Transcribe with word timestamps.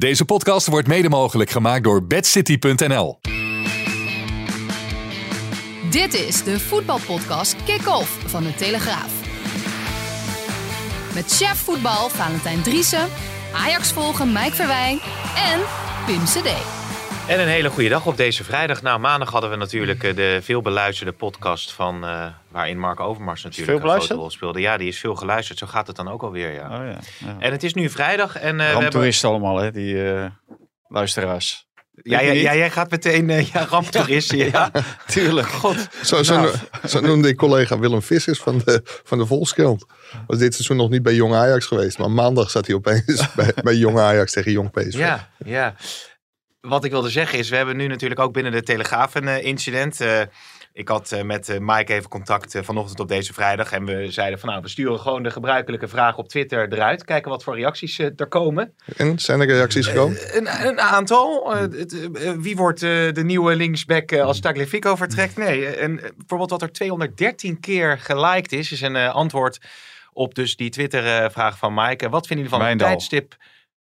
Deze 0.00 0.24
podcast 0.24 0.66
wordt 0.66 0.88
mede 0.88 1.08
mogelijk 1.08 1.50
gemaakt 1.50 1.84
door 1.84 2.06
bedcity.nl. 2.06 3.20
Dit 5.90 6.14
is 6.14 6.42
de 6.42 6.60
voetbalpodcast 6.60 7.64
Kick-Off 7.64 8.18
van 8.26 8.42
de 8.42 8.54
Telegraaf. 8.54 9.12
Met 11.14 11.32
chef 11.32 11.58
voetbal 11.58 12.08
Valentijn 12.08 12.62
Driessen, 12.62 13.08
Ajax 13.54 13.92
volgen 13.92 14.32
Mike 14.32 14.54
Verwijn 14.54 14.98
en 15.36 15.60
Pim 16.06 16.24
CD. 16.24 16.79
En 17.30 17.40
een 17.40 17.48
hele 17.48 17.70
goede 17.70 17.88
dag 17.88 18.06
op 18.06 18.16
deze 18.16 18.44
vrijdag. 18.44 18.82
Nou, 18.82 19.00
maandag 19.00 19.30
hadden 19.30 19.50
we 19.50 19.56
natuurlijk 19.56 20.04
eh, 20.04 20.16
de 20.16 20.38
veel 20.42 20.62
beluisterde 20.62 21.12
podcast 21.12 21.72
van 21.72 22.04
uh, 22.04 22.26
waarin 22.48 22.78
Mark 22.78 23.00
Overmars 23.00 23.42
natuurlijk 23.42 23.80
veel 23.80 23.90
een 23.90 23.96
grote 23.96 24.14
rol 24.14 24.30
speelde. 24.30 24.60
Ja, 24.60 24.76
die 24.76 24.88
is 24.88 24.98
veel 24.98 25.14
geluisterd. 25.14 25.58
Zo 25.58 25.66
gaat 25.66 25.86
het 25.86 25.96
dan 25.96 26.08
ook 26.08 26.22
alweer, 26.22 26.52
ja. 26.52 26.64
Oh, 26.64 26.86
ja, 26.86 26.98
ja. 27.18 27.36
En 27.38 27.52
het 27.52 27.62
is 27.62 27.74
nu 27.74 27.90
vrijdag 27.90 28.36
en 28.36 28.58
uh, 28.58 28.76
we 28.76 28.82
hebben... 28.82 29.14
allemaal, 29.22 29.56
hè, 29.56 29.70
die 29.70 29.94
uh, 29.94 30.24
luisteraars. 30.88 31.68
Ja, 32.02 32.20
ja, 32.20 32.32
ja, 32.32 32.54
jij 32.54 32.70
gaat 32.70 32.90
meteen 32.90 33.28
uh, 33.28 33.46
ja, 33.52 33.64
ramptoeristen. 33.64 34.38
ja, 34.38 34.70
ja, 34.72 34.82
tuurlijk. 35.06 35.48
God. 35.48 35.88
Zo, 36.02 36.22
zo, 36.22 36.34
nou. 36.40 36.54
zo 36.88 37.00
noemde 37.00 37.28
ik 37.28 37.36
collega 37.36 37.78
Willem 37.78 38.02
Vissers 38.02 38.38
van 38.38 38.62
de, 38.64 38.80
van 38.84 39.18
de 39.18 39.26
Volkskrant. 39.26 39.84
Was 40.26 40.38
dit 40.38 40.54
seizoen 40.54 40.76
nog 40.76 40.90
niet 40.90 41.02
bij 41.02 41.14
Jong 41.14 41.34
Ajax 41.34 41.66
geweest. 41.66 41.98
Maar 41.98 42.10
maandag 42.10 42.50
zat 42.50 42.66
hij 42.66 42.76
opeens 42.76 43.28
bij, 43.36 43.52
bij 43.62 43.74
Jong 43.74 43.98
Ajax 43.98 44.32
tegen 44.32 44.52
Jong 44.52 44.70
PSV. 44.70 44.98
Ja, 44.98 45.28
ja 45.44 45.74
wat 46.60 46.84
ik 46.84 46.90
wilde 46.90 47.08
zeggen 47.08 47.38
is, 47.38 47.48
we 47.48 47.56
hebben 47.56 47.76
nu 47.76 47.86
natuurlijk 47.86 48.20
ook 48.20 48.32
binnen 48.32 48.52
de 48.52 48.62
Telegraaf 48.62 49.14
een 49.14 49.24
uh, 49.24 49.44
incident. 49.44 50.00
Uh, 50.00 50.20
ik 50.72 50.88
had 50.88 51.12
uh, 51.12 51.22
met 51.22 51.58
Mike 51.60 51.92
even 51.94 52.08
contact 52.08 52.58
vanochtend 52.62 53.00
op 53.00 53.08
deze 53.08 53.32
vrijdag. 53.32 53.72
En 53.72 53.84
we 53.84 54.10
zeiden 54.10 54.38
van 54.38 54.48
nou, 54.48 54.62
we 54.62 54.68
sturen 54.68 55.00
gewoon 55.00 55.22
de 55.22 55.30
gebruikelijke 55.30 55.88
vraag 55.88 56.16
op 56.16 56.28
Twitter 56.28 56.72
eruit. 56.72 57.04
Kijken 57.04 57.30
wat 57.30 57.44
voor 57.44 57.54
reacties 57.54 57.98
er 57.98 58.28
komen. 58.28 58.74
En 58.96 59.18
zijn 59.18 59.40
er 59.40 59.46
reacties 59.46 59.86
gekomen? 59.86 60.36
Een, 60.36 60.66
een, 60.66 60.80
aantal. 60.80 61.54
wie 62.38 62.56
wordt 62.56 62.80
de 62.80 63.22
nieuwe 63.24 63.56
linksback 63.56 64.12
als 64.12 64.40
Tagliafico 64.40 64.96
vertrekt? 64.96 65.36
Nee, 65.36 65.66
en 65.66 65.96
bijvoorbeeld 66.16 66.50
wat 66.50 66.62
er 66.62 66.72
213 66.72 67.60
keer 67.60 67.98
geliked 67.98 68.52
is, 68.52 68.72
is 68.72 68.80
een 68.80 68.96
antwoord 68.96 69.58
op 70.12 70.34
dus 70.34 70.56
die 70.56 70.70
Twitter 70.70 71.30
vraag 71.30 71.58
van 71.58 71.74
Mike. 71.74 72.08
Wat 72.08 72.26
vinden 72.26 72.46
jullie 72.46 72.60
van 72.60 72.70
het 72.70 72.78
tijdstip... 72.78 73.36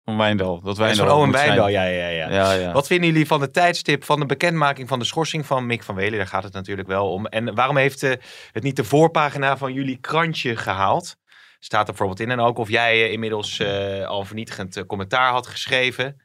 Van 0.06 0.18
Wijndal. 0.18 0.62
Dat 0.62 0.78
Wijndal. 0.78 1.08
Van 1.08 1.16
Owen 1.16 1.32
Wijndal, 1.32 1.68
ja, 1.68 1.84
ja, 1.84 2.08
ja, 2.08 2.30
ja, 2.30 2.54
ja. 2.54 2.72
Wat 2.72 2.88
vinden 2.88 3.10
jullie 3.10 3.28
van 3.28 3.40
de 3.40 3.52
tijdstip 3.52 4.04
van 4.04 4.20
de 4.20 4.26
bekendmaking 4.26 4.88
van 4.88 5.00
de 5.00 5.06
schorsing 5.06 5.46
van 5.46 5.66
Mick 5.66 5.84
van 5.84 5.96
Welen? 5.96 6.18
Daar 6.18 6.28
gaat 6.28 6.44
het 6.44 6.54
natuurlijk 6.54 6.88
wel 6.88 7.12
om. 7.12 7.26
En 7.26 7.56
waarom 7.56 7.78
heeft 7.78 8.04
uh, 8.04 8.14
het 8.52 8.64
niet 8.64 8.76
de 8.76 8.84
voorpagina 8.84 9.58
van 9.58 9.74
jullie 9.74 9.98
krantje 9.98 10.56
gehaald? 10.56 11.16
Staat 11.60 11.82
er 11.82 11.88
bijvoorbeeld 11.88 12.20
in. 12.20 12.32
En 12.32 12.40
ook 12.40 12.58
of 12.58 12.70
jij 12.70 13.06
uh, 13.06 13.12
inmiddels 13.12 13.60
uh, 13.60 14.06
al 14.06 14.26
vernietigend 14.26 14.86
commentaar 14.86 15.32
had 15.32 15.48
geschreven. 15.48 16.22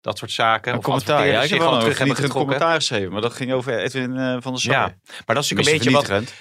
Dat 0.00 0.18
soort 0.18 0.32
zaken. 0.32 0.72
Een 0.72 0.78
of 0.78 0.84
commentaar, 0.84 1.26
ja. 1.26 1.42
Ik 1.42 1.50
heb 1.50 1.58
wel 1.58 1.78
terug 1.78 2.00
een 2.00 2.28
commentaar 2.28 2.74
geschreven. 2.74 3.12
Maar 3.12 3.20
dat 3.20 3.34
ging 3.34 3.52
over 3.52 3.78
Edwin 3.78 4.42
van 4.42 4.52
der 4.52 4.60
Sar. 4.60 4.72
Ja, 4.72 4.94
maar 5.26 5.34
dat 5.34 5.44
is 5.44 5.50
natuurlijk 5.50 5.84
een 5.84 5.92
beetje 5.92 6.14
wat... 6.14 6.34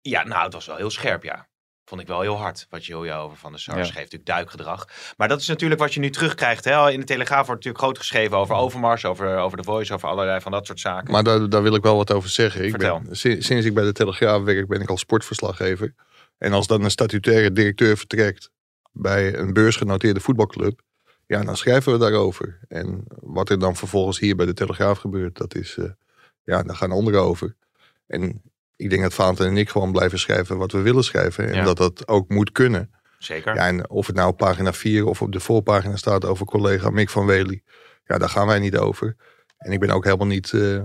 Ja, 0.00 0.24
nou, 0.24 0.44
het 0.44 0.52
was 0.52 0.66
wel 0.66 0.76
heel 0.76 0.90
scherp, 0.90 1.22
ja 1.22 1.50
vond 1.92 2.04
ik 2.04 2.10
wel 2.10 2.20
heel 2.20 2.38
hard. 2.38 2.66
Wat 2.70 2.84
Jojo 2.84 3.22
over 3.22 3.36
Van 3.36 3.52
de 3.52 3.58
Sar 3.58 3.76
ja. 3.76 3.84
schreef. 3.84 4.02
Natuurlijk 4.02 4.26
duikgedrag. 4.26 4.88
Maar 5.16 5.28
dat 5.28 5.40
is 5.40 5.46
natuurlijk 5.46 5.80
wat 5.80 5.94
je 5.94 6.00
nu 6.00 6.10
terugkrijgt. 6.10 6.64
Hè? 6.64 6.90
In 6.90 7.00
de 7.00 7.06
Telegraaf 7.06 7.46
wordt 7.46 7.64
natuurlijk 7.64 7.84
groot 7.84 7.98
geschreven 7.98 8.36
over 8.36 8.54
Overmars, 8.54 9.04
over, 9.04 9.36
over 9.36 9.56
de 9.56 9.64
Voice, 9.64 9.94
over 9.94 10.08
allerlei 10.08 10.40
van 10.40 10.52
dat 10.52 10.66
soort 10.66 10.80
zaken. 10.80 11.12
Maar 11.12 11.22
daar, 11.22 11.48
daar 11.48 11.62
wil 11.62 11.74
ik 11.74 11.82
wel 11.82 11.96
wat 11.96 12.12
over 12.12 12.30
zeggen. 12.30 12.64
Ik 12.64 12.76
ben, 12.76 13.06
sinds, 13.10 13.46
sinds 13.46 13.66
ik 13.66 13.74
bij 13.74 13.84
de 13.84 13.92
Telegraaf 13.92 14.42
werk, 14.42 14.68
ben 14.68 14.80
ik 14.80 14.88
al 14.88 14.96
sportverslaggever. 14.96 15.94
En 16.38 16.52
als 16.52 16.66
dan 16.66 16.84
een 16.84 16.90
statutaire 16.90 17.52
directeur 17.52 17.96
vertrekt 17.96 18.50
bij 18.92 19.36
een 19.36 19.52
beursgenoteerde 19.52 20.20
voetbalclub, 20.20 20.80
ja, 21.26 21.44
dan 21.44 21.56
schrijven 21.56 21.92
we 21.92 21.98
daarover. 21.98 22.58
En 22.68 23.04
wat 23.20 23.50
er 23.50 23.58
dan 23.58 23.76
vervolgens 23.76 24.18
hier 24.18 24.36
bij 24.36 24.46
de 24.46 24.54
Telegraaf 24.54 24.98
gebeurt, 24.98 25.36
dat 25.36 25.54
is, 25.54 25.76
uh, 25.76 25.90
ja, 26.44 26.62
daar 26.62 26.76
gaan 26.76 26.92
anderen 26.92 27.20
over. 27.20 27.54
En 28.06 28.42
ik 28.82 28.90
denk 28.90 29.02
dat 29.02 29.14
Vaanten 29.14 29.46
en 29.46 29.56
ik 29.56 29.68
gewoon 29.68 29.92
blijven 29.92 30.18
schrijven 30.18 30.56
wat 30.56 30.72
we 30.72 30.80
willen 30.80 31.04
schrijven. 31.04 31.52
En 31.52 31.64
dat 31.64 31.76
dat 31.76 32.08
ook 32.08 32.28
moet 32.28 32.52
kunnen. 32.52 32.90
Zeker. 33.18 33.54
Ja, 33.54 33.66
en 33.66 33.90
of 33.90 34.06
het 34.06 34.16
nou 34.16 34.28
op 34.28 34.36
pagina 34.36 34.72
4 34.72 35.06
of 35.06 35.22
op 35.22 35.32
de 35.32 35.40
voorpagina 35.40 35.96
staat 35.96 36.24
over 36.24 36.46
collega 36.46 36.90
Mick 36.90 37.10
van 37.10 37.26
Wely. 37.26 37.62
Ja, 38.04 38.18
daar 38.18 38.28
gaan 38.28 38.46
wij 38.46 38.58
niet 38.58 38.76
over. 38.76 39.16
En 39.58 39.72
ik 39.72 39.80
ben 39.80 39.90
ook 39.90 40.04
helemaal 40.04 40.26
niet 40.26 40.52
uh, 40.52 40.82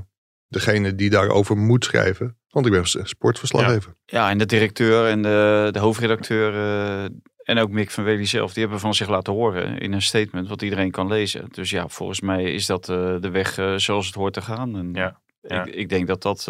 degene 0.47 0.95
die 0.95 1.09
daarover 1.09 1.57
moet 1.57 1.85
schrijven. 1.85 2.37
Want 2.49 2.65
ik 2.65 2.71
ben 2.71 3.07
sportverslaggever. 3.07 3.95
Ja, 4.05 4.19
ja 4.19 4.29
en 4.29 4.37
de 4.37 4.45
directeur 4.45 5.07
en 5.07 5.21
de, 5.21 5.69
de 5.71 5.79
hoofdredacteur 5.79 6.53
uh, 6.53 7.03
en 7.43 7.57
ook 7.57 7.69
Mick 7.69 7.91
van 7.91 8.03
Wely 8.03 8.25
zelf, 8.25 8.53
die 8.53 8.61
hebben 8.61 8.79
van 8.79 8.93
zich 8.93 9.09
laten 9.09 9.33
horen 9.33 9.77
in 9.77 9.93
een 9.93 10.01
statement 10.01 10.47
wat 10.47 10.61
iedereen 10.61 10.91
kan 10.91 11.07
lezen. 11.07 11.45
Dus 11.51 11.69
ja, 11.69 11.87
volgens 11.87 12.21
mij 12.21 12.43
is 12.43 12.65
dat 12.65 12.89
uh, 12.89 13.15
de 13.19 13.29
weg 13.29 13.53
zoals 13.75 14.05
het 14.05 14.15
hoort 14.15 14.33
te 14.33 14.41
gaan. 14.41 14.77
En 14.77 14.89
ja. 14.93 15.19
ja. 15.41 15.65
Ik, 15.65 15.73
ik, 15.73 15.89
denk 15.89 16.07
dat 16.07 16.21
dat 16.21 16.47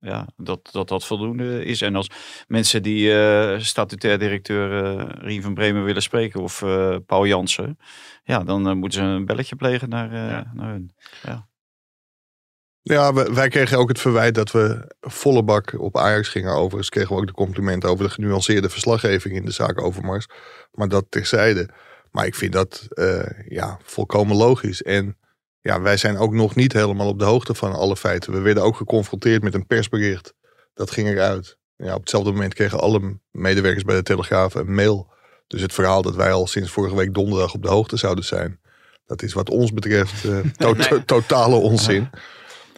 ja, 0.00 0.26
dat, 0.36 0.68
dat 0.72 0.88
dat 0.88 1.06
voldoende 1.06 1.64
is. 1.64 1.82
En 1.82 1.94
als 1.94 2.10
mensen 2.46 2.82
die 2.82 3.10
uh, 3.10 3.58
statutair 3.58 4.18
directeur 4.18 4.96
uh, 4.98 5.04
Rien 5.08 5.42
van 5.42 5.54
Bremen 5.54 5.84
willen 5.84 6.02
spreken 6.02 6.40
of 6.40 6.62
uh, 6.62 6.96
Paul 7.06 7.26
Jansen, 7.26 7.78
ja, 8.24 8.44
dan 8.44 8.78
moeten 8.78 9.00
ze 9.00 9.06
een 9.06 9.24
belletje 9.24 9.56
plegen 9.56 9.88
naar, 9.88 10.14
ja. 10.14 10.50
naar 10.54 10.70
hun. 10.70 10.94
Ja. 11.22 11.46
Ja, 12.82 13.12
wij 13.12 13.48
kregen 13.48 13.78
ook 13.78 13.88
het 13.88 14.00
verwijt 14.00 14.34
dat 14.34 14.50
we 14.50 14.94
volle 15.00 15.42
bak 15.42 15.74
op 15.78 15.96
Ajax 15.96 16.28
gingen. 16.28 16.52
Overigens 16.52 16.88
kregen 16.88 17.14
we 17.14 17.20
ook 17.20 17.26
de 17.26 17.32
complimenten 17.32 17.88
over 17.88 18.04
de 18.04 18.10
genuanceerde 18.10 18.68
verslaggeving 18.68 19.34
in 19.34 19.44
de 19.44 19.50
zaak 19.50 19.80
Overmars. 19.80 20.26
Maar 20.72 20.88
dat 20.88 21.06
terzijde. 21.08 21.68
Maar 22.10 22.26
ik 22.26 22.34
vind 22.34 22.52
dat 22.52 22.88
ja, 23.48 23.78
volkomen 23.82 24.36
logisch. 24.36 24.82
En 24.82 25.16
ja, 25.60 25.80
wij 25.80 25.96
zijn 25.96 26.16
ook 26.16 26.32
nog 26.32 26.54
niet 26.54 26.72
helemaal 26.72 27.08
op 27.08 27.18
de 27.18 27.24
hoogte 27.24 27.54
van 27.54 27.72
alle 27.72 27.96
feiten. 27.96 28.32
We 28.32 28.40
werden 28.40 28.62
ook 28.62 28.76
geconfronteerd 28.76 29.42
met 29.42 29.54
een 29.54 29.66
persbericht. 29.66 30.34
Dat 30.74 30.90
ging 30.90 31.08
eruit. 31.08 31.58
Ja, 31.76 31.94
op 31.94 32.00
hetzelfde 32.00 32.30
moment 32.30 32.54
kregen 32.54 32.80
alle 32.80 33.18
medewerkers 33.30 33.84
bij 33.84 33.96
de 33.96 34.02
Telegraaf 34.02 34.54
een 34.54 34.74
mail. 34.74 35.10
Dus 35.46 35.60
het 35.60 35.72
verhaal 35.72 36.02
dat 36.02 36.14
wij 36.14 36.32
al 36.32 36.46
sinds 36.46 36.70
vorige 36.70 36.96
week 36.96 37.14
donderdag 37.14 37.54
op 37.54 37.62
de 37.62 37.68
hoogte 37.68 37.96
zouden 37.96 38.24
zijn. 38.24 38.60
Dat 39.06 39.22
is 39.22 39.32
wat 39.32 39.50
ons 39.50 39.72
betreft 39.72 40.24
uh, 40.24 40.38
to 40.56 40.72
nee. 40.72 41.04
totale 41.04 41.56
onzin. 41.56 42.10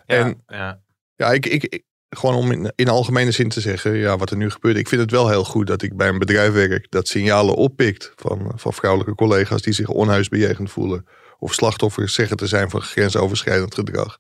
Ja, 0.07 0.17
en 0.17 0.43
ja, 0.47 0.81
ja 1.17 1.33
ik, 1.33 1.47
ik, 1.47 1.85
gewoon 2.09 2.35
om 2.35 2.51
in, 2.51 2.73
in 2.75 2.89
algemene 2.89 3.31
zin 3.31 3.49
te 3.49 3.61
zeggen, 3.61 3.97
ja, 3.97 4.17
wat 4.17 4.31
er 4.31 4.37
nu 4.37 4.51
gebeurt. 4.51 4.77
Ik 4.77 4.89
vind 4.89 5.01
het 5.01 5.11
wel 5.11 5.29
heel 5.29 5.45
goed 5.45 5.67
dat 5.67 5.83
ik 5.83 5.97
bij 5.97 6.09
een 6.09 6.19
bedrijf 6.19 6.53
werk 6.53 6.87
dat 6.91 7.09
signalen 7.09 7.55
oppikt 7.55 8.13
van, 8.17 8.53
van 8.55 8.73
vrouwelijke 8.73 9.15
collega's 9.15 9.63
die 9.63 9.73
zich 9.73 9.89
onhuisbejegend 9.89 10.71
voelen 10.71 11.07
of 11.41 11.55
slachtoffers 11.55 12.15
zeggen 12.15 12.37
te 12.37 12.47
zijn 12.47 12.71
van 12.71 12.83
grensoverschrijdend 12.83 13.75
gedrag. 13.75 14.19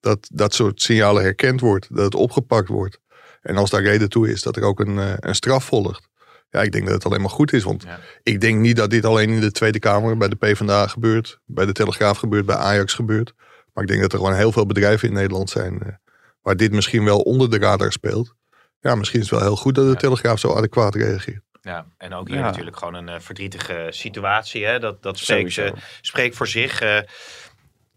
Dat 0.00 0.28
dat 0.32 0.54
soort 0.54 0.82
signalen 0.82 1.22
herkend 1.22 1.60
wordt, 1.60 1.86
dat 1.90 2.04
het 2.04 2.14
opgepakt 2.14 2.68
wordt. 2.68 2.98
En 3.42 3.56
als 3.56 3.70
daar 3.70 3.82
reden 3.82 4.08
toe 4.08 4.30
is, 4.30 4.42
dat 4.42 4.56
er 4.56 4.62
ook 4.62 4.80
een, 4.80 4.98
eh, 4.98 5.12
een 5.16 5.34
straf 5.34 5.64
volgt. 5.64 6.08
Ja, 6.50 6.62
ik 6.62 6.72
denk 6.72 6.84
dat 6.84 6.94
het 6.94 7.04
alleen 7.04 7.20
maar 7.20 7.30
goed 7.30 7.52
is. 7.52 7.62
Want 7.62 7.84
ik 8.22 8.40
denk 8.40 8.60
niet 8.60 8.76
dat 8.76 8.90
dit 8.90 9.04
alleen 9.04 9.30
in 9.30 9.40
de 9.40 9.50
Tweede 9.50 9.78
Kamer 9.78 10.16
bij 10.16 10.28
de 10.28 10.36
PvdA 10.36 10.86
gebeurt, 10.86 11.38
bij 11.44 11.66
de 11.66 11.72
Telegraaf 11.72 12.18
gebeurt, 12.18 12.46
bij 12.46 12.56
Ajax 12.56 12.94
gebeurt. 12.94 13.34
Maar 13.72 13.82
ik 13.84 13.88
denk 13.88 14.00
dat 14.00 14.12
er 14.12 14.18
gewoon 14.18 14.34
heel 14.34 14.52
veel 14.52 14.66
bedrijven 14.66 15.08
in 15.08 15.14
Nederland 15.14 15.50
zijn 15.50 15.82
eh, 15.82 15.92
waar 16.42 16.56
dit 16.56 16.72
misschien 16.72 17.04
wel 17.04 17.20
onder 17.20 17.50
de 17.50 17.58
radar 17.58 17.92
speelt. 17.92 18.34
Ja, 18.80 18.94
misschien 18.94 19.20
is 19.20 19.30
het 19.30 19.38
wel 19.38 19.48
heel 19.48 19.56
goed 19.56 19.74
dat 19.74 19.88
de 19.88 19.96
Telegraaf 19.96 20.38
zo 20.38 20.54
adequaat 20.54 20.94
reageert. 20.94 21.42
Ja, 21.64 21.86
en 21.98 22.14
ook 22.14 22.28
hier 22.28 22.36
ja. 22.36 22.42
natuurlijk 22.42 22.76
gewoon 22.76 22.94
een 22.94 23.08
uh, 23.08 23.14
verdrietige 23.18 23.86
situatie. 23.90 24.64
Hè? 24.64 24.78
Dat, 24.78 25.02
dat 25.02 25.18
spreekt, 25.18 25.56
uh, 25.56 25.70
spreekt 26.00 26.36
voor 26.36 26.48
zich. 26.48 26.82
Uh, 26.82 26.98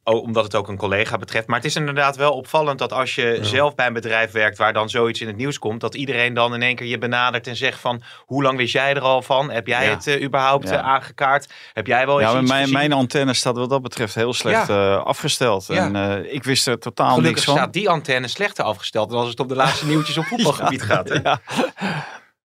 omdat 0.03 0.43
het 0.43 0.55
ook 0.55 0.67
een 0.67 0.77
collega 0.77 1.17
betreft. 1.17 1.47
Maar 1.47 1.55
het 1.55 1.65
is 1.65 1.75
inderdaad 1.75 2.15
wel 2.15 2.33
opvallend 2.33 2.79
dat 2.79 2.93
als 2.93 3.15
je 3.15 3.25
ja. 3.25 3.43
zelf 3.43 3.75
bij 3.75 3.87
een 3.87 3.93
bedrijf 3.93 4.31
werkt 4.31 4.57
waar 4.57 4.73
dan 4.73 4.89
zoiets 4.89 5.21
in 5.21 5.27
het 5.27 5.35
nieuws 5.35 5.59
komt, 5.59 5.81
dat 5.81 5.95
iedereen 5.95 6.33
dan 6.33 6.53
in 6.53 6.61
één 6.61 6.75
keer 6.75 6.87
je 6.87 6.97
benadert 6.97 7.47
en 7.47 7.55
zegt 7.55 7.79
van 7.79 8.01
hoe 8.25 8.43
lang 8.43 8.57
wist 8.57 8.73
jij 8.73 8.93
er 8.93 9.01
al 9.01 9.21
van? 9.21 9.51
Heb 9.51 9.67
jij 9.67 9.85
ja. 9.85 9.89
het 9.89 10.07
uh, 10.07 10.23
überhaupt 10.23 10.69
ja. 10.69 10.81
aangekaart? 10.81 11.53
Heb 11.73 11.87
jij 11.87 12.05
wel 12.05 12.21
eens 12.21 12.31
ja, 12.31 12.39
iets 12.39 12.49
mijn, 12.49 12.61
gezien? 12.61 12.77
mijn 12.77 12.93
antenne 12.93 13.33
staat 13.33 13.57
wat 13.57 13.69
dat 13.69 13.81
betreft 13.81 14.15
heel 14.15 14.33
slecht 14.33 14.69
uh, 14.69 15.03
afgesteld. 15.03 15.69
En 15.69 16.33
ik 16.33 16.43
wist 16.43 16.67
er 16.67 16.79
totaal 16.79 17.07
Gelukkig 17.07 17.31
niks 17.31 17.43
van. 17.43 17.55
staat 17.55 17.73
die 17.73 17.89
antenne 17.89 18.27
slechter 18.27 18.63
afgesteld 18.63 19.09
dan 19.09 19.19
als 19.19 19.29
het 19.29 19.39
op 19.39 19.49
de 19.49 19.55
laatste 19.55 19.85
nieuwtjes 19.91 20.17
op 20.17 20.25
voetbalgebied 20.25 20.81
gaat. 20.81 21.09
Hè? 21.09 21.19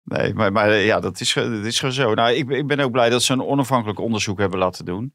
Nee, 0.05 0.35
maar, 0.35 0.53
maar 0.53 0.75
ja, 0.75 1.01
dat 1.01 1.21
is, 1.21 1.33
dat 1.33 1.65
is 1.65 1.79
gewoon 1.79 1.95
zo. 1.95 2.15
Nou, 2.15 2.33
ik, 2.33 2.51
ik 2.51 2.67
ben 2.67 2.81
ook 2.81 2.91
blij 2.91 3.11
dat 3.11 3.23
ze 3.23 3.33
een 3.33 3.45
onafhankelijk 3.45 3.99
onderzoek 3.99 4.39
hebben 4.39 4.59
laten 4.59 4.85
doen. 4.85 5.15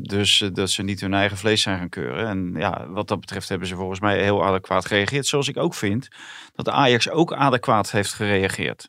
Dus 0.00 0.48
dat 0.52 0.70
ze 0.70 0.82
niet 0.82 1.00
hun 1.00 1.14
eigen 1.14 1.36
vlees 1.36 1.62
zijn 1.62 1.78
gaan 1.78 1.88
keuren. 1.88 2.26
En 2.26 2.54
ja, 2.56 2.88
wat 2.88 3.08
dat 3.08 3.20
betreft 3.20 3.48
hebben 3.48 3.68
ze 3.68 3.74
volgens 3.74 4.00
mij 4.00 4.22
heel 4.22 4.44
adequaat 4.44 4.86
gereageerd. 4.86 5.26
Zoals 5.26 5.48
ik 5.48 5.56
ook 5.56 5.74
vind 5.74 6.08
dat 6.54 6.68
Ajax 6.68 7.10
ook 7.10 7.32
adequaat 7.32 7.90
heeft 7.90 8.12
gereageerd. 8.12 8.88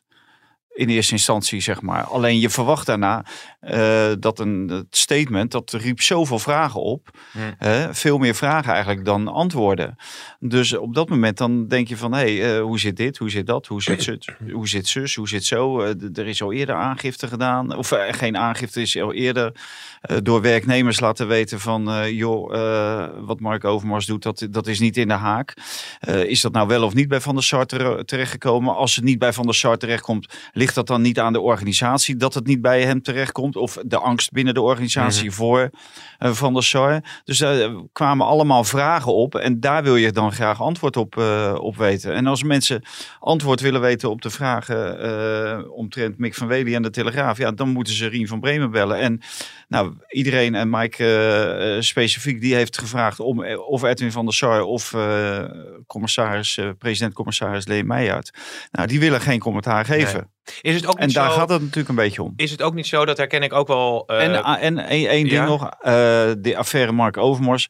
In 0.80 0.88
eerste 0.88 1.12
instantie, 1.12 1.60
zeg 1.60 1.82
maar. 1.82 2.04
Alleen 2.04 2.38
je 2.38 2.50
verwacht 2.50 2.86
daarna 2.86 3.24
uh, 3.62 4.10
dat 4.18 4.38
een 4.38 4.68
het 4.68 4.96
statement, 4.96 5.50
dat 5.50 5.72
riep 5.72 6.00
zoveel 6.00 6.38
vragen 6.38 6.80
op. 6.80 7.08
Hmm. 7.30 7.94
veel 7.94 8.18
meer 8.18 8.34
vragen 8.34 8.72
eigenlijk 8.72 9.04
dan 9.04 9.28
antwoorden. 9.28 9.96
Dus 10.38 10.76
op 10.76 10.94
dat 10.94 11.08
moment 11.08 11.38
dan 11.38 11.68
denk 11.68 11.88
je 11.88 11.96
van, 11.96 12.12
hé, 12.12 12.38
hey, 12.38 12.56
uh, 12.56 12.62
hoe 12.62 12.78
zit 12.78 12.96
dit, 12.96 13.18
hoe 13.18 13.30
zit 13.30 13.46
dat, 13.46 13.66
hoe 13.66 13.82
zit, 13.82 14.02
zus, 14.02 14.28
hoe 14.52 14.68
zit 14.68 14.88
zus, 14.88 15.14
hoe 15.14 15.28
zit 15.28 15.44
zo. 15.44 15.80
er 16.14 16.26
is 16.26 16.42
al 16.42 16.52
eerder 16.52 16.74
aangifte 16.74 17.28
gedaan, 17.28 17.76
of 17.76 17.92
geen 18.10 18.36
aangifte 18.36 18.80
is 18.80 19.00
al 19.00 19.12
eerder 19.12 19.52
door 20.22 20.40
werknemers 20.40 21.00
laten 21.00 21.28
weten 21.28 21.60
van, 21.60 22.14
joh, 22.14 22.50
wat 23.26 23.40
Mark 23.40 23.64
Overmars 23.64 24.06
doet, 24.06 24.22
dat, 24.22 24.46
dat 24.50 24.66
is 24.66 24.78
niet 24.78 24.96
in 24.96 25.08
de 25.08 25.14
haak. 25.14 25.54
is 26.26 26.40
dat 26.40 26.52
nou 26.52 26.68
wel 26.68 26.82
of 26.82 26.94
niet 26.94 27.08
bij 27.08 27.20
Van 27.20 27.34
der 27.34 27.44
Sar 27.44 27.66
terechtgekomen? 28.04 28.74
Als 28.76 28.96
het 28.96 29.04
niet 29.04 29.18
bij 29.18 29.32
Van 29.32 29.44
der 29.44 29.54
Sar 29.54 29.76
terechtkomt, 29.76 30.34
ligt 30.52 30.69
dat 30.74 30.86
dan 30.86 31.02
niet 31.02 31.18
aan 31.18 31.32
de 31.32 31.40
organisatie 31.40 32.16
dat 32.16 32.34
het 32.34 32.46
niet 32.46 32.60
bij 32.60 32.82
hem 32.82 33.02
terechtkomt? 33.02 33.56
Of 33.56 33.78
de 33.84 33.98
angst 33.98 34.32
binnen 34.32 34.54
de 34.54 34.60
organisatie 34.60 35.26
mhm. 35.26 35.34
voor 35.34 35.70
uh, 36.18 36.32
Van 36.32 36.52
der 36.52 36.64
Sar? 36.64 37.00
Dus 37.24 37.38
daar 37.38 37.70
kwamen 37.92 38.26
allemaal 38.26 38.64
vragen 38.64 39.14
op 39.14 39.34
en 39.34 39.60
daar 39.60 39.82
wil 39.82 39.96
je 39.96 40.12
dan 40.12 40.32
graag 40.32 40.62
antwoord 40.62 40.96
op, 40.96 41.16
uh, 41.16 41.54
op 41.60 41.76
weten. 41.76 42.14
En 42.14 42.26
als 42.26 42.42
mensen 42.42 42.82
antwoord 43.18 43.60
willen 43.60 43.80
weten 43.80 44.10
op 44.10 44.22
de 44.22 44.30
vragen 44.30 45.04
uh, 45.04 45.70
omtrent 45.72 46.18
Mick 46.18 46.34
van 46.34 46.46
Wely 46.46 46.74
en 46.74 46.82
de 46.82 46.90
Telegraaf, 46.90 47.38
ja, 47.38 47.50
dan 47.50 47.68
moeten 47.68 47.94
ze 47.94 48.08
Rien 48.08 48.28
van 48.28 48.40
Bremen 48.40 48.70
bellen. 48.70 48.98
En 48.98 49.20
nou, 49.68 49.94
iedereen 50.08 50.54
en 50.54 50.70
Mike 50.70 51.76
specifiek, 51.80 52.40
die 52.40 52.54
heeft 52.54 52.78
gevraagd 52.78 53.20
om 53.20 53.44
of 53.54 53.82
Edwin 53.82 54.12
van 54.12 54.24
der 54.24 54.34
Sar 54.34 54.62
of 54.62 54.94
commissaris, 55.86 56.60
president-commissaris 56.78 57.66
Lee 57.66 57.84
Meijert. 57.84 58.30
Nou, 58.70 58.88
die 58.88 59.00
willen 59.00 59.20
geen 59.20 59.40
commentaar 59.40 59.84
geven. 59.84 60.30
Is 60.60 60.74
het 60.74 60.86
ook 60.86 60.98
en 60.98 61.08
daar 61.08 61.30
gaat 61.30 61.48
het 61.48 61.60
natuurlijk 61.60 61.88
een 61.88 61.94
beetje 61.94 62.22
om. 62.22 62.32
Is 62.36 62.50
het 62.50 62.62
ook 62.62 62.74
niet 62.74 62.86
zo, 62.86 63.04
dat 63.04 63.16
herken 63.16 63.42
ik 63.42 63.52
ook 63.52 63.66
wel. 63.66 64.04
Uh... 64.06 64.22
En, 64.22 64.44
en 64.44 64.78
één 64.78 65.28
ding 65.28 65.44
nog, 65.44 65.62
uh, 65.64 65.70
de 66.38 66.54
affaire 66.56 66.92
Mark 66.92 67.16
Overmars 67.16 67.66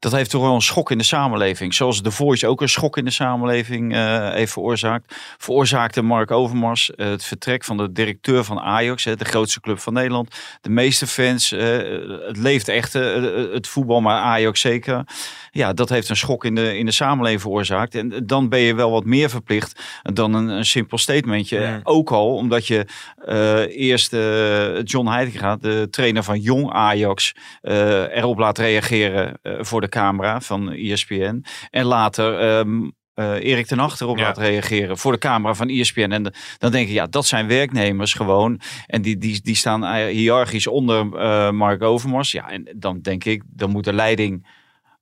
dat 0.00 0.12
heeft 0.12 0.30
toch 0.30 0.42
wel 0.42 0.54
een 0.54 0.60
schok 0.60 0.90
in 0.90 0.98
de 0.98 1.04
samenleving. 1.04 1.74
Zoals 1.74 2.00
The 2.00 2.10
Voice 2.10 2.46
ook 2.46 2.60
een 2.60 2.68
schok 2.68 2.96
in 2.96 3.04
de 3.04 3.10
samenleving 3.10 3.94
uh, 3.94 4.30
heeft 4.32 4.52
veroorzaakt. 4.52 5.14
Veroorzaakte 5.38 6.02
Mark 6.02 6.30
Overmars 6.30 6.90
uh, 6.96 7.08
het 7.08 7.24
vertrek 7.24 7.64
van 7.64 7.76
de 7.76 7.92
directeur 7.92 8.44
van 8.44 8.60
Ajax, 8.60 9.02
de 9.02 9.24
grootste 9.24 9.60
club 9.60 9.78
van 9.78 9.92
Nederland. 9.92 10.36
De 10.60 10.70
meeste 10.70 11.06
fans, 11.06 11.52
uh, 11.52 11.60
het 12.26 12.36
leeft 12.36 12.68
echt, 12.68 12.92
het 12.92 13.66
voetbal, 13.66 14.00
maar 14.00 14.20
Ajax 14.20 14.60
zeker. 14.60 15.04
Ja, 15.50 15.72
dat 15.72 15.88
heeft 15.88 16.08
een 16.08 16.16
schok 16.16 16.44
in 16.44 16.54
de, 16.54 16.78
in 16.78 16.86
de 16.86 16.92
samenleving 16.92 17.40
veroorzaakt. 17.40 17.94
En 17.94 18.26
dan 18.26 18.48
ben 18.48 18.60
je 18.60 18.74
wel 18.74 18.90
wat 18.90 19.04
meer 19.04 19.30
verplicht 19.30 19.82
dan 20.02 20.34
een, 20.34 20.48
een 20.48 20.64
simpel 20.64 20.98
statementje. 20.98 21.80
Ook 21.82 22.10
al 22.10 22.34
omdat 22.34 22.66
je 22.66 22.86
eerst 23.68 24.12
John 24.84 25.06
Heitinga, 25.06 25.56
de 25.56 25.88
trainer 25.90 26.22
van 26.22 26.40
jong 26.40 26.72
Ajax, 26.72 27.34
erop 27.62 28.38
laat 28.38 28.58
reageren 28.58 29.38
voor 29.42 29.80
de 29.80 29.88
camera 29.90 30.40
van 30.40 30.72
ESPN. 30.72 31.44
En 31.70 31.84
later 31.84 32.58
um, 32.58 32.92
uh, 33.14 33.44
Erik 33.44 33.66
ten 33.66 33.78
Achter 33.78 34.06
op 34.06 34.18
laat 34.18 34.38
reageren 34.38 34.98
voor 34.98 35.12
de 35.12 35.18
camera 35.18 35.54
van 35.54 35.68
ESPN. 35.68 36.10
En 36.10 36.34
dan 36.58 36.70
denk 36.70 36.88
je, 36.88 36.94
ja, 36.94 37.06
dat 37.06 37.26
zijn 37.26 37.46
werknemers 37.46 38.14
gewoon. 38.14 38.60
En 38.86 39.02
die, 39.02 39.18
die, 39.18 39.40
die 39.42 39.54
staan 39.54 39.82
uh, 39.82 40.06
hiërarchisch 40.06 40.66
onder 40.66 41.06
uh, 41.14 41.50
Mark 41.50 41.82
Overmars. 41.82 42.32
Ja, 42.32 42.50
en 42.50 42.68
dan 42.76 43.00
denk 43.00 43.24
ik, 43.24 43.42
dan 43.46 43.70
moet 43.70 43.84
de 43.84 43.92
leiding 43.92 44.46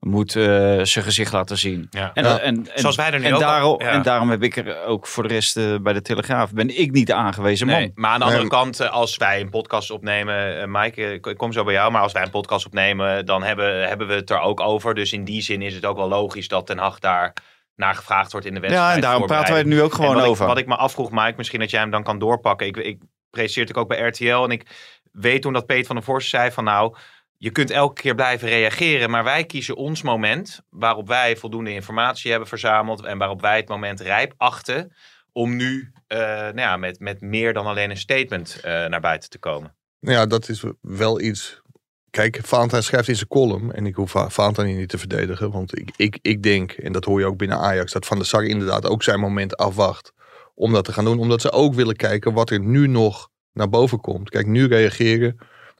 moet 0.00 0.34
uh, 0.34 0.44
zijn 0.82 1.04
gezicht 1.04 1.32
laten 1.32 1.58
zien. 1.58 1.86
Ja. 1.90 2.10
En, 2.14 2.24
ja. 2.24 2.38
en, 2.38 2.66
Zoals 2.74 2.96
wij 2.96 3.10
er 3.10 3.18
nu 3.18 3.26
en 3.26 3.34
ook 3.34 3.40
daarom, 3.40 3.80
En 3.80 4.02
daarom 4.02 4.30
heb 4.30 4.42
ik 4.42 4.56
er 4.56 4.84
ook 4.84 5.06
voor 5.06 5.22
de 5.22 5.34
rest 5.34 5.56
uh, 5.56 5.76
bij 5.80 5.92
de 5.92 6.02
Telegraaf, 6.02 6.52
ben 6.52 6.78
ik 6.80 6.92
niet 6.92 7.06
de 7.06 7.14
aangewezen 7.14 7.66
man. 7.66 7.76
Nee, 7.76 7.92
maar 7.94 8.10
aan 8.10 8.18
de 8.18 8.24
andere 8.24 8.48
kant, 8.48 8.80
uh, 8.80 8.90
als 8.90 9.16
wij 9.16 9.40
een 9.40 9.50
podcast 9.50 9.90
opnemen, 9.90 10.70
Mike, 10.70 11.12
ik 11.12 11.36
kom 11.36 11.52
zo 11.52 11.64
bij 11.64 11.74
jou, 11.74 11.92
maar 11.92 12.02
als 12.02 12.12
wij 12.12 12.22
een 12.22 12.30
podcast 12.30 12.66
opnemen, 12.66 13.26
dan 13.26 13.42
hebben, 13.42 13.88
hebben 13.88 14.06
we 14.06 14.14
het 14.14 14.30
er 14.30 14.40
ook 14.40 14.60
over. 14.60 14.94
Dus 14.94 15.12
in 15.12 15.24
die 15.24 15.42
zin 15.42 15.62
is 15.62 15.74
het 15.74 15.84
ook 15.84 15.96
wel 15.96 16.08
logisch 16.08 16.48
dat 16.48 16.66
Ten 16.66 16.78
Hag 16.78 16.98
daar 16.98 17.32
naar 17.76 17.94
gevraagd 17.94 18.32
wordt 18.32 18.46
in 18.46 18.54
de 18.54 18.60
wedstrijd. 18.60 18.88
Ja, 18.88 18.94
en 18.94 19.00
daarom 19.00 19.26
praten 19.26 19.50
wij 19.50 19.58
het 19.58 19.68
nu 19.68 19.82
ook 19.82 19.94
gewoon 19.94 20.14
wat 20.14 20.24
over. 20.24 20.42
Ik, 20.42 20.48
wat 20.48 20.58
ik 20.58 20.66
me 20.66 20.76
afvroeg, 20.76 21.10
Mike, 21.10 21.34
misschien 21.36 21.60
dat 21.60 21.70
jij 21.70 21.80
hem 21.80 21.90
dan 21.90 22.02
kan 22.02 22.18
doorpakken. 22.18 22.66
Ik, 22.66 22.76
ik 22.76 23.02
presenteerde 23.30 23.80
ook 23.80 23.88
bij 23.88 24.00
RTL 24.00 24.24
en 24.44 24.50
ik 24.50 24.66
weet 25.12 25.42
toen 25.42 25.52
dat 25.52 25.66
Peet 25.66 25.86
van 25.86 25.96
der 25.96 26.04
Vorst 26.04 26.28
zei 26.28 26.50
van 26.50 26.64
nou 26.64 26.96
je 27.38 27.50
kunt 27.50 27.70
elke 27.70 28.02
keer 28.02 28.14
blijven 28.14 28.48
reageren, 28.48 29.10
maar 29.10 29.24
wij 29.24 29.44
kiezen 29.44 29.76
ons 29.76 30.02
moment 30.02 30.60
waarop 30.70 31.08
wij 31.08 31.36
voldoende 31.36 31.72
informatie 31.72 32.30
hebben 32.30 32.48
verzameld 32.48 33.04
en 33.04 33.18
waarop 33.18 33.40
wij 33.40 33.56
het 33.56 33.68
moment 33.68 34.00
rijp 34.00 34.34
achten 34.36 34.92
om 35.32 35.56
nu 35.56 35.92
uh, 36.08 36.18
nou 36.18 36.60
ja, 36.60 36.76
met, 36.76 37.00
met 37.00 37.20
meer 37.20 37.52
dan 37.52 37.66
alleen 37.66 37.90
een 37.90 37.96
statement 37.96 38.56
uh, 38.56 38.62
naar 38.86 39.00
buiten 39.00 39.30
te 39.30 39.38
komen. 39.38 39.74
Nou 40.00 40.16
ja, 40.16 40.26
dat 40.26 40.48
is 40.48 40.64
wel 40.80 41.20
iets. 41.20 41.60
Kijk, 42.10 42.40
Valentijn 42.42 42.82
schrijft 42.82 43.08
in 43.08 43.16
zijn 43.16 43.28
column, 43.28 43.72
en 43.72 43.86
ik 43.86 43.94
hoef 43.94 44.14
Valentijn 44.28 44.76
niet 44.76 44.88
te 44.88 44.98
verdedigen, 44.98 45.50
want 45.50 45.78
ik, 45.78 45.90
ik, 45.96 46.18
ik 46.22 46.42
denk, 46.42 46.72
en 46.72 46.92
dat 46.92 47.04
hoor 47.04 47.20
je 47.20 47.26
ook 47.26 47.36
binnen 47.36 47.58
Ajax, 47.58 47.92
dat 47.92 48.06
Van 48.06 48.16
der 48.16 48.26
Sar 48.26 48.44
inderdaad 48.44 48.86
ook 48.86 49.02
zijn 49.02 49.20
moment 49.20 49.56
afwacht 49.56 50.12
om 50.54 50.72
dat 50.72 50.84
te 50.84 50.92
gaan 50.92 51.04
doen, 51.04 51.18
omdat 51.18 51.40
ze 51.40 51.52
ook 51.52 51.74
willen 51.74 51.96
kijken 51.96 52.32
wat 52.32 52.50
er 52.50 52.60
nu 52.60 52.86
nog 52.86 53.28
naar 53.52 53.68
boven 53.68 54.00
komt. 54.00 54.30
Kijk, 54.30 54.46
nu 54.46 54.66
reageren 54.66 55.38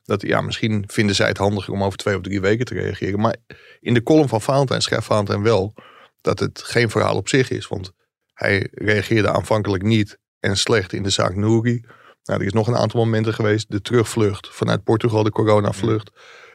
dat, 0.08 0.22
ja, 0.22 0.40
misschien 0.40 0.84
vinden 0.86 1.14
zij 1.14 1.28
het 1.28 1.38
handiger 1.38 1.72
om 1.72 1.82
over 1.82 1.98
twee 1.98 2.16
of 2.16 2.22
drie 2.22 2.40
weken 2.40 2.64
te 2.64 2.74
reageren. 2.74 3.20
Maar 3.20 3.36
in 3.80 3.94
de 3.94 4.02
column 4.02 4.28
van 4.28 4.40
Valentijn 4.40 4.82
schrijft 4.82 5.06
Valentijn 5.06 5.42
wel 5.42 5.74
dat 6.20 6.38
het 6.38 6.62
geen 6.62 6.90
verhaal 6.90 7.16
op 7.16 7.28
zich 7.28 7.50
is. 7.50 7.68
Want 7.68 7.92
hij 8.32 8.68
reageerde 8.72 9.30
aanvankelijk 9.30 9.82
niet 9.82 10.18
en 10.40 10.56
slecht 10.56 10.92
in 10.92 11.02
de 11.02 11.10
zaak 11.10 11.34
Nouri. 11.34 11.84
Nou, 12.24 12.40
er 12.40 12.46
is 12.46 12.52
nog 12.52 12.66
een 12.66 12.76
aantal 12.76 13.04
momenten 13.04 13.34
geweest. 13.34 13.70
De 13.70 13.80
terugvlucht 13.80 14.48
vanuit 14.50 14.84
Portugal, 14.84 15.22
de 15.22 15.30
coronavlucht. 15.30 16.10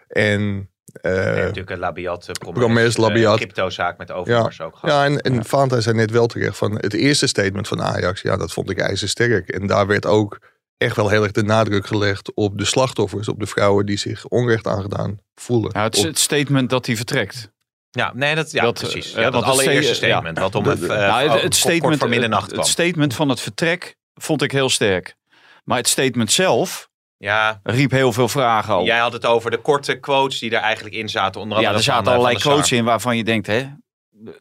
En 0.08 0.70
uh, 1.02 1.12
natuurlijk 1.12 1.70
een 1.70 1.80
Labiat, 1.80 2.28
uh, 2.28 2.54
Promes, 2.54 2.98
Labiat. 2.98 3.38
cryptozaak 3.38 3.98
met 3.98 4.12
Overmars 4.12 4.58
ja, 4.58 4.66
ook 4.66 4.76
gehad. 4.76 4.96
Ja, 4.96 5.06
en, 5.06 5.22
en 5.22 5.34
ja. 5.34 5.44
Valentijn 5.44 5.82
zei 5.82 5.96
net 5.96 6.12
wel 6.12 6.28
terecht 6.28 6.58
van 6.58 6.76
het 6.76 6.94
eerste 6.94 7.28
statement 7.28 7.68
van 7.68 7.82
Ajax, 7.82 8.22
ja, 8.22 8.38
dat 8.38 8.54
vond 8.54 8.70
ik 8.70 8.78
ijzersterk. 8.78 9.50
En 9.50 9.68
daar 9.68 9.88
werd 9.88 10.06
ook 10.06 10.40
echt 10.84 10.96
wel 10.96 11.10
heel 11.10 11.24
erg 11.24 11.32
de 11.32 11.44
nadruk 11.44 11.88
gelegd 11.88 12.34
op 12.34 12.58
de 12.58 12.66
slachtoffers, 12.66 13.28
op 13.28 13.40
de 13.40 13.46
vrouwen 13.46 13.86
die 13.86 13.98
zich 13.98 14.28
onrecht 14.28 14.68
aangedaan 14.68 15.18
voelen. 15.36 15.72
Ja, 15.74 15.84
het, 15.84 16.02
het 16.02 16.20
statement 16.20 16.70
dat 16.70 16.86
hij 16.86 16.96
vertrekt. 16.96 17.52
Ja, 17.90 18.12
nee, 18.16 18.36
dat, 18.36 18.52
ja, 18.52 18.64
dat, 18.64 18.80
precies. 18.80 19.14
Ja, 19.14 19.30
dat 19.30 19.44
allereerste 19.44 19.94
statement. 19.94 20.38
Ja. 20.38 20.44
Wat 20.44 20.56
om 20.56 20.66
het, 20.66 20.82
uh, 20.82 20.88
nou, 20.88 21.30
het, 21.30 21.42
het 21.42 21.56
statement, 21.56 22.00
voor 22.00 22.10
middernacht 22.10 22.52
het, 22.52 22.60
het 22.60 22.68
statement 22.68 23.14
van 23.14 23.30
het 23.30 23.40
vertrek 23.40 23.96
vond 24.14 24.42
ik 24.42 24.52
heel 24.52 24.70
sterk. 24.70 25.16
Maar 25.64 25.78
het 25.78 25.88
statement 25.88 26.32
zelf 26.32 26.90
ja. 27.18 27.60
riep 27.64 27.92
heel 27.92 28.14
veel 28.14 28.28
vragen 28.28 28.78
op. 28.78 28.86
Jij 28.86 28.98
had 28.98 29.14
het 29.14 29.26
over 29.26 29.52
de 29.52 29.58
korte 29.58 29.96
quotes 30.00 30.40
die 30.40 30.52
er 30.52 30.62
eigenlijk 30.62 30.96
in 30.96 31.10
zaten. 31.10 31.42
Onder 31.42 31.58
andere 31.58 31.74
ja, 31.74 31.80
er 31.80 31.86
zaten 31.86 32.12
allerlei 32.12 32.38
quotes 32.38 32.72
in 32.72 32.84
waarvan 32.84 33.18
je 33.18 33.24
denkt, 33.24 33.48
hè, 33.48 33.68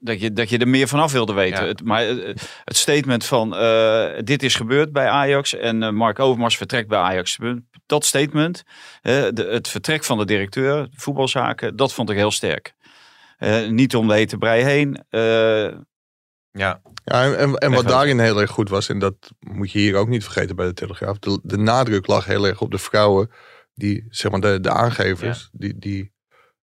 dat 0.00 0.20
je, 0.20 0.32
dat 0.32 0.48
je 0.48 0.58
er 0.58 0.68
meer 0.68 0.88
vanaf 0.88 1.12
wilde 1.12 1.32
weten. 1.32 1.66
Het, 1.66 1.84
maar 1.84 2.04
het 2.64 2.76
statement 2.76 3.24
van 3.24 3.54
uh, 3.54 4.04
dit 4.24 4.42
is 4.42 4.54
gebeurd 4.54 4.92
bij 4.92 5.08
Ajax 5.08 5.54
en 5.54 5.82
uh, 5.82 5.90
Mark 5.90 6.18
Overmars 6.18 6.56
vertrekt 6.56 6.88
bij 6.88 6.98
Ajax. 6.98 7.38
Dat 7.86 8.04
statement, 8.04 8.62
uh, 9.02 9.26
de, 9.32 9.48
het 9.50 9.68
vertrek 9.68 10.04
van 10.04 10.18
de 10.18 10.24
directeur, 10.24 10.88
voetbalzaken, 10.92 11.76
dat 11.76 11.92
vond 11.92 12.10
ik 12.10 12.16
heel 12.16 12.30
sterk. 12.30 12.74
niet 13.68 13.96
om 13.96 14.08
de 14.08 14.14
hete 14.14 14.38
brei 14.38 14.62
heen. 14.62 15.04
ja. 16.50 16.80
Ja, 17.04 17.34
en, 17.34 17.54
en 17.54 17.72
wat 17.72 17.88
daarin 17.88 18.18
heel 18.18 18.40
erg 18.40 18.50
goed 18.50 18.68
was, 18.68 18.88
en 18.88 18.98
dat 18.98 19.14
moet 19.40 19.72
je 19.72 19.78
hier 19.78 19.96
ook 19.96 20.08
niet 20.08 20.24
vergeten 20.24 20.56
bij 20.56 20.66
de 20.66 20.72
Telegraaf, 20.72 21.18
de, 21.18 21.40
de 21.42 21.56
nadruk 21.56 22.06
lag 22.06 22.24
heel 22.24 22.46
erg 22.46 22.60
op 22.60 22.70
de 22.70 22.78
vrouwen, 22.78 23.30
die, 23.74 24.06
zeg 24.08 24.30
maar, 24.30 24.40
de, 24.40 24.60
de 24.60 24.70
aangevers, 24.70 25.48
die, 25.52 25.78
die 25.78 26.12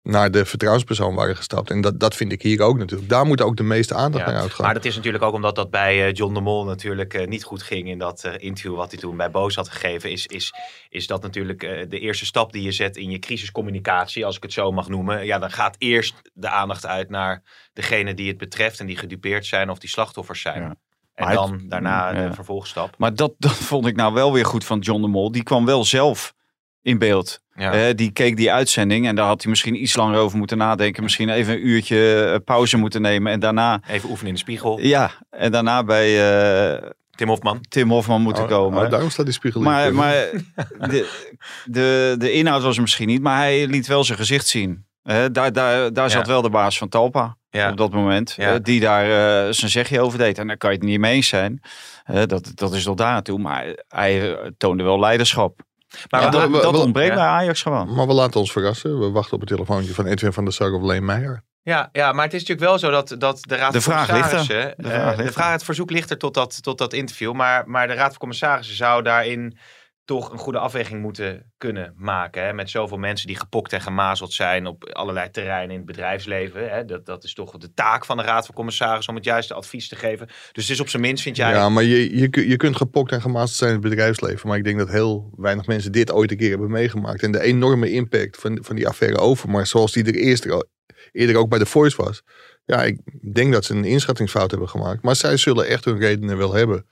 naar 0.03 0.31
de 0.31 0.45
vertrouwenspersoon 0.45 1.15
waren 1.15 1.35
gestapt. 1.35 1.69
En 1.69 1.81
dat, 1.81 1.99
dat 1.99 2.15
vind 2.15 2.31
ik 2.31 2.41
hier 2.41 2.61
ook 2.61 2.77
natuurlijk. 2.77 3.09
Daar 3.09 3.25
moet 3.25 3.41
ook 3.41 3.57
de 3.57 3.63
meeste 3.63 3.93
aandacht 3.93 4.25
naar 4.25 4.35
uitgaan. 4.35 4.65
Maar 4.65 4.73
dat 4.73 4.85
is 4.85 4.95
natuurlijk 4.95 5.23
ook 5.23 5.33
omdat 5.33 5.55
dat 5.55 5.69
bij 5.69 6.07
uh, 6.07 6.13
John 6.13 6.33
de 6.33 6.41
Mol 6.41 6.65
natuurlijk 6.65 7.13
uh, 7.13 7.27
niet 7.27 7.43
goed 7.43 7.63
ging 7.63 7.87
in 7.87 7.97
dat 7.97 8.23
uh, 8.25 8.33
interview 8.37 8.75
wat 8.75 8.91
hij 8.91 8.99
toen 8.99 9.17
bij 9.17 9.31
Boos 9.31 9.55
had 9.55 9.69
gegeven. 9.69 10.11
Is, 10.11 10.25
is, 10.25 10.53
is 10.89 11.07
dat 11.07 11.21
natuurlijk 11.21 11.59
de 11.89 11.99
eerste 11.99 12.25
stap 12.25 12.51
die 12.51 12.63
je 12.63 12.71
zet 12.71 12.97
in 12.97 13.09
je 13.09 13.19
crisiscommunicatie, 13.19 14.25
als 14.25 14.35
ik 14.35 14.43
het 14.43 14.53
zo 14.53 14.71
mag 14.71 14.87
noemen. 14.87 15.25
Ja, 15.25 15.39
dan 15.39 15.51
gaat 15.51 15.75
eerst 15.79 16.15
de 16.33 16.49
aandacht 16.49 16.85
uit 16.85 17.09
naar 17.09 17.43
degene 17.73 18.13
die 18.13 18.27
het 18.27 18.37
betreft 18.37 18.79
en 18.79 18.85
die 18.85 18.97
gedupeerd 18.97 19.45
zijn 19.45 19.69
of 19.69 19.79
die 19.79 19.89
slachtoffers 19.89 20.41
zijn. 20.41 20.61
Ja. 20.61 20.75
En 21.13 21.33
dan 21.33 21.61
daarna 21.67 22.27
de 22.27 22.33
vervolgstap. 22.33 22.95
Maar 22.97 23.15
dat, 23.15 23.33
dat 23.37 23.53
vond 23.55 23.85
ik 23.85 23.95
nou 23.95 24.13
wel 24.13 24.33
weer 24.33 24.45
goed 24.45 24.65
van 24.65 24.79
John 24.79 25.01
de 25.01 25.07
Mol. 25.07 25.31
Die 25.31 25.43
kwam 25.43 25.65
wel 25.65 25.83
zelf 25.83 26.33
in 26.81 26.97
beeld. 26.97 27.39
Ja. 27.55 27.93
die 27.93 28.11
keek 28.11 28.37
die 28.37 28.51
uitzending 28.51 29.07
en 29.07 29.15
daar 29.15 29.25
had 29.25 29.41
hij 29.41 29.49
misschien 29.49 29.81
iets 29.81 29.95
langer 29.95 30.19
over 30.19 30.37
moeten 30.37 30.57
nadenken. 30.57 31.03
Misschien 31.03 31.29
even 31.29 31.53
een 31.53 31.67
uurtje 31.67 32.23
eh, 32.23 32.39
pauze 32.45 32.77
moeten 32.77 33.01
nemen 33.01 33.31
en 33.31 33.39
daarna... 33.39 33.81
Even 33.87 34.09
oefenen 34.09 34.27
in 34.27 34.33
de 34.33 34.39
spiegel. 34.39 34.79
Ja, 34.79 35.11
en 35.29 35.51
daarna 35.51 35.83
bij... 35.83 36.09
Uh, 36.81 36.89
Tim 37.11 37.27
Hofman. 37.27 37.61
Tim 37.69 37.89
Hofman 37.89 38.21
moeten 38.21 38.43
oh, 38.43 38.49
komen. 38.49 38.83
Oh, 38.83 38.89
daarom 38.89 39.09
staat 39.09 39.25
die 39.25 39.33
spiegel 39.33 39.61
Maar, 39.61 39.93
maar 39.93 40.13
de, 40.79 41.09
de, 41.65 42.15
de 42.17 42.31
inhoud 42.31 42.61
was 42.61 42.75
er 42.75 42.81
misschien 42.81 43.07
niet, 43.07 43.21
maar 43.21 43.37
hij 43.37 43.67
liet 43.67 43.87
wel 43.87 44.03
zijn 44.03 44.17
gezicht 44.17 44.47
zien. 44.47 44.85
Hè, 45.03 45.31
daar 45.31 45.53
daar, 45.53 45.93
daar 45.93 46.09
zat 46.09 46.25
Ja. 46.25 46.31
wel 46.31 46.41
de 46.41 46.49
baas 46.49 46.77
van 46.77 46.89
Talpa 46.89 47.37
Ja. 47.49 47.69
op 47.71 47.77
dat 47.77 47.91
moment. 47.91 48.33
Ja. 48.37 48.53
eh, 48.53 48.59
die 48.61 48.79
daar 48.79 49.03
eh, 49.03 49.53
zijn 49.53 49.71
zegje 49.71 50.01
over 50.01 50.17
deed. 50.17 50.37
En 50.37 50.47
daar 50.47 50.57
kan 50.57 50.71
je 50.71 50.77
het 50.77 50.85
niet 50.85 50.99
mee 50.99 51.13
eens 51.15 51.27
zijn. 51.27 51.61
Eh, 52.03 52.21
dat, 52.25 52.51
dat 52.55 52.73
is 52.73 52.83
tot 52.83 52.97
daar 52.97 53.11
naartoe. 53.11 53.39
Maar 53.39 53.65
hij 53.87 54.31
eh, 54.31 54.47
toonde 54.57 54.83
wel 54.83 54.99
leiderschap. 54.99 55.59
Maar 56.09 56.25
we- 56.25 56.29
dat, 56.31 56.49
we- 56.49 56.61
dat 56.61 56.71
we- 56.71 56.77
ontbreekt 56.77 57.13
bij 57.15 57.23
Ajax 57.23 57.61
gewoon. 57.61 57.93
Maar 57.95 58.07
we 58.07 58.13
laten 58.13 58.39
ons 58.39 58.51
verrassen. 58.51 58.99
We 58.99 59.09
wachten 59.11 59.33
op 59.33 59.39
het 59.39 59.49
telefoontje 59.49 59.93
van 59.93 60.05
Edwin 60.05 60.33
van 60.33 60.43
der 60.43 60.53
Sar 60.53 60.71
of 60.71 60.81
Leen 60.81 61.05
Meijer. 61.05 61.43
Ja, 61.63 61.89
ja, 61.91 62.11
maar 62.11 62.23
het 62.25 62.33
is 62.33 62.39
natuurlijk 62.39 62.67
wel 62.67 62.79
zo 62.79 62.91
dat, 62.91 63.15
dat 63.17 63.39
de 63.41 63.55
Raad 63.55 63.73
De 63.73 63.81
van 63.81 63.93
vraag 63.93 64.11
ligt 64.11 64.31
er. 64.31 64.37
Commissarissen... 64.37 64.73
De 64.77 64.89
vraag 64.89 65.15
de 65.15 65.21
ligt 65.21 65.33
vraag, 65.33 65.51
het 65.51 65.63
verzoek 65.63 65.91
ligt 65.91 66.09
er 66.09 66.17
tot 66.17 66.33
dat, 66.33 66.63
tot 66.63 66.77
dat 66.77 66.93
interview. 66.93 67.33
Maar, 67.33 67.69
maar 67.69 67.87
de 67.87 67.93
Raad 67.93 68.09
van 68.09 68.17
Commissarissen 68.17 68.75
zou 68.75 69.03
daarin 69.03 69.57
toch 70.11 70.31
een 70.31 70.37
goede 70.37 70.59
afweging 70.59 71.01
moeten 71.01 71.51
kunnen 71.57 71.93
maken. 71.97 72.43
Hè? 72.43 72.53
Met 72.53 72.69
zoveel 72.69 72.97
mensen 72.97 73.27
die 73.27 73.35
gepokt 73.35 73.73
en 73.73 73.81
gemazeld 73.81 74.33
zijn 74.33 74.65
op 74.65 74.89
allerlei 74.89 75.29
terreinen 75.29 75.69
in 75.69 75.77
het 75.77 75.85
bedrijfsleven. 75.85 76.69
Hè? 76.69 76.85
Dat, 76.85 77.05
dat 77.05 77.23
is 77.23 77.33
toch 77.33 77.57
de 77.57 77.73
taak 77.73 78.05
van 78.05 78.17
de 78.17 78.23
Raad 78.23 78.45
van 78.45 78.55
Commissarissen 78.55 79.09
om 79.09 79.15
het 79.15 79.25
juiste 79.25 79.53
advies 79.53 79.87
te 79.87 79.95
geven. 79.95 80.27
Dus 80.27 80.63
het 80.63 80.69
is 80.69 80.79
op 80.79 80.89
zijn 80.89 81.01
minst, 81.01 81.23
vind 81.23 81.35
jij... 81.35 81.51
Ja, 81.51 81.69
maar 81.69 81.83
je, 81.83 82.17
je, 82.17 82.47
je 82.47 82.55
kunt 82.55 82.75
gepokt 82.75 83.11
en 83.11 83.21
gemasterd 83.21 83.57
zijn 83.57 83.69
in 83.69 83.79
het 83.79 83.89
bedrijfsleven. 83.89 84.47
Maar 84.47 84.57
ik 84.57 84.63
denk 84.63 84.77
dat 84.77 84.89
heel 84.89 85.29
weinig 85.35 85.67
mensen 85.67 85.91
dit 85.91 86.11
ooit 86.11 86.31
een 86.31 86.37
keer 86.37 86.49
hebben 86.49 86.71
meegemaakt. 86.71 87.23
En 87.23 87.31
de 87.31 87.41
enorme 87.41 87.91
impact 87.91 88.37
van, 88.37 88.59
van 88.61 88.75
die 88.75 88.87
affaire 88.87 89.17
Overmars, 89.17 89.69
zoals 89.69 89.91
die 89.91 90.03
er 90.03 90.15
eerst, 90.15 90.65
eerder 91.11 91.35
ook 91.35 91.49
bij 91.49 91.59
de 91.59 91.65
Voice 91.65 92.03
was. 92.03 92.21
Ja, 92.65 92.83
ik 92.83 92.99
denk 93.33 93.53
dat 93.53 93.65
ze 93.65 93.73
een 93.73 93.85
inschattingsfout 93.85 94.51
hebben 94.51 94.69
gemaakt. 94.69 95.03
Maar 95.03 95.15
zij 95.15 95.37
zullen 95.37 95.67
echt 95.67 95.85
hun 95.85 95.99
redenen 95.99 96.37
wel 96.37 96.53
hebben 96.53 96.85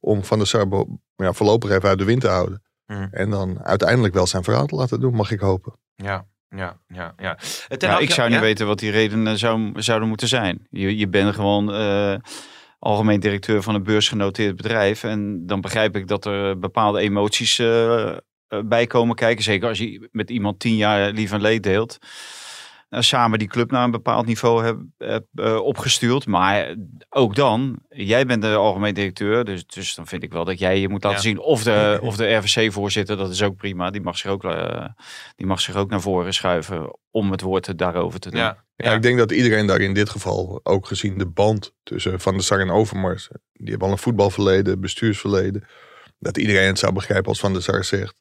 om 0.00 0.24
Van 0.24 0.38
der 0.38 0.46
Sar 0.46 0.68
bo- 0.68 0.98
ja, 1.16 1.32
voorlopig 1.32 1.70
even 1.70 1.88
uit 1.88 1.98
de 1.98 2.04
wind 2.04 2.20
te 2.20 2.28
houden. 2.28 2.62
Hmm. 2.86 3.08
En 3.10 3.30
dan 3.30 3.64
uiteindelijk 3.64 4.14
wel 4.14 4.26
zijn 4.26 4.44
verhaal 4.44 4.66
te 4.66 4.74
laten 4.74 5.00
doen, 5.00 5.14
mag 5.14 5.30
ik 5.30 5.40
hopen. 5.40 5.72
Ja, 5.94 6.26
ja, 6.48 6.80
ja. 6.88 7.14
ja. 7.16 7.38
Ten 7.68 7.88
Nou, 7.88 8.02
ik 8.02 8.10
zou 8.10 8.28
niet 8.28 8.38
ja? 8.38 8.42
weten 8.42 8.66
wat 8.66 8.78
die 8.78 8.90
redenen 8.90 9.38
zou, 9.38 9.72
zouden 9.74 10.08
moeten 10.08 10.28
zijn. 10.28 10.66
Je, 10.70 10.96
je 10.96 11.08
bent 11.08 11.34
gewoon 11.34 11.72
eh, 11.72 12.14
algemeen 12.78 13.20
directeur 13.20 13.62
van 13.62 13.74
een 13.74 13.82
beursgenoteerd 13.82 14.56
bedrijf. 14.56 15.04
En 15.04 15.46
dan 15.46 15.60
begrijp 15.60 15.96
ik 15.96 16.08
dat 16.08 16.24
er 16.24 16.58
bepaalde 16.58 17.00
emoties 17.00 17.58
eh, 17.58 18.10
eh, 18.10 18.18
bij 18.64 18.86
komen 18.86 19.16
kijken. 19.16 19.44
Zeker 19.44 19.68
als 19.68 19.78
je 19.78 20.08
met 20.12 20.30
iemand 20.30 20.60
tien 20.60 20.76
jaar 20.76 21.12
lief 21.12 21.32
en 21.32 21.40
leed 21.40 21.62
deelt. 21.62 21.98
Nou, 22.88 23.02
samen 23.02 23.38
die 23.38 23.48
club 23.48 23.70
naar 23.70 23.84
een 23.84 23.90
bepaald 23.90 24.26
niveau 24.26 24.64
hebben 24.64 24.94
heb, 24.98 25.26
eh, 25.34 25.56
opgestuurd. 25.56 26.26
Maar 26.26 26.74
ook 27.08 27.34
dan, 27.34 27.78
jij 27.88 28.26
bent 28.26 28.42
de 28.42 28.54
algemeen 28.54 28.94
directeur. 28.94 29.44
Dus, 29.44 29.66
dus 29.66 29.94
dan 29.94 30.06
vind 30.06 30.22
ik 30.22 30.32
wel 30.32 30.44
dat 30.44 30.58
jij 30.58 30.80
je 30.80 30.88
moet 30.88 31.04
laten 31.04 31.18
Ja. 31.18 31.24
zien. 31.24 31.38
Of 31.38 31.62
de, 31.62 31.98
of 32.02 32.16
de 32.16 32.34
RVC-voorzitter, 32.34 33.16
dat 33.16 33.30
is 33.30 33.42
ook 33.42 33.56
prima. 33.56 33.90
Die 33.90 34.00
mag, 34.00 34.18
zich 34.18 34.30
ook, 34.30 34.44
eh, 34.44 34.84
die 35.36 35.46
mag 35.46 35.60
zich 35.60 35.74
ook 35.74 35.90
naar 35.90 36.00
voren 36.00 36.34
schuiven 36.34 36.98
om 37.10 37.30
het 37.30 37.40
woord 37.40 37.78
daarover 37.78 38.20
te 38.20 38.30
doen. 38.30 38.40
Ja, 38.40 38.64
Ja, 38.76 38.92
ik 38.92 39.02
denk 39.02 39.18
dat 39.18 39.32
iedereen 39.32 39.66
daar 39.66 39.80
in 39.80 39.94
dit 39.94 40.10
geval, 40.10 40.60
ook 40.62 40.86
gezien 40.86 41.18
de 41.18 41.26
band 41.26 41.74
tussen 41.82 42.20
Van 42.20 42.32
der 42.34 42.42
Sar 42.42 42.60
en 42.60 42.70
Overmars, 42.70 43.28
die 43.52 43.68
hebben 43.70 43.86
al 43.86 43.92
een 43.92 44.00
voetbalverleden, 44.00 44.80
bestuursverleden, 44.80 45.64
dat 46.18 46.36
iedereen 46.36 46.66
het 46.66 46.78
zou 46.78 46.92
begrijpen 46.92 47.28
als 47.28 47.40
Van 47.40 47.52
der 47.52 47.62
Sar 47.62 47.84
zegt, 47.84 48.14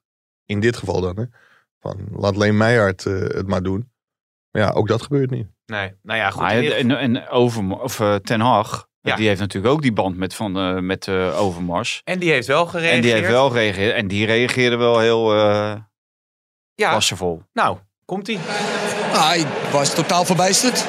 in 0.45 0.59
dit 0.59 0.77
geval 0.77 1.01
dan, 1.01 1.17
hè, 1.17 1.23
van 1.79 2.07
laat 2.11 2.37
Leen 2.37 2.57
Meijaard 2.57 3.05
eh, 3.05 3.13
het 3.19 3.47
maar 3.47 3.63
doen. 3.63 3.93
Maar 4.55 4.63
ja, 4.63 4.71
ook 4.71 4.87
dat 4.87 5.01
gebeurt 5.01 5.29
niet. 5.29 5.47
nee. 5.65 5.91
Nou 6.01 6.19
ja, 6.19 6.29
goed. 6.29 6.41
Maar 6.41 6.63
en, 6.63 6.97
en 6.97 7.27
Overmars, 7.29 7.81
of 7.81 7.99
eh, 7.99 8.15
Ten 8.15 8.39
Hag, 8.41 8.87
Ja. 9.01 9.15
die 9.15 9.27
heeft 9.27 9.39
natuurlijk 9.39 9.73
ook 9.73 9.81
die 9.81 9.93
band 9.93 10.17
met, 10.17 10.33
van, 10.35 10.57
eh, 10.57 10.79
met 10.79 11.07
eh, 11.07 11.41
Overmars. 11.41 12.01
En 12.03 12.19
die 12.19 12.31
heeft 12.31 12.47
wel 12.47 12.65
gereageerd. 12.65 12.95
En 12.95 13.01
die 13.01 13.11
heeft 13.11 13.27
wel 13.27 13.49
gereageerd. 13.49 13.95
En 13.95 14.07
die 14.07 14.25
reageerde 14.25 14.75
wel 14.75 14.99
heel 14.99 15.33
eh 15.35 15.73
Ja, 16.75 16.91
passevol. 16.93 17.41
nou, 17.53 17.77
komt-ie. 18.05 18.39
Ah, 19.13 19.35
ik 19.35 19.47
was 19.71 19.93
totaal 19.93 20.25
verbijsterd. 20.25 20.85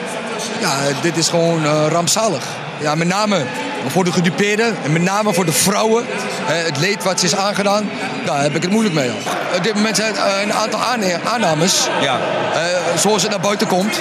Ja, 0.60 1.00
dit 1.02 1.16
is 1.16 1.28
gewoon 1.28 1.64
eh, 1.64 1.86
rampzalig. 1.88 2.56
Ja, 2.80 2.94
met 2.94 3.08
name 3.08 3.44
voor 3.90 4.04
de 4.04 4.12
gedupeerden 4.12 4.76
en 4.84 4.92
met 4.92 5.02
name 5.02 5.32
voor 5.34 5.44
de 5.44 5.52
vrouwen. 5.52 6.04
Het 6.44 6.76
leed 6.78 7.02
wat 7.04 7.20
ze 7.20 7.26
is 7.26 7.36
aangedaan, 7.36 7.90
daar 8.24 8.42
heb 8.42 8.54
ik 8.56 8.62
het 8.62 8.70
moeilijk 8.70 8.94
mee. 8.94 9.10
Op 9.56 9.62
dit 9.62 9.74
moment 9.74 9.96
zijn 9.96 10.16
er 10.16 10.22
eh, 10.26 10.42
een 10.42 10.52
aantal 10.52 10.80
aannames, 11.24 11.88
Ja, 12.00 12.18
eh, 12.54 12.60
zoals 12.98 13.22
het 13.22 13.30
naar 13.30 13.40
buiten 13.40 13.66
komt. 13.66 13.98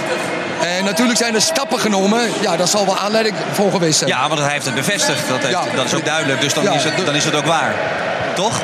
En 0.61 0.83
natuurlijk 0.85 1.17
zijn 1.17 1.35
er 1.35 1.41
stappen 1.41 1.79
genomen. 1.79 2.29
Ja, 2.41 2.55
daar 2.57 2.67
zal 2.67 2.85
wel 2.85 2.97
aanleiding 2.97 3.35
voor 3.53 3.71
geweest 3.71 3.97
zijn. 3.97 4.09
ja, 4.09 4.27
want 4.27 4.39
hij 4.39 4.51
heeft 4.51 4.65
het 4.65 4.75
bevestigd. 4.75 5.27
Dat, 5.27 5.37
heeft, 5.37 5.51
Ja. 5.51 5.63
dat 5.75 5.85
is 5.85 5.93
ook 5.93 6.05
duidelijk, 6.05 6.41
dus 6.41 6.53
dan, 6.53 6.63
Ja, 6.63 6.73
is 6.73 6.83
het, 6.83 7.05
dan 7.05 7.15
is 7.15 7.23
het 7.25 7.35
ook 7.35 7.45
waar. 7.45 7.75
Toch? 8.35 8.61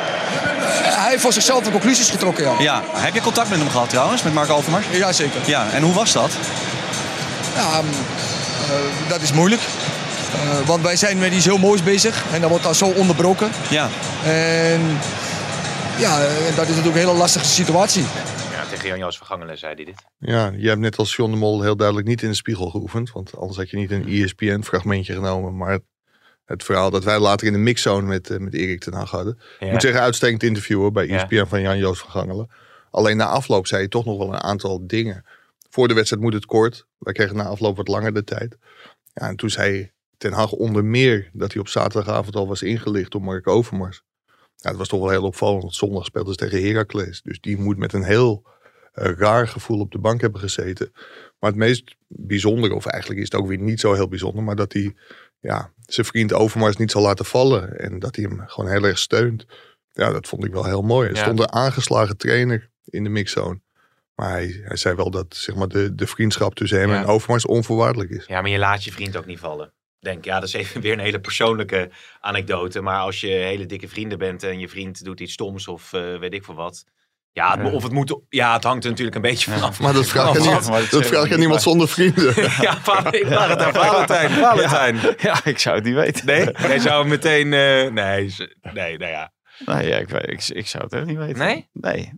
Hij 0.83 1.09
heeft 1.09 1.21
voor 1.21 1.33
zichzelf 1.33 1.63
de 1.63 1.71
conclusies 1.71 2.09
getrokken, 2.09 2.43
ja. 2.43 2.51
Ja. 2.59 2.81
Heb 2.93 3.13
je 3.13 3.21
contact 3.21 3.49
met 3.49 3.59
hem 3.59 3.69
gehad 3.69 3.89
trouwens, 3.89 4.23
met 4.23 4.33
Mark 4.33 4.49
Overmars? 4.49 4.85
Jazeker. 4.91 5.41
Ja, 5.45 5.65
en 5.73 5.81
hoe 5.81 5.93
was 5.93 6.11
dat? 6.11 6.31
Ja, 7.55 7.81
mm, 7.81 7.89
eh, 7.89 9.09
dat 9.09 9.21
is 9.21 9.31
moeilijk. 9.31 9.61
Eh, 10.33 10.67
want 10.67 10.83
wij 10.83 10.95
zijn 10.95 11.17
met 11.19 11.33
iets 11.33 11.45
heel 11.45 11.57
moois 11.57 11.83
bezig 11.83 12.33
en 12.33 12.41
dat 12.41 12.49
wordt 12.49 12.63
dan 12.65 12.75
zo 12.75 12.85
onderbroken. 12.89 13.49
Ja, 13.69 13.89
En 14.25 14.81
ja, 15.99 16.21
en 16.25 16.55
dat 16.55 16.63
is 16.67 16.75
natuurlijk 16.75 16.85
een 16.95 17.07
hele 17.07 17.13
lastige 17.17 17.45
situatie. 17.45 18.03
Ja, 18.51 18.65
tegen 18.69 18.87
Jan-Joos 18.87 19.17
Vergangelen 19.17 19.57
zei 19.57 19.73
hij 19.75 19.83
dit. 19.85 19.95
Ja, 20.17 20.51
jij 20.57 20.69
hebt 20.69 20.81
net 20.81 20.97
als 20.97 21.15
John 21.15 21.31
de 21.31 21.37
Mol 21.37 21.61
heel 21.61 21.75
duidelijk 21.75 22.07
niet 22.07 22.21
in 22.21 22.29
de 22.29 22.35
spiegel 22.35 22.69
geoefend, 22.69 23.11
want 23.11 23.37
anders 23.37 23.57
had 23.57 23.69
je 23.69 23.77
niet 23.77 23.91
een 23.91 24.07
ESPN-fragmentje 24.07 25.13
genomen, 25.13 25.57
maar 25.57 25.71
het, 25.71 25.81
het 26.45 26.63
verhaal 26.63 26.89
dat 26.89 27.03
wij 27.03 27.19
later 27.19 27.47
in 27.47 27.53
de 27.53 27.59
mixzone 27.59 28.07
met, 28.07 28.29
eh, 28.29 28.37
met 28.37 28.53
Erik 28.53 28.79
ten 28.79 28.93
Hag 28.93 29.11
hadden. 29.11 29.39
Ik 29.59 29.71
moet 29.71 29.81
zeggen, 29.81 30.01
uitstekend 30.01 30.43
interview 30.43 30.77
hoor, 30.77 30.91
bij 30.91 31.07
Ja. 31.07 31.15
ESPN 31.27 31.45
van 31.47 31.61
Jan-Joos 31.61 31.99
van 31.99 32.09
Gangelen. 32.09 32.49
Alleen 32.91 33.17
na 33.17 33.25
afloop 33.25 33.67
zei 33.67 33.81
je 33.81 33.87
toch 33.87 34.05
nog 34.05 34.17
wel 34.17 34.27
een 34.33 34.41
aantal 34.43 34.87
dingen. 34.87 35.25
Voor 35.69 35.87
de 35.87 35.93
wedstrijd 35.93 36.21
moet 36.23 36.33
het 36.33 36.45
kort. 36.45 36.85
Wij 36.97 37.13
kregen 37.13 37.35
na 37.35 37.43
afloop 37.43 37.77
wat 37.77 37.87
langer 37.87 38.13
de 38.13 38.23
tijd. 38.23 38.57
Ja, 39.13 39.27
en 39.27 39.35
toen 39.35 39.49
zei 39.49 39.91
Ten 40.21 40.31
Hag 40.33 40.51
onder 40.51 40.85
meer 40.85 41.29
dat 41.33 41.51
hij 41.53 41.61
op 41.61 41.67
zaterdagavond 41.67 42.35
al 42.35 42.47
was 42.47 42.61
ingelicht 42.61 43.11
door 43.11 43.21
Mark 43.21 43.47
Overmars. 43.47 44.01
Ja, 44.55 44.69
dat 44.69 44.75
was 44.77 44.87
toch 44.87 44.99
wel 44.99 45.09
heel 45.09 45.23
opvallend, 45.23 45.61
want 45.61 45.75
zondag 45.75 46.05
speelden 46.05 46.33
ze 46.33 46.39
tegen 46.39 46.63
Heracles. 46.67 47.21
Dus 47.21 47.39
die 47.39 47.57
moet 47.57 47.77
met 47.77 47.93
een 47.93 48.03
heel 48.03 48.43
eh, 48.93 49.11
raar 49.17 49.47
gevoel 49.47 49.79
op 49.79 49.91
de 49.91 49.99
bank 49.99 50.21
hebben 50.21 50.39
gezeten. 50.41 50.91
Maar 51.39 51.49
het 51.49 51.59
meest 51.59 51.95
bijzondere, 52.07 52.73
of 52.75 52.85
eigenlijk 52.85 53.21
is 53.21 53.31
het 53.31 53.41
ook 53.41 53.47
weer 53.47 53.57
niet 53.57 53.79
zo 53.79 53.93
heel 53.93 54.07
bijzonder, 54.07 54.43
maar 54.43 54.55
dat 54.55 54.73
hij 54.73 54.95
ja, 55.39 55.73
zijn 55.85 56.05
vriend 56.05 56.33
Overmars 56.33 56.77
niet 56.77 56.91
zal 56.91 57.01
laten 57.01 57.25
vallen. 57.25 57.79
En 57.79 57.99
dat 57.99 58.15
hij 58.15 58.25
hem 58.29 58.41
gewoon 58.45 58.69
heel 58.71 58.83
erg 58.83 58.97
steunt. 58.97 59.45
Ja, 59.91 60.11
dat 60.11 60.27
vond 60.27 60.45
ik 60.45 60.51
wel 60.51 60.65
heel 60.65 60.81
mooi. 60.81 61.09
Er 61.09 61.15
Ja. 61.15 61.21
stond 61.21 61.39
een 61.39 61.51
aangeslagen 61.51 62.17
trainer 62.17 62.69
in 62.85 63.03
de 63.03 63.09
mixzone. 63.09 63.61
Maar 64.15 64.29
hij, 64.29 64.61
hij 64.63 64.77
zei 64.77 64.95
wel 64.95 65.11
dat 65.11 65.35
zeg 65.35 65.55
maar, 65.55 65.67
de, 65.67 65.95
de 65.95 66.07
vriendschap 66.07 66.55
tussen 66.55 66.79
hem 66.79 66.89
Ja. 66.89 66.99
en 67.01 67.05
Overmars 67.05 67.45
onvoorwaardelijk 67.45 68.09
is. 68.09 68.25
Ja, 68.25 68.41
maar 68.41 68.49
je 68.51 68.57
laat 68.57 68.83
je 68.83 68.91
vriend 68.91 69.17
ook 69.17 69.25
niet 69.25 69.39
vallen. 69.39 69.73
Denk, 70.01 70.25
ja, 70.25 70.39
dat 70.39 70.47
is 70.47 70.53
even 70.53 70.81
weer 70.85 70.93
een 70.93 70.99
hele 70.99 71.19
persoonlijke 71.19 71.89
anekdote. 72.19 72.81
Maar 72.81 72.99
als 72.99 73.19
je 73.19 73.27
hele 73.27 73.65
dikke 73.65 73.87
vrienden 73.87 74.17
bent 74.17 74.43
en 74.43 74.59
je 74.59 74.69
vriend 74.69 75.03
doet 75.03 75.19
iets 75.19 75.33
stoms 75.33 75.67
of 75.67 75.93
eh, 75.93 76.17
weet 76.19 76.33
ik 76.33 76.43
veel 76.43 76.55
wat. 76.55 76.85
Ja, 77.33 77.57
het, 77.57 77.71
of 77.73 77.83
het 77.83 77.91
moet. 77.91 78.19
Ja, 78.29 78.53
het 78.53 78.63
hangt 78.63 78.83
er 78.83 78.89
natuurlijk 78.89 79.15
een 79.15 79.21
beetje 79.21 79.51
vanaf. 79.51 79.79
Maar 79.79 79.93
dat 79.93 80.07
vraag 80.07 80.33
je, 80.33 80.39
niet, 80.39 80.91
dat 80.91 81.05
vraag 81.05 81.23
je 81.23 81.29
niet 81.29 81.37
niemand 81.37 81.61
zonder 81.61 81.87
vrienden. 81.87 82.33
Ja, 82.61 82.73
ik 83.11 83.25
vraag 83.25 83.47
het 83.49 83.61
aan 83.61 83.73
Valentijn. 83.73 84.29
Valentijn. 84.31 85.15
Ja, 85.17 85.45
ik 85.45 85.59
zou 85.59 85.75
het 85.75 85.83
niet 85.85 85.93
weten. 85.93 86.25
Nee, 86.25 86.45
nee, 86.67 86.79
zou 86.79 86.99
hem 86.99 87.09
meteen. 87.09 87.53
eh, 87.53 87.91
nee, 87.91 88.33
nee, 88.73 88.97
nou 88.97 89.11
ja. 89.11 89.31
Nee, 89.65 89.87
ja, 89.87 89.97
ik, 89.97 90.09
weet- 90.09 90.29
ik, 90.29 90.47
ik 90.47 90.67
zou 90.67 90.83
het 90.83 90.93
echt 90.93 91.05
niet 91.05 91.17
weten. 91.17 91.37
Nee? 91.37 91.69
Nee. 91.73 92.13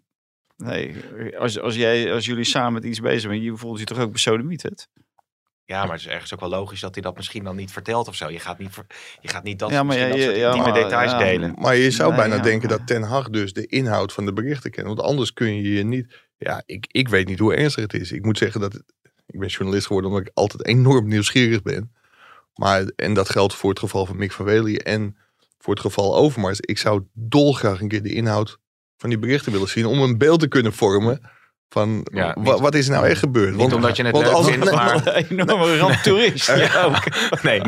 Nee. 0.58 0.96
Als, 1.40 1.60
als, 1.60 1.76
jij, 1.76 2.14
als 2.14 2.26
jullie 2.26 2.44
samen 2.44 2.74
met 2.74 2.84
iets 2.84 3.00
bezig 3.00 3.22
zijn, 3.22 3.42
je 3.42 3.58
voelt 3.58 3.80
je 3.80 3.86
toch 3.86 4.00
ook 4.00 4.12
besodemieterd? 4.12 4.88
Ja, 5.74 5.84
maar 5.86 5.92
het 5.92 6.06
is 6.06 6.08
ergens 6.08 6.34
ook 6.34 6.40
wel 6.40 6.50
logisch 6.50 6.80
dat 6.80 6.94
hij 6.94 7.04
dat 7.04 7.16
misschien 7.16 7.44
dan 7.44 7.56
niet 7.56 7.72
vertelt 7.72 8.08
of 8.08 8.16
zo. 8.16 8.30
Je 8.30 8.40
gaat 8.40 8.60
niet, 8.60 8.76
je 9.22 9.28
gaat 9.28 9.44
niet 9.44 9.60
dat, 9.60 9.70
Ja, 9.70 9.84
maar 9.84 9.98
ja, 9.98 10.08
dat 10.08 10.20
soort 10.20 10.36
ja, 10.36 10.46
intieme 10.46 10.72
maar, 10.72 10.82
details 10.84 11.12
ja, 11.12 11.18
delen. 11.18 11.56
Maar 11.58 11.76
je 11.76 11.92
zou 11.92 12.10
Nee, 12.10 12.20
bijna 12.20 12.36
ja, 12.36 12.42
denken 12.42 12.70
dat 12.70 12.88
Ten 12.88 13.02
Hag 13.02 13.30
dus 13.30 13.54
de 13.54 13.66
inhoud 13.66 14.14
van 14.14 14.26
de 14.26 14.34
berichten 14.34 14.72
kent. 14.72 14.88
Want 14.88 15.00
anders 15.00 15.34
kun 15.34 15.56
je 15.56 15.74
je 15.74 15.84
niet... 15.84 16.22
Ja, 16.38 16.64
ik, 16.66 16.86
ik 16.92 17.10
weet 17.10 17.28
niet 17.28 17.40
hoe 17.40 17.56
ernstig 17.56 17.84
het 17.84 17.94
is. 17.94 18.12
Ik 18.12 18.26
moet 18.26 18.38
zeggen 18.38 18.62
dat... 18.62 18.74
Ik 19.26 19.40
ben 19.40 19.48
journalist 19.48 19.88
geworden 19.88 20.12
omdat 20.12 20.28
ik 20.28 20.32
altijd 20.34 20.66
enorm 20.66 21.08
nieuwsgierig 21.08 21.62
ben. 21.62 21.94
Maar, 22.56 22.92
en 22.96 23.14
dat 23.14 23.30
geldt 23.30 23.56
voor 23.56 23.70
het 23.70 23.80
geval 23.80 24.06
van 24.06 24.18
Mick 24.18 24.32
van 24.32 24.46
Wely 24.46 24.76
en 24.76 25.18
voor 25.58 25.74
het 25.74 25.84
geval 25.84 26.16
Overmars. 26.16 26.60
Ik 26.60 26.78
zou 26.78 27.04
dolgraag 27.14 27.82
een 27.82 27.88
keer 27.88 28.04
de 28.04 28.14
inhoud 28.14 28.60
van 28.98 29.10
die 29.10 29.20
berichten 29.20 29.52
willen 29.52 29.70
zien. 29.70 29.86
Om 29.86 30.02
een 30.02 30.18
beeld 30.18 30.40
te 30.40 30.48
kunnen 30.48 30.74
vormen 30.74 31.32
van 31.74 32.06
Ja, 32.14 32.36
wa- 32.40 32.52
niet- 32.52 32.62
wat 32.62 32.76
is 32.76 32.86
er 32.88 32.94
nou 32.94 33.06
echt 33.08 33.20
gebeurd. 33.20 33.56
Niet 33.56 33.74
omdat 33.74 33.96
je 33.98 34.04
het 34.04 34.12
want 34.12 34.26
leuk 34.26 34.34
als- 34.36 34.48
vindt, 34.48 34.66
nee, 34.66 34.74
maar... 34.74 35.02
Een 35.30 35.40
enorme 35.40 35.78
ramptoerist. 35.78 36.48
ja, 36.56 36.84
ook. 36.84 37.04
Nee, 37.44 37.62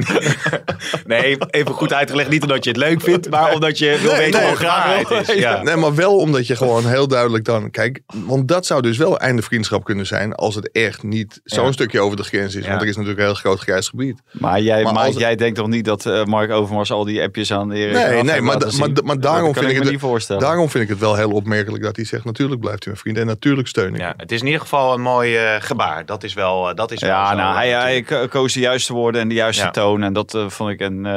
nee, 1.05 1.37
even 1.49 1.71
goed 1.73 1.93
uitgelegd. 1.93 2.29
Niet 2.29 2.41
omdat 2.43 2.63
je 2.63 2.69
het 2.69 2.79
leuk 2.79 3.01
vindt, 3.01 3.29
maar 3.29 3.53
omdat 3.53 3.77
je 3.77 3.97
wil 4.01 4.11
Nee, 4.11 4.19
weten 4.19 4.39
nee, 4.39 4.49
hoe 4.49 4.57
graag 4.57 5.09
het 5.09 5.29
is. 5.29 5.35
Ja. 5.35 5.63
Nee, 5.63 5.75
maar 5.75 5.95
wel 5.95 6.15
omdat 6.17 6.47
je 6.47 6.55
gewoon 6.55 6.85
heel 6.87 7.07
duidelijk 7.07 7.43
dan... 7.45 7.71
Kijk, 7.71 7.99
want 8.25 8.47
dat 8.47 8.65
zou 8.65 8.81
dus 8.81 8.97
wel 8.97 9.19
einde 9.19 9.41
vriendschap 9.41 9.83
kunnen 9.83 10.05
zijn... 10.05 10.33
als 10.35 10.55
het 10.55 10.71
echt 10.71 11.03
niet 11.03 11.41
zo'n 11.43 11.65
Ja. 11.65 11.71
stukje 11.71 11.99
over 11.99 12.17
de 12.17 12.23
grens 12.23 12.55
is. 12.55 12.63
Ja. 12.63 12.69
Want 12.69 12.81
er 12.81 12.87
is 12.87 12.93
natuurlijk 12.95 13.21
een 13.21 13.27
heel 13.27 13.35
groot 13.35 13.59
grijs 13.59 13.87
gebied. 13.87 14.21
Maar, 14.31 14.61
jij, 14.61 14.83
Maar 14.83 14.93
maar 14.93 15.05
als- 15.05 15.15
jij 15.17 15.35
denkt 15.35 15.55
toch 15.57 15.67
niet 15.67 15.85
dat 15.85 16.05
eh, 16.05 16.23
Mark 16.23 16.51
Overmars 16.51 16.91
al 16.91 17.03
die 17.05 17.21
appjes 17.21 17.51
aan 17.53 17.71
Erik 17.71 17.93
Nee, 17.93 18.23
nee, 18.23 18.41
maar 18.41 18.59
da- 18.59 18.67
maar 19.03 19.19
daarom 19.19 19.53
vind 19.53 19.69
ik 19.71 19.83
het-. 19.83 20.39
Daarom 20.39 20.69
vind 20.69 20.83
ik 20.83 20.89
het 20.89 20.99
wel 20.99 21.15
heel 21.15 21.31
opmerkelijk 21.31 21.83
dat 21.83 21.95
hij 21.95 22.05
zegt... 22.05 22.25
natuurlijk 22.25 22.61
blijft 22.61 22.83
hij 22.83 22.93
mijn 22.93 23.03
vriend 23.03 23.17
en 23.17 23.25
natuurlijk 23.25 23.67
steun 23.67 23.94
ik. 23.95 24.01
Ja, 24.01 24.13
het 24.17 24.31
is 24.31 24.39
in 24.39 24.45
ieder 24.45 24.61
geval 24.61 24.93
een 24.93 25.01
mooi 25.01 25.37
eh, 25.37 25.55
gebaar. 25.61 26.05
Dat 26.05 26.23
is 26.23 26.33
wel, 26.33 26.69
eh, 26.69 26.75
dat 26.75 26.91
is 26.91 27.01
wel 27.01 27.09
Ja, 27.09 27.29
zo, 27.29 27.35
nou, 27.35 27.49
eh, 27.49 27.55
hij, 27.55 27.69
hij 27.69 27.77
natuurlijk. 27.79 28.07
ko- 28.31 28.39
koos 28.39 28.53
de 28.53 28.59
juiste 28.59 28.93
woorden 28.93 29.21
en 29.21 29.27
de 29.27 29.35
juiste 29.35 29.63
Ja. 29.63 29.69
toon. 29.71 30.03
En 30.03 30.13
dat 30.13 30.33
eh, 30.33 30.49
vond 30.49 30.69
ik. 30.69 30.79
En 30.79 31.05
eh, 31.05 31.11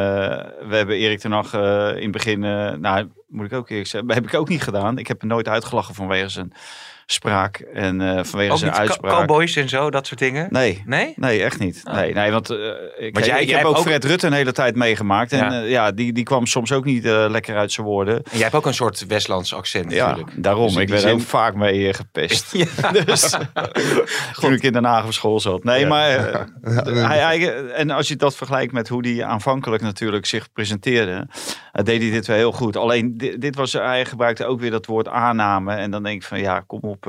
we 0.69 0.77
hebben 0.77 0.97
Erik 0.97 1.19
ten 1.19 1.33
Hag 1.33 1.55
eh, 1.55 1.61
in 1.97 2.03
het 2.03 2.11
begin, 2.11 2.45
eh, 2.45 2.71
nou, 2.73 3.09
moet 3.29 3.47
ik 3.47 3.53
ook 3.53 3.69
eerlijk 3.71 3.89
zeggen, 3.89 4.13
heb 4.13 4.27
ik 4.27 4.35
ook 4.35 4.49
niet 4.49 4.63
gedaan. 4.63 4.99
Ik 4.99 5.07
heb 5.09 5.21
hem 5.21 5.29
nooit 5.29 5.49
uitgelachen 5.49 5.95
vanwege 5.95 6.29
zijn 6.29 6.53
spraak 7.11 7.57
en 7.59 8.01
eh, 8.01 8.25
vanwege 8.25 8.53
Ook 8.53 8.59
zijn 8.59 8.73
uitspraak. 8.75 9.13
cowboys 9.13 9.57
en 9.57 9.69
zo, 9.69 9.91
dat 9.91 10.07
soort 10.07 10.19
dingen? 10.21 10.47
Nee. 10.51 10.83
Nee? 10.87 11.13
Nee, 11.17 11.43
echt 11.43 11.59
niet. 11.59 11.81
Oh. 11.85 11.95
Nee, 11.95 12.15
nee, 12.15 12.31
want 12.31 12.51
eh, 12.51 12.57
ik, 12.99 13.15
Want 13.15 13.27
jij- 13.27 13.41
ik 13.43 13.49
jij 13.49 13.59
heb 13.59 13.67
ook 13.67 13.77
ook- 13.77 13.83
Fred 13.83 14.05
Rutte 14.05 14.27
een 14.27 14.33
hele 14.33 14.53
tijd 14.53 14.75
meegemaakt. 14.77 15.33
En 15.33 15.39
Ja. 15.53 15.61
ja 15.61 15.93
die, 15.93 16.13
die 16.13 16.25
kwam 16.25 16.47
soms 16.47 16.73
ook 16.73 16.85
niet 16.85 17.05
eh, 17.05 17.27
lekker 17.29 17.57
uit 17.57 17.73
zijn 17.73 17.87
woorden. 17.87 18.15
En 18.17 18.23
jij 18.33 18.41
hebt 18.43 18.55
ook 18.55 18.67
een 18.67 18.75
soort 18.75 19.07
Westlands 19.07 19.55
accent 19.55 19.93
Ja, 19.93 20.07
natuurlijk. 20.09 20.43
daarom. 20.43 20.65
Dus 20.67 20.73
ik 20.73 20.79
die 20.79 20.89
werd 20.89 21.01
zin- 21.03 21.13
ook 21.13 21.21
vaak 21.21 21.55
mee 21.55 21.89
eh, 21.89 21.95
gepest. 21.95 22.53
Ja. 22.59 22.67
Dus, 23.05 23.37
toen 24.41 24.53
ik 24.53 24.63
in 24.63 24.73
Den 24.73 24.85
Haag 24.85 25.05
op 25.05 25.13
school 25.13 25.41
zat. 25.41 25.65
Nee, 25.65 25.81
Ja. 25.81 25.89
maar 25.89 26.09
eh, 26.11 27.07
hij, 27.09 27.19
hij- 27.19 27.67
en 27.71 27.91
als 27.91 28.09
je 28.09 28.17
dat 28.17 28.37
vergelijkt 28.37 28.73
met 28.73 28.89
hoe 28.89 29.09
hij 29.09 29.25
aanvankelijk 29.25 29.83
natuurlijk 29.83 30.27
zich 30.27 30.53
presenteerde, 30.53 31.13
eh, 31.13 31.37
deed 31.87 32.03
hij 32.03 32.11
dit 32.11 32.27
wel 32.27 32.37
heel 32.37 32.53
goed. 32.53 32.77
Alleen 32.77 33.17
dit, 33.17 33.55
was, 33.55 33.73
hij 33.73 34.05
gebruikte 34.05 34.45
ook 34.45 34.61
weer 34.61 34.71
dat 34.71 34.87
woord 34.87 35.09
aanname. 35.09 35.75
En 35.75 35.91
dan 35.91 36.03
denk 36.03 36.17
ik 36.17 36.29
van 36.29 36.41
ja, 36.41 36.61
kom 36.61 36.81
op. 36.81 37.07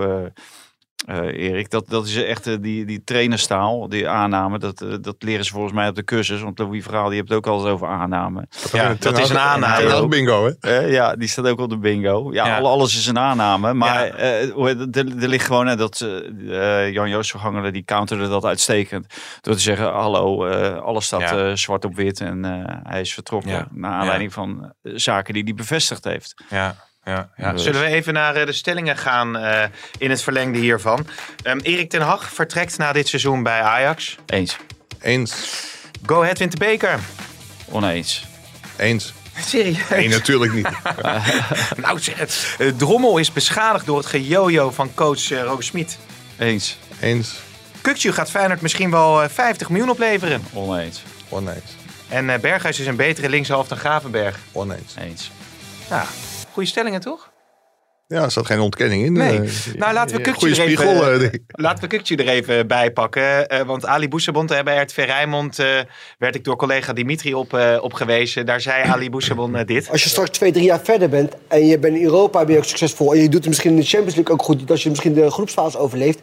eh, 1.08 1.18
Erik, 1.50 1.70
dat, 1.70 1.88
dat 1.89 2.06
is 2.08 2.24
echt 2.24 2.48
eh, 2.48 2.53
die, 2.62 2.86
die 2.86 3.03
trainerstaal, 3.03 3.89
die 3.89 4.08
aanname. 4.10 4.60
Dat, 4.60 4.82
eh, 4.82 4.94
dat 5.01 5.15
leren 5.20 5.46
ze 5.46 5.51
volgens 5.51 5.74
mij 5.74 5.88
op 5.88 5.96
de 5.96 6.03
cursus. 6.03 6.41
Want 6.41 6.60
Louis 6.60 6.84
Verhaal, 6.84 7.06
die 7.08 7.15
heeft 7.18 7.27
het 7.29 7.38
ook 7.38 7.48
altijd 7.48 7.74
over 7.74 7.88
aanname. 7.88 8.48
Ja, 8.72 8.96
dat 9.00 9.18
is 9.20 9.29
een 9.29 9.38
aanname. 9.38 9.82
Ten 9.82 9.91
Hag 9.91 10.08
bingo, 10.08 10.51
hè? 10.60 10.79
Ja, 10.79 11.15
die 11.15 11.27
staat 11.27 11.48
ook 11.48 11.60
op 11.60 11.70
de 11.70 11.77
bingo. 11.77 12.34
Ja, 12.34 12.46
Ja. 12.48 12.58
alle- 12.58 12.68
alles 12.68 12.98
is 12.98 13.08
een 13.08 13.20
aanname. 13.20 13.74
Maar 13.74 14.06
eh, 14.10 14.96
er, 14.98 15.27
ligt 15.27 15.46
gewoon 15.46 15.68
hè, 15.68 15.75
dat 15.75 16.01
eh, 16.01 16.86
eh, 16.86 16.94
Jan 16.94 17.10
Joost 17.10 17.32
Vergangelen 17.32 17.74
die 17.74 17.84
counterde 17.84 18.27
dat 18.27 18.46
uitstekend. 18.46 19.13
Door 19.41 19.53
te 19.53 19.60
zeggen, 19.62 19.91
hallo, 19.91 20.46
eh, 20.46 20.77
alles 20.82 21.06
staat 21.06 21.20
Ja. 21.22 21.50
eh, 21.50 21.56
zwart 21.56 21.86
op 21.86 21.96
wit 21.96 22.20
en 22.22 22.46
eh, 22.46 22.75
hij 22.84 23.01
is 23.01 23.13
vertrokken. 23.13 23.51
Ja. 23.51 23.68
Naar 23.72 23.91
aanleiding 23.91 24.34
van 24.34 24.74
zaken 24.82 25.34
die 25.34 25.44
hij 25.44 25.53
bevestigd 25.53 26.03
heeft. 26.03 26.34
Ja, 26.50 26.75
ja, 27.03 27.29
ja. 27.36 27.58
Zullen 27.58 27.82
we 27.82 27.88
even 27.88 28.13
naar 28.13 28.36
eh, 28.36 28.46
de 28.46 28.51
stellingen 28.51 28.98
gaan 28.98 29.38
eh, 29.38 29.63
in 29.98 30.10
het 30.10 30.22
verlengde 30.22 30.60
hiervan? 30.60 31.08
Ehm, 31.44 31.60
Erik 31.60 31.89
ten 31.89 32.01
Hag 32.01 32.34
vertrekt 32.34 32.77
na 32.77 32.91
dit 32.91 33.08
seizoen 33.08 33.44
bij 33.44 33.62
Ajax. 33.62 34.18
Eens. 34.25 34.58
Eens. 35.01 35.50
Go 36.06 36.22
Ahead 36.22 36.38
wint 36.38 36.51
de 36.51 36.58
beker. 36.58 37.00
Oneens. 37.70 38.25
Eens. 38.77 39.13
Serieus? 39.46 39.89
Nee, 39.89 40.10
natuurlijk 40.10 40.53
niet. 40.53 40.70
Nou, 41.75 42.00
zeg 42.00 42.18
het. 42.18 42.56
Drommel 42.77 43.18
is 43.18 43.34
beschadigd 43.34 43.86
door 43.86 43.98
het 43.98 44.06
gejojo 44.06 44.72
van 44.72 44.94
coach 44.94 45.29
uh, 45.29 45.41
Roger 45.41 45.63
Smit. 45.63 45.98
Eens. 46.38 46.77
Eens. 47.00 47.39
Kukcu 47.82 48.12
gaat 48.12 48.29
Feyenoord 48.29 48.62
misschien 48.62 48.91
wel 48.91 49.24
eh, 49.24 49.29
50 49.29 49.70
miljoen 49.70 49.89
opleveren. 49.89 50.44
Oneens. 50.53 51.03
Oneens. 51.29 51.75
En 52.10 52.29
eh, 52.29 52.39
Berghuis 52.39 52.79
is 52.79 52.88
een 52.88 52.96
betere 52.96 53.29
linkshalf 53.29 53.68
dan 53.68 53.77
Gravenberg. 53.77 54.38
Oneens. 54.51 54.94
Eens. 55.00 55.32
Ja, 55.89 56.06
goede 56.53 56.70
stellingen 56.70 57.00
toch? 57.01 57.29
Ja, 58.08 58.24
er 58.24 58.32
zat 58.32 58.46
geen 58.46 58.60
ontkenning 58.60 59.06
in. 59.06 59.13
Nee. 59.13 59.39
Eh, 59.39 59.50
Nou, 59.77 59.94
laten 59.94 60.15
we 60.18 60.24
eh, 60.24 60.27
er 60.34 60.60
even- 60.60 61.22
eh. 61.24 61.29
Laten 61.48 61.82
we 61.84 61.88
Kukcu 61.89 62.15
er 62.15 62.27
even 62.27 62.68
bij 62.68 62.91
pakken. 62.91 63.48
eh, 63.48 63.62
want 63.65 63.86
Ali 63.86 64.08
Boussabon 64.08 64.46
bij 64.63 64.82
RTV 64.82 64.98
Rijnmond 65.06 65.60
eh, 65.60 65.65
werd 66.18 66.36
ik 66.36 66.44
door 66.44 66.56
collega 66.56 66.94
Dimitri 66.94 67.34
op, 67.34 67.53
eh, 67.53 67.77
op 67.82 67.94
gewezen. 67.94 68.46
Daar 68.46 68.62
zei 68.62 68.84
Ali 68.88 69.10
Boussabon 69.10 69.63
dit. 69.65 69.89
Als 69.89 70.03
je 70.03 70.10
straks 70.10 70.29
twee, 70.29 70.51
drie 70.51 70.63
jaar 70.65 70.79
verder 70.84 71.10
bent 71.10 71.34
en 71.48 71.65
je 71.65 71.79
bent 71.79 71.96
in 71.96 72.03
Europa 72.03 72.44
ben 72.46 72.51
je 72.53 72.58
ook 72.58 72.65
succesvol... 72.65 73.13
en 73.13 73.20
je 73.22 73.25
doet 73.29 73.34
het 73.39 73.48
misschien 73.48 73.72
in 73.72 73.75
de 73.79 73.86
Champions 73.86 74.15
League 74.15 74.34
ook 74.34 74.41
goed... 74.41 74.72
als 74.72 74.84
je 74.84 74.89
misschien 74.89 75.13
de 75.13 75.32
groepsfase 75.32 75.77
overleeft... 75.77 76.20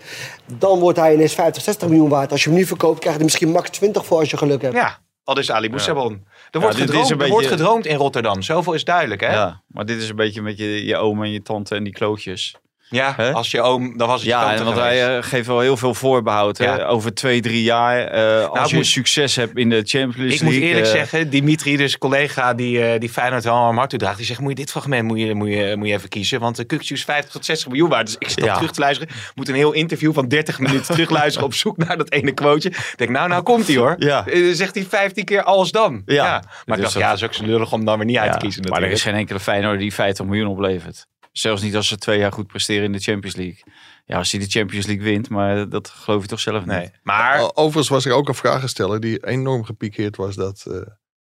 dan 0.59 0.79
wordt 0.79 0.99
hij 0.99 1.15
ineens 1.15 1.35
50, 1.35 1.63
60 1.63 1.89
miljoen 1.89 2.09
waard. 2.09 2.33
Als 2.33 2.43
je 2.45 2.49
hem 2.51 2.59
nu 2.59 2.65
verkoopt, 2.67 2.99
krijg 2.99 3.13
je 3.15 3.19
er 3.19 3.25
misschien 3.25 3.51
max 3.51 3.71
20 3.71 4.07
voor 4.07 4.19
als 4.19 4.31
je 4.31 4.37
geluk 4.37 4.63
hebt. 4.63 4.75
Ja, 4.75 4.99
al 5.27 5.35
dus 5.35 5.51
Ali 5.51 5.71
Boussabon. 5.71 6.27
Er, 6.51 6.61
wordt 6.61 6.77
is 6.77 6.83
gedroomd, 6.83 7.11
er 7.11 7.29
wordt 7.29 7.47
gedroomd 7.47 7.87
in 7.87 7.97
Rotterdam. 7.97 8.43
Zoveel 8.43 8.73
is 8.73 8.85
duidelijk, 8.85 9.21
hè? 9.21 9.33
Ja, 9.33 9.63
maar 9.67 9.87
dit 9.87 10.03
is 10.03 10.09
een 10.09 10.17
beetje 10.17 10.43
met 10.43 10.59
je, 10.59 10.85
je 10.85 10.97
oom 10.97 11.23
en 11.23 11.31
je 11.31 11.43
tante 11.43 11.75
en 11.75 11.85
die 11.85 11.93
klootjes. 11.93 12.57
Hè? 12.91 13.33
als 13.33 13.51
je 13.51 13.61
oom, 13.63 13.97
dan 13.99 14.07
was 14.09 14.17
het 14.17 14.25
je 14.25 14.29
Ja, 14.37 14.55
en 14.55 14.65
want 14.65 14.77
geweest. 14.77 14.99
hij 15.01 15.17
eh, 15.17 15.23
geeft 15.23 15.47
wel 15.47 15.61
heel 15.61 15.77
veel 15.77 15.95
voorbehoud. 15.95 16.59
Ja. 16.59 16.85
Over 16.85 17.15
twee, 17.15 17.41
drie 17.41 17.63
jaar. 17.63 18.05
eh, 18.07 18.49
als 18.49 18.59
ik 18.61 18.67
je 18.67 18.77
moet- 18.77 18.87
succes 18.87 19.37
hebt 19.37 19.57
in 19.59 19.69
de 19.71 19.83
Champions 19.85 20.17
League. 20.17 20.35
Ik 20.37 20.43
moet 20.43 20.53
eerlijk 20.55 20.87
eh, 20.87 20.93
zeggen, 20.93 21.31
Dimitri, 21.31 21.77
dus 21.77 21.99
collega 21.99 22.55
die, 22.55 22.99
die 22.99 23.09
Feyenoord 23.09 23.45
wel 23.45 23.55
aan 23.55 23.77
hart 23.77 23.91
toe 23.91 23.99
draagt, 23.99 24.17
die 24.17 24.27
zegt, 24.27 24.41
moet 24.41 24.49
je 24.51 24.55
dit 24.57 24.71
fragment 24.71 25.05
moet 25.05 25.19
je, 25.21 25.35
moet 25.35 25.49
je, 25.49 25.75
moet 25.77 25.89
je 25.89 25.95
even 25.95 26.09
kiezen, 26.09 26.41
want 26.41 26.57
de 26.57 26.65
Kukcu 26.65 26.95
is 26.95 27.05
50 27.05 27.31
tot 27.33 27.45
60 27.45 27.69
miljoen 27.69 27.89
waard. 27.89 28.07
Dus 28.07 28.17
ik 28.19 28.29
zit 28.29 28.45
Ja. 28.45 28.55
terug 28.55 28.71
te 28.73 28.81
luisteren, 28.81 29.15
moet 29.35 29.49
een 29.49 29.55
heel 29.55 29.73
interview 29.73 30.15
van 30.15 30.29
30 30.29 30.59
minuten 30.59 30.85
terugluisteren 30.95 31.47
op 31.49 31.55
zoek 31.65 31.77
naar 31.77 31.97
dat 31.97 32.11
ene 32.11 32.33
quoteje. 32.33 32.75
Ik 32.75 32.93
denk, 32.97 33.11
nou, 33.11 33.29
nou 33.29 33.43
komt 33.43 33.67
hij 33.67 33.77
hoor. 33.77 33.95
Ja. 33.99 34.25
Zegt 34.53 34.75
hij 34.75 34.85
15 34.89 35.25
keer 35.25 35.43
als 35.43 35.71
dan. 35.71 36.03
Ja. 36.07 36.25
Maar 36.25 36.39
ik 36.41 36.45
Dus 36.67 36.77
dacht, 36.81 36.93
dat- 36.93 37.03
ja, 37.03 37.09
dat 37.09 37.17
is 37.19 37.25
ook 37.25 37.35
zo 37.35 37.45
lullig 37.45 37.73
om 37.73 37.85
dan 37.85 37.97
weer 37.97 38.07
niet 38.07 38.17
uit 38.17 38.27
te 38.31 38.33
ja, 38.33 38.39
kiezen 38.39 38.63
maar 38.63 38.71
er 38.71 38.77
natuurlijk. 38.81 39.05
is 39.05 39.11
geen 39.13 39.21
enkele 39.21 39.41
Feyenoord 39.41 39.79
die 39.79 39.95
50 39.95 40.25
miljoen 40.27 40.49
oplevert. 40.49 41.07
Zelfs 41.39 41.63
niet 41.63 41.77
als 41.77 41.89
ze 41.89 41.97
twee 41.97 42.19
jaar 42.19 42.33
goed 42.33 42.47
presteren 42.47 42.85
in 42.85 42.93
de 42.93 42.99
Champions 42.99 43.37
League. 43.37 43.63
Ja, 44.05 44.17
als 44.17 44.31
hij 44.33 44.41
de 44.41 44.47
Champions 44.51 44.87
League 44.87 45.05
wint, 45.05 45.29
maar 45.29 45.69
dat 45.69 45.89
geloof 45.89 46.23
je 46.23 46.29
toch 46.29 46.41
zelf 46.41 46.59
niet. 46.59 46.67
Nee, 46.77 46.91
maar... 47.03 47.51
Overigens 47.55 47.89
was 47.89 48.05
er 48.05 48.13
ook 48.13 48.29
een 48.29 48.35
vragensteller 48.35 49.01
die 49.01 49.27
enorm 49.27 49.65
gepikeerd 49.65 50.17
was 50.17 50.35
dat 50.35 50.65
eh, 50.71 50.81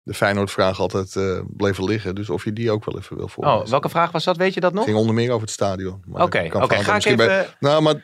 de 0.03 0.13
Feyenoord-vraag 0.13 0.79
altijd 0.79 1.15
eh, 1.15 1.39
bleven 1.47 1.83
liggen. 1.83 2.15
Dus 2.15 2.29
of 2.29 2.43
je 2.43 2.53
die 2.53 2.71
ook 2.71 2.85
wel 2.85 2.97
even 2.97 3.17
wil 3.17 3.27
voorlezen. 3.27 3.61
Oh, 3.61 3.67
welke 3.67 3.89
vraag 3.89 4.11
was 4.11 4.23
dat? 4.23 4.37
Weet 4.37 4.53
je 4.53 4.59
dat 4.59 4.71
nog? 4.71 4.79
Het 4.79 4.89
ging 4.89 4.99
onder 4.99 5.15
meer 5.15 5.29
over 5.29 5.41
het 5.41 5.51
stadion. 5.51 6.03
Maar 6.05 6.23
Oké, 6.23 6.37
oké, 6.37 6.49
Feyenoord 6.67 6.83
ga 6.83 6.95
ik 6.95 7.05
even- 7.05 7.17
bij- 7.17 7.47
nou, 7.59 7.81
maar, 7.81 7.95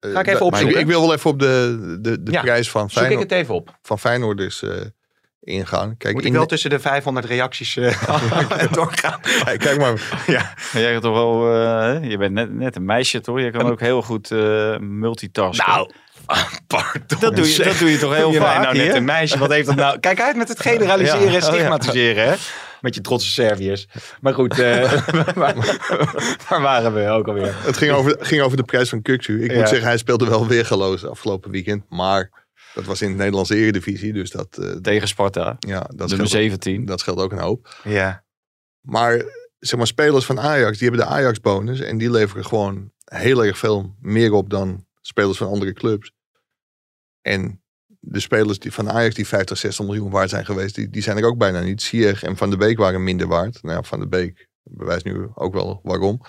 eh, 0.00 0.10
Ga 0.12 0.20
ik 0.20 0.26
even 0.26 0.46
opzoeken. 0.46 0.74
Ik, 0.76 0.80
ik 0.82 0.86
wil 0.86 1.00
wel 1.00 1.12
even 1.14 1.30
op 1.30 1.38
de, 1.38 1.98
de, 2.00 2.22
de 2.22 2.30
Ja, 2.30 2.40
prijs 2.40 2.70
van 2.70 2.80
Zoek 2.90 2.90
ik 2.90 2.96
Feyenoord, 3.06 3.30
het 3.30 3.38
even 3.40 3.54
op. 3.54 3.78
van 3.82 3.98
Feyenoorders 3.98 4.62
eh 4.62 4.70
ingaan. 5.40 5.96
Kijk, 5.96 6.14
Moet 6.14 6.22
in 6.22 6.28
ik 6.28 6.34
wel 6.34 6.42
de- 6.42 6.48
tussen 6.48 6.70
de 6.70 6.78
500 6.80 7.26
reacties 7.26 7.76
eh, 7.76 8.02
doorgaan? 8.72 9.20
kijk, 9.44 9.58
kijk 9.60 9.78
maar. 9.78 10.22
Ja. 10.26 10.54
Maar 10.72 10.82
jij 10.82 10.92
gaat 10.92 11.02
toch 11.02 11.14
wel, 11.14 11.54
eh, 11.54 12.10
je 12.10 12.16
bent 12.18 12.32
net, 12.32 12.52
net 12.54 12.76
een 12.76 12.84
meisje 12.84 13.20
toch? 13.20 13.40
Je 13.40 13.50
kan 13.50 13.70
ook 13.70 13.80
heel 13.80 14.02
goed 14.02 14.30
eh 14.30 14.78
multitasken. 14.78 15.66
Nou, 15.72 15.90
pardon. 16.66 17.02
dat 17.20 17.36
doe, 17.36 17.52
je, 17.52 17.62
dat 17.64 17.78
doe 17.78 17.90
je 17.90 17.98
toch 17.98 18.14
heel 18.14 18.32
vaak 18.32 18.62
nou 18.62 18.76
net 18.76 18.94
een 18.94 19.04
meisje. 19.04 19.38
Wat 19.38 19.50
heeft 19.50 19.66
dat 19.66 19.76
nou? 19.76 19.98
Kijk 19.98 20.20
uit 20.20 20.36
met 20.36 20.48
het 20.48 20.60
generaliseren 20.60 21.20
Ja, 21.20 21.26
en 21.28 21.34
oh 21.34 21.40
ja. 21.40 21.46
stigmatiseren, 21.46 22.24
hè? 22.28 22.34
Met 22.80 22.94
je 22.94 23.00
trotse 23.00 23.30
Serviërs. 23.30 23.86
Maar 24.20 24.34
goed, 24.34 24.58
eh, 24.58 24.92
waar 26.48 26.60
waren 26.60 26.94
we 26.94 27.08
ook 27.08 27.28
alweer? 27.28 27.54
Het 27.58 27.76
ging 27.76 27.92
over, 27.92 28.16
ging 28.20 28.42
over 28.42 28.56
de 28.56 28.62
prijs 28.62 28.88
van 28.88 29.02
Kuksu. 29.02 29.44
Ik 29.44 29.50
Ja. 29.50 29.56
moet 29.58 29.68
zeggen, 29.68 29.86
hij 29.88 29.96
speelde 29.98 30.28
wel 30.28 30.46
weergeloos 30.46 31.06
afgelopen 31.06 31.50
weekend. 31.50 31.84
Maar 31.88 32.30
dat 32.76 32.84
was 32.84 33.02
in 33.02 33.10
de 33.10 33.16
Nederlandse 33.16 33.56
Eredivisie. 33.56 34.12
Dus 34.12 34.30
dat, 34.30 34.58
eh, 34.58 34.70
Tegen 34.70 35.08
Sparta, 35.08 35.56
ja, 35.58 35.78
dat, 35.78 36.08
nummer 36.08 36.08
scheelt, 36.08 36.28
17. 36.28 36.84
dat 36.84 37.00
scheelt 37.00 37.18
ook 37.18 37.32
een 37.32 37.38
hoop. 37.38 37.80
Ja. 37.84 38.24
Maar 38.80 39.24
zeg 39.58 39.78
maar, 39.78 39.86
spelers 39.86 40.24
van 40.24 40.40
Ajax, 40.40 40.78
die 40.78 40.88
hebben 40.88 41.06
de 41.06 41.12
Ajax-bonus. 41.12 41.80
En 41.80 41.98
die 41.98 42.10
leveren 42.10 42.44
gewoon 42.44 42.92
heel 43.04 43.44
erg 43.44 43.58
veel 43.58 43.94
meer 44.00 44.32
op 44.32 44.50
dan 44.50 44.86
spelers 45.00 45.38
van 45.38 45.48
andere 45.48 45.72
clubs. 45.72 46.12
En 47.22 47.62
de 48.00 48.20
spelers 48.20 48.58
die 48.58 48.72
van 48.72 48.90
Ajax 48.90 49.14
die 49.14 49.26
50, 49.26 49.58
60 49.58 49.84
miljoen 49.84 50.10
waard 50.10 50.30
zijn 50.30 50.44
geweest, 50.44 50.74
die, 50.74 50.90
die 50.90 51.02
zijn 51.02 51.16
er 51.16 51.24
ook 51.24 51.38
bijna 51.38 51.60
niet. 51.60 51.82
Sieg 51.82 52.22
en 52.22 52.36
Van 52.36 52.50
de 52.50 52.56
Beek 52.56 52.78
waren 52.78 53.04
minder 53.04 53.26
waard. 53.26 53.62
Nou 53.62 53.84
Van 53.84 54.00
de 54.00 54.08
Beek 54.08 54.48
bewijst 54.62 55.04
nu 55.04 55.28
ook 55.34 55.54
wel 55.54 55.80
waarom. 55.82 56.20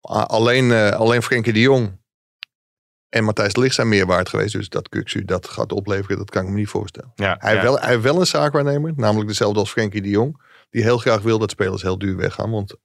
Alleen, 0.00 0.72
eh, 0.72 0.90
alleen 0.90 1.22
Frenkie 1.22 1.52
de 1.52 1.60
Jong 1.60 2.00
en 3.12 3.24
Matthijs 3.24 3.52
de 3.52 3.60
Ligt 3.60 3.74
zijn 3.74 3.88
meer 3.88 4.06
waard 4.06 4.28
geweest. 4.28 4.52
Dus 4.52 4.68
dat 4.68 4.88
Kuksu 4.88 5.24
dat 5.24 5.48
gaat 5.48 5.72
opleveren, 5.72 6.18
dat 6.18 6.30
kan 6.30 6.42
ik 6.44 6.48
me 6.48 6.54
niet 6.54 6.68
voorstellen. 6.68 7.12
Ja, 7.14 7.36
Hij, 7.38 7.50
heeft 7.50 7.62
wel, 7.62 7.78
hij 7.78 7.90
heeft 7.90 8.02
wel 8.02 8.20
een 8.20 8.26
zaakwaarnemer, 8.26 8.92
namelijk 8.96 9.28
dezelfde 9.28 9.58
als 9.58 9.70
Frenkie 9.70 10.02
de 10.02 10.08
Jong. 10.08 10.42
Die 10.70 10.82
heel 10.82 10.98
graag 10.98 11.22
wil 11.22 11.38
dat 11.38 11.50
spelers 11.50 11.82
heel 11.82 11.98
duur 11.98 12.16
weggaan. 12.16 12.50
Want 12.50 12.76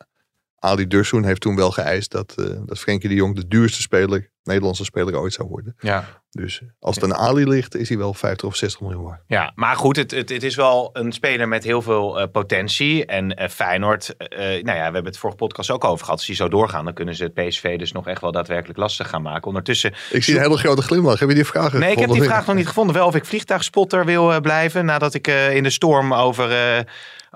Ali 0.60 0.88
Dursoen 0.88 1.24
heeft 1.24 1.42
toen 1.42 1.56
wel 1.56 1.72
geëist 1.72 2.12
dat, 2.12 2.36
eh 2.38 2.46
dat 2.66 2.80
Frenkie 2.80 3.10
de 3.10 3.16
Jong 3.16 3.36
de 3.36 3.48
duurste 3.48 3.82
speler, 3.82 4.30
Nederlandse 4.44 4.84
speler 4.84 5.18
ooit 5.18 5.34
zou 5.34 5.48
worden. 5.48 5.76
ja. 5.80 6.26
Dus 6.30 6.62
als 6.80 6.96
het 6.96 7.04
aan 7.04 7.16
Ali 7.16 7.48
ligt, 7.48 7.76
is 7.76 7.90
hij 7.90 7.98
wel 7.98 8.14
50 8.14 8.48
of 8.48 8.56
60 8.56 8.82
miljoen 8.82 9.04
waard. 9.04 9.22
Ja, 9.28 9.52
maar 9.56 9.76
goed, 9.76 9.96
het, 9.96 10.12
het, 10.12 10.30
het 10.30 10.44
is 10.44 10.56
wel 10.56 10.90
een 10.94 11.12
speler 11.12 11.48
met 11.48 11.64
heel 11.64 11.82
veel 11.82 12.20
eh, 12.20 12.28
potentie. 12.32 13.06
En 13.06 13.36
eh, 13.36 13.50
Feyenoord, 13.50 14.18
eh, 14.18 14.40
nou 14.40 14.66
ja, 14.66 14.74
we 14.74 14.82
hebben 14.82 15.06
het 15.06 15.18
vorige 15.18 15.38
podcast 15.38 15.72
ook 15.72 15.84
over 15.84 16.04
gehad. 16.06 16.18
Als 16.18 16.28
die 16.28 16.36
zo 16.36 16.50
doorgaan, 16.50 16.86
dan 16.86 16.94
kunnen 16.94 17.16
ze 17.16 17.24
het 17.24 17.34
PSV 17.34 17.78
dus 17.78 17.92
nog 17.92 18.08
echt 18.08 18.22
wel 18.22 18.32
daadwerkelijk 18.32 18.80
lastig 18.80 19.10
gaan 19.10 19.22
maken. 19.22 19.48
Ondertussen, 19.48 19.94
Ik 20.12 20.24
zie 20.24 20.36
een 20.36 20.42
hele 20.42 20.58
grote 20.58 20.82
glimlach. 20.82 21.20
Heb 21.20 21.30
je 21.30 21.36
die 21.36 21.46
vraag 21.46 21.74
nee, 21.74 21.92
ik 21.92 22.00
heb 22.00 22.10
die 22.10 22.24
vraag 22.24 22.46
nog 22.46 22.56
niet 22.56 22.68
gevonden. 22.68 22.96
Wel 22.96 23.08
of 23.08 23.16
ik 23.16 23.26
vliegtuigspotter 23.26 24.06
wil 24.06 24.34
eh, 24.34 24.40
blijven. 24.42 24.86
Nadat 24.86 25.14
ik 25.14 25.28
eh, 25.28 25.56
in 25.56 25.64
de 25.64 25.70
storm 25.70 26.14
over, 26.14 26.52
eh, 26.52 26.84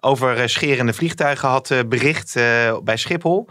over 0.04 0.38
eh, 0.38 0.48
scherende 0.48 0.94
vliegtuigen 0.94 1.50
had 1.50 1.72
eh, 1.72 1.80
bericht 1.88 2.36
eh, 2.36 2.78
bij 2.84 2.98
Schiphol. 2.98 3.48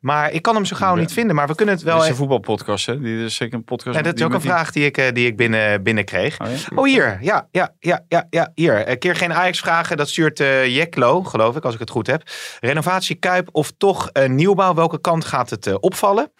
Maar 0.00 0.32
ik 0.32 0.42
kan 0.42 0.54
hem 0.54 0.64
zo 0.64 0.76
gauw 0.76 0.94
niet 0.94 1.12
vinden. 1.12 1.36
Maar 1.36 1.46
we 1.46 1.54
kunnen 1.54 1.74
het 1.74 1.84
Wel 1.84 1.92
wel... 1.94 2.02
is 2.02 2.08
een 2.08 2.14
even- 2.14 2.26
voetbalpodcast, 2.28 2.86
hè? 2.86 3.00
Die 3.00 3.24
is 3.24 3.34
zeker 3.34 3.54
een 3.54 3.64
podcast. 3.64 3.94
Nee, 3.94 4.04
dat 4.04 4.14
is 4.18 4.22
ook 4.22 4.32
een 4.32 4.40
die- 4.40 4.50
vraag 4.50 4.70
die 4.72 4.84
ik, 4.84 5.14
die 5.14 5.26
ik 5.26 5.36
binnen, 5.36 5.82
binnenkreeg. 5.82 6.40
Oh, 6.40 6.46
ja? 6.50 6.56
Oh, 6.76 6.84
hier. 6.84 7.18
Ja, 7.20 7.48
ja, 7.50 7.74
ja, 7.78 8.04
ja, 8.08 8.26
ja 8.30 8.50
hier. 8.54 8.88
Een 8.88 8.98
keer 8.98 9.16
geen 9.16 9.32
Ajax-vragen. 9.34 9.96
Dat 9.96 10.08
stuurt 10.08 10.40
eh 10.40 10.66
Jeklo, 10.76 11.22
geloof 11.22 11.56
ik, 11.56 11.64
als 11.64 11.74
ik 11.74 11.80
het 11.80 11.90
goed 11.90 12.06
heb. 12.06 12.22
Renovatie 12.60 13.16
Kuip 13.16 13.48
of 13.52 13.72
toch 13.78 14.08
eh, 14.10 14.28
nieuwbouw? 14.28 14.74
Welke 14.74 15.00
kant 15.00 15.24
gaat 15.24 15.50
het 15.50 15.66
eh, 15.66 15.74
opvallen? 15.80 16.32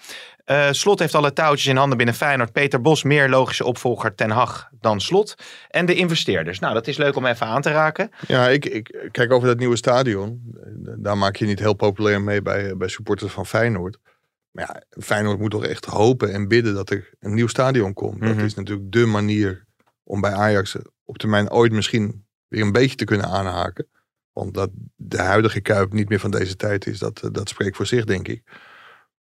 Eh, 0.45 0.69
Slot 0.71 0.99
heeft 0.99 1.15
alle 1.15 1.33
touwtjes 1.33 1.67
in 1.67 1.77
handen 1.77 1.97
binnen 1.97 2.15
Feyenoord. 2.15 2.53
Peter 2.53 2.81
Bos 2.81 3.03
meer 3.03 3.29
logische 3.29 3.65
opvolger 3.65 4.15
Ten 4.15 4.31
Hag 4.31 4.69
dan 4.81 5.01
Slot. 5.01 5.35
En 5.69 5.87
de 5.87 5.95
investeerders. 5.95 6.59
Nou, 6.59 6.75
dat 6.75 6.87
is 6.87 6.97
leuk 6.97 7.17
om 7.17 7.27
even 7.27 7.47
aan 7.47 7.63
te 7.63 7.71
raken. 7.71 8.11
Ja, 8.27 8.49
ik, 8.49 8.65
ik 8.65 9.09
kijk 9.11 9.33
over 9.33 9.49
dat 9.49 9.59
nieuwe 9.59 9.77
stadion. 9.77 10.43
Daar 10.99 11.19
maak 11.19 11.37
je 11.37 11.47
niet 11.47 11.59
heel 11.59 11.75
populair 11.75 12.23
mee 12.23 12.43
bij, 12.43 12.77
bij 12.77 12.89
supporters 12.89 13.33
van 13.33 13.47
Feyenoord. 13.47 13.99
Maar 14.51 14.65
ja, 14.65 15.01
Feyenoord 15.03 15.39
moet 15.39 15.51
toch 15.51 15.65
echt 15.65 15.85
hopen 15.85 16.33
en 16.33 16.49
bidden 16.49 16.75
dat 16.75 16.91
er 16.91 17.11
een 17.21 17.35
nieuw 17.35 17.47
stadion 17.47 17.93
komt. 17.93 18.21
Mhm. 18.21 18.37
Dat 18.37 18.45
is 18.45 18.55
natuurlijk 18.55 18.93
dé 18.93 19.07
manier 19.07 19.65
om 20.03 20.21
bij 20.21 20.33
Ajax 20.33 20.77
op 21.05 21.19
termijn 21.19 21.51
ooit 21.51 21.73
misschien 21.73 22.27
weer 22.49 22.63
een 22.63 22.73
beetje 22.73 22.97
te 22.97 23.05
kunnen 23.05 23.27
aanhaken. 23.27 23.87
Want 24.33 24.55
dat 24.55 24.71
de 24.97 25.21
huidige 25.21 25.61
Kuip 25.61 25.93
niet 25.93 26.09
meer 26.09 26.21
van 26.21 26.31
deze 26.31 26.57
tijd 26.57 26.87
is, 26.87 26.99
dat, 26.99 27.29
dat 27.33 27.49
spreekt 27.49 27.77
voor 27.77 27.87
zich, 27.87 28.05
denk 28.05 28.29
ik. 28.29 28.43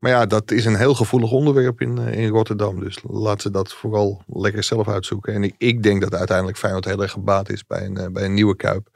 Maar 0.03 0.11
ja, 0.11 0.25
dat 0.25 0.51
is 0.51 0.65
een 0.65 0.75
heel 0.75 0.93
gevoelig 0.95 1.31
onderwerp 1.31 1.81
in, 1.81 1.97
eh, 1.97 2.13
in 2.23 2.29
Rotterdam. 2.29 2.79
Dus 2.79 2.97
laat 3.07 3.41
ze 3.41 3.51
dat 3.51 3.73
vooral 3.73 4.21
lekker 4.27 4.63
zelf 4.63 4.87
uitzoeken. 4.87 5.33
En 5.33 5.43
ik, 5.43 5.55
ik 5.57 5.83
denk 5.83 6.01
dat 6.01 6.15
uiteindelijk 6.15 6.57
Feyenoord 6.57 6.85
heel 6.85 7.01
erg 7.01 7.11
gebaat 7.11 7.49
is 7.49 7.65
bij 7.65 7.85
een, 7.85 7.97
eh, 7.97 8.07
bij 8.11 8.23
een 8.25 8.33
nieuwe 8.33 8.55
Kuip. 8.55 8.87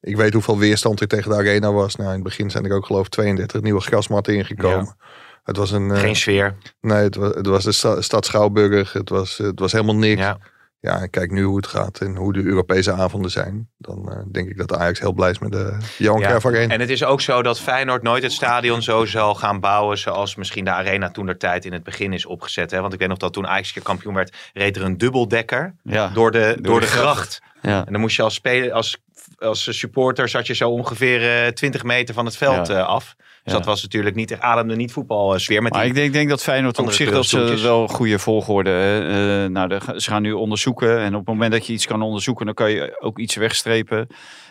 Ik 0.00 0.16
weet 0.16 0.32
hoeveel 0.32 0.58
weerstand 0.58 1.00
er 1.00 1.06
tegen 1.08 1.30
de 1.30 1.36
arena 1.36 1.72
was. 1.72 1.96
Nou, 1.96 2.08
in 2.08 2.14
het 2.14 2.22
begin 2.24 2.50
zijn 2.50 2.64
er 2.64 2.72
ook 2.76 2.86
geloof 2.86 3.04
ik 3.06 3.10
32 3.12 3.60
nieuwe 3.60 3.80
grasmatten 3.80 4.34
ingekomen. 4.34 4.96
Het 5.44 5.56
was 5.56 5.70
een... 5.70 5.90
eh, 5.90 5.98
Geen 5.98 6.16
sfeer. 6.16 6.54
Nee, 6.80 7.02
het 7.02 7.14
was, 7.14 7.34
het 7.34 7.46
was 7.46 7.64
de 7.64 7.72
sta- 7.72 8.00
stad 8.00 8.26
Schouwburg. 8.26 8.92
Het 8.92 9.08
was, 9.08 9.38
het 9.38 9.58
was 9.60 9.72
helemaal 9.72 9.96
niks. 9.96 10.20
Ja. 10.20 10.38
Ja. 10.82 11.00
en 11.00 11.10
kijk 11.10 11.30
nu 11.30 11.42
hoe 11.42 11.56
het 11.56 11.66
gaat 11.66 11.98
en 12.00 12.16
hoe 12.16 12.32
de 12.32 12.42
Europese 12.42 12.92
avonden 12.92 13.30
zijn. 13.30 13.68
Dan 13.78 14.12
eh, 14.12 14.18
denk 14.32 14.48
ik 14.48 14.56
dat 14.56 14.72
Ajax 14.76 14.98
heel 15.00 15.12
blij 15.12 15.30
is 15.30 15.38
met 15.38 15.52
de 15.52 15.76
Johan 15.98 16.20
Ja. 16.20 16.26
Cruijff 16.26 16.46
Arena. 16.46 16.74
En 16.74 16.80
het 16.80 16.90
is 16.90 17.04
ook 17.04 17.20
zo 17.20 17.42
dat 17.42 17.60
Feyenoord 17.60 18.02
nooit 18.02 18.22
het 18.22 18.32
stadion 18.32 18.82
zo 18.82 19.04
zal 19.04 19.34
gaan 19.34 19.60
bouwen 19.60 19.98
zoals 19.98 20.36
misschien 20.36 20.64
de 20.64 20.70
Arena 20.70 21.10
toen 21.10 21.26
der 21.26 21.38
tijd 21.38 21.64
in 21.64 21.72
het 21.72 21.82
begin 21.82 22.12
is 22.12 22.26
opgezet. 22.26 22.70
Hè? 22.70 22.80
Want 22.80 22.92
ik 22.92 22.98
weet 22.98 23.08
nog 23.08 23.18
dat 23.18 23.32
toen 23.32 23.46
Ajax 23.46 23.66
een 23.66 23.72
keer 23.74 23.82
kampioen 23.82 24.14
werd, 24.14 24.36
reed 24.54 24.76
er 24.76 24.82
een 24.82 24.98
dubbeldekker 24.98 25.74
Ja. 25.82 26.08
door 26.08 26.30
de, 26.30 26.56
door 26.60 26.80
de 26.80 26.86
de 26.86 26.92
gracht. 26.92 27.40
Ja. 27.62 27.86
En 27.86 27.92
dan 27.92 28.00
moest 28.00 28.16
je 28.16 28.22
als, 28.22 28.34
speler, 28.34 28.72
als, 28.72 29.02
als 29.42 29.78
supporter 29.78 30.28
zat 30.28 30.46
je 30.46 30.54
zo 30.54 30.70
ongeveer 30.70 31.44
eh 31.44 31.48
20 31.52 31.82
meter 31.82 32.14
van 32.14 32.24
het 32.24 32.36
veld 32.36 32.66
Ja. 32.66 32.74
eh, 32.78 32.86
af. 32.86 33.14
Dus 33.16 33.52
Ja. 33.52 33.58
dat 33.58 33.66
was 33.66 33.82
natuurlijk 33.82 34.14
niet, 34.16 34.38
ademde 34.38 34.76
niet 34.76 34.92
voetbalsfeer. 34.92 35.62
Met 35.62 35.72
Maar 35.72 35.80
die, 35.80 35.90
ik 35.90 35.96
denk, 35.96 36.12
denk 36.12 36.28
dat 36.28 36.42
Feyenoord 36.42 36.78
op 36.78 36.92
zich 36.92 37.10
dat 37.10 37.26
ze 37.26 37.60
wel 37.62 37.88
goede 37.88 38.18
volgorde. 38.18 38.70
Eh, 38.70 39.50
nou, 39.50 39.68
de- 39.68 39.80
ze 40.00 40.10
gaan 40.10 40.22
nu 40.22 40.32
onderzoeken. 40.32 40.98
En 40.98 41.12
op 41.12 41.18
het 41.20 41.28
moment 41.28 41.52
dat 41.52 41.66
je 41.66 41.72
iets 41.72 41.86
kan 41.86 42.02
onderzoeken, 42.02 42.46
dan 42.46 42.54
kan 42.54 42.70
je 42.70 42.96
ook 43.00 43.18
iets 43.18 43.34
wegstrepen. 43.36 44.06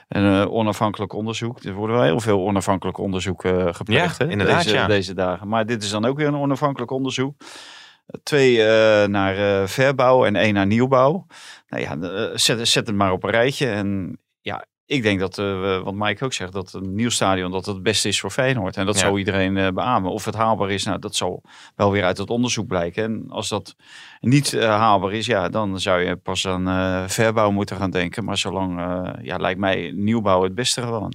En 0.08 0.26
eh, 0.42 0.52
onafhankelijk 0.54 1.14
onderzoek. 1.14 1.64
Er 1.64 1.74
worden 1.74 1.96
wel 1.96 2.06
heel 2.06 2.20
veel 2.20 2.40
onafhankelijk 2.40 2.98
onderzoek 2.98 3.44
eh, 3.44 3.68
gepleegd. 3.72 4.18
Ja, 4.18 4.26
hè, 4.26 4.32
inderdaad, 4.32 4.64
deze, 4.64 4.76
ja. 4.76 4.88
deze 4.88 5.14
dagen. 5.14 5.48
Maar 5.48 5.66
dit 5.66 5.84
is 5.84 5.90
dan 5.90 6.06
ook 6.06 6.18
weer 6.18 6.28
een 6.28 6.36
onafhankelijk 6.36 6.92
onderzoek. 6.92 7.36
Twee 8.24 8.64
eh, 8.64 9.08
naar 9.08 9.62
eh, 9.62 9.68
verbouw 9.68 10.26
en 10.26 10.36
één 10.36 10.54
naar 10.54 10.66
nieuwbouw. 10.68 11.26
Nou 11.68 11.84
ja, 11.84 11.98
eh, 12.10 12.30
zet, 12.38 12.68
zet 12.68 12.88
het 12.88 12.96
maar 12.96 13.12
op 13.12 13.24
een 13.24 13.30
rijtje. 13.30 13.68
En 13.68 14.18
ja, 14.42 14.66
ik 14.92 15.04
denk 15.04 15.20
dat, 15.20 15.38
eh, 15.38 15.82
wat 15.84 15.94
Mike 15.94 16.26
ook 16.26 16.34
zegt, 16.34 16.54
dat 16.54 16.74
een 16.74 16.96
nieuw 16.96 17.10
stadion 17.10 17.52
dat 17.52 17.66
het 17.66 17.84
beste 17.84 18.08
is 18.08 18.20
voor 18.20 18.30
Feyenoord. 18.30 18.78
En 18.78 18.86
dat 18.86 18.96
Ja. 18.96 19.02
zou 19.02 19.18
iedereen 19.18 19.58
eh, 19.58 19.68
beamen. 19.72 20.12
Of 20.12 20.26
het 20.26 20.36
haalbaar 20.36 20.72
is, 20.72 20.84
nou, 20.84 21.00
dat 21.00 21.16
zal 21.16 21.44
wel 21.76 21.92
weer 21.92 22.04
uit 22.04 22.18
het 22.18 22.30
onderzoek 22.30 22.68
blijken. 22.68 23.04
En 23.04 23.26
als 23.30 23.50
dat 23.50 23.76
niet 24.20 24.54
eh, 24.54 24.68
haalbaar 24.70 25.14
is, 25.14 25.26
ja, 25.26 25.50
dan 25.50 25.80
zou 25.80 26.02
je 26.02 26.16
pas 26.16 26.48
aan 26.48 26.68
eh, 26.68 27.04
verbouw 27.08 27.52
moeten 27.52 27.78
gaan 27.78 27.92
denken. 27.92 28.24
Maar 28.24 28.38
zolang, 28.38 28.80
eh, 28.80 29.24
ja, 29.24 29.38
lijkt 29.38 29.60
mij 29.60 29.92
nieuwbouw 29.96 30.44
het 30.44 30.56
beste 30.56 30.82
gewoon. 30.82 31.14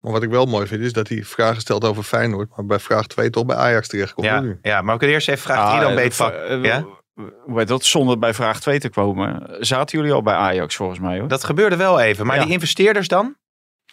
Maar 0.00 0.12
wat 0.12 0.22
ik 0.22 0.30
wel 0.30 0.46
mooi 0.46 0.66
vind 0.66 0.80
is 0.82 0.92
dat 0.92 1.08
hij 1.08 1.22
vragen 1.24 1.60
stelt 1.60 1.84
over 1.84 2.02
Feyenoord. 2.02 2.50
Maar 2.56 2.66
bij 2.66 2.78
vraag 2.78 3.06
2 3.06 3.30
toch 3.30 3.46
bij 3.46 3.56
Ajax 3.56 3.88
terechtkomt 3.88 4.26
ja, 4.26 4.40
nu. 4.40 4.58
ja, 4.62 4.82
maar 4.82 4.92
we 4.92 4.98
kunnen 4.98 5.16
eerst 5.16 5.28
even 5.28 5.42
vraag 5.42 5.68
3 5.68 5.80
Ah, 5.80 5.80
dan 5.80 5.96
eh, 6.32 6.62
Ja? 6.64 6.84
Dat? 7.64 7.84
Zonder 7.84 8.18
bij 8.18 8.34
vraag 8.34 8.60
2 8.60 8.78
te 8.78 8.88
komen. 8.90 9.56
Zaten 9.60 9.98
jullie 9.98 10.12
al 10.14 10.22
bij 10.22 10.34
Ajax 10.34 10.76
volgens 10.76 10.98
mij 10.98 11.18
hoor? 11.18 11.28
Dat 11.28 11.44
gebeurde 11.44 11.76
wel 11.76 12.00
even. 12.00 12.26
Maar 12.26 12.36
Ja. 12.36 12.42
die 12.42 12.52
investeerders 12.52 13.08
dan? 13.08 13.36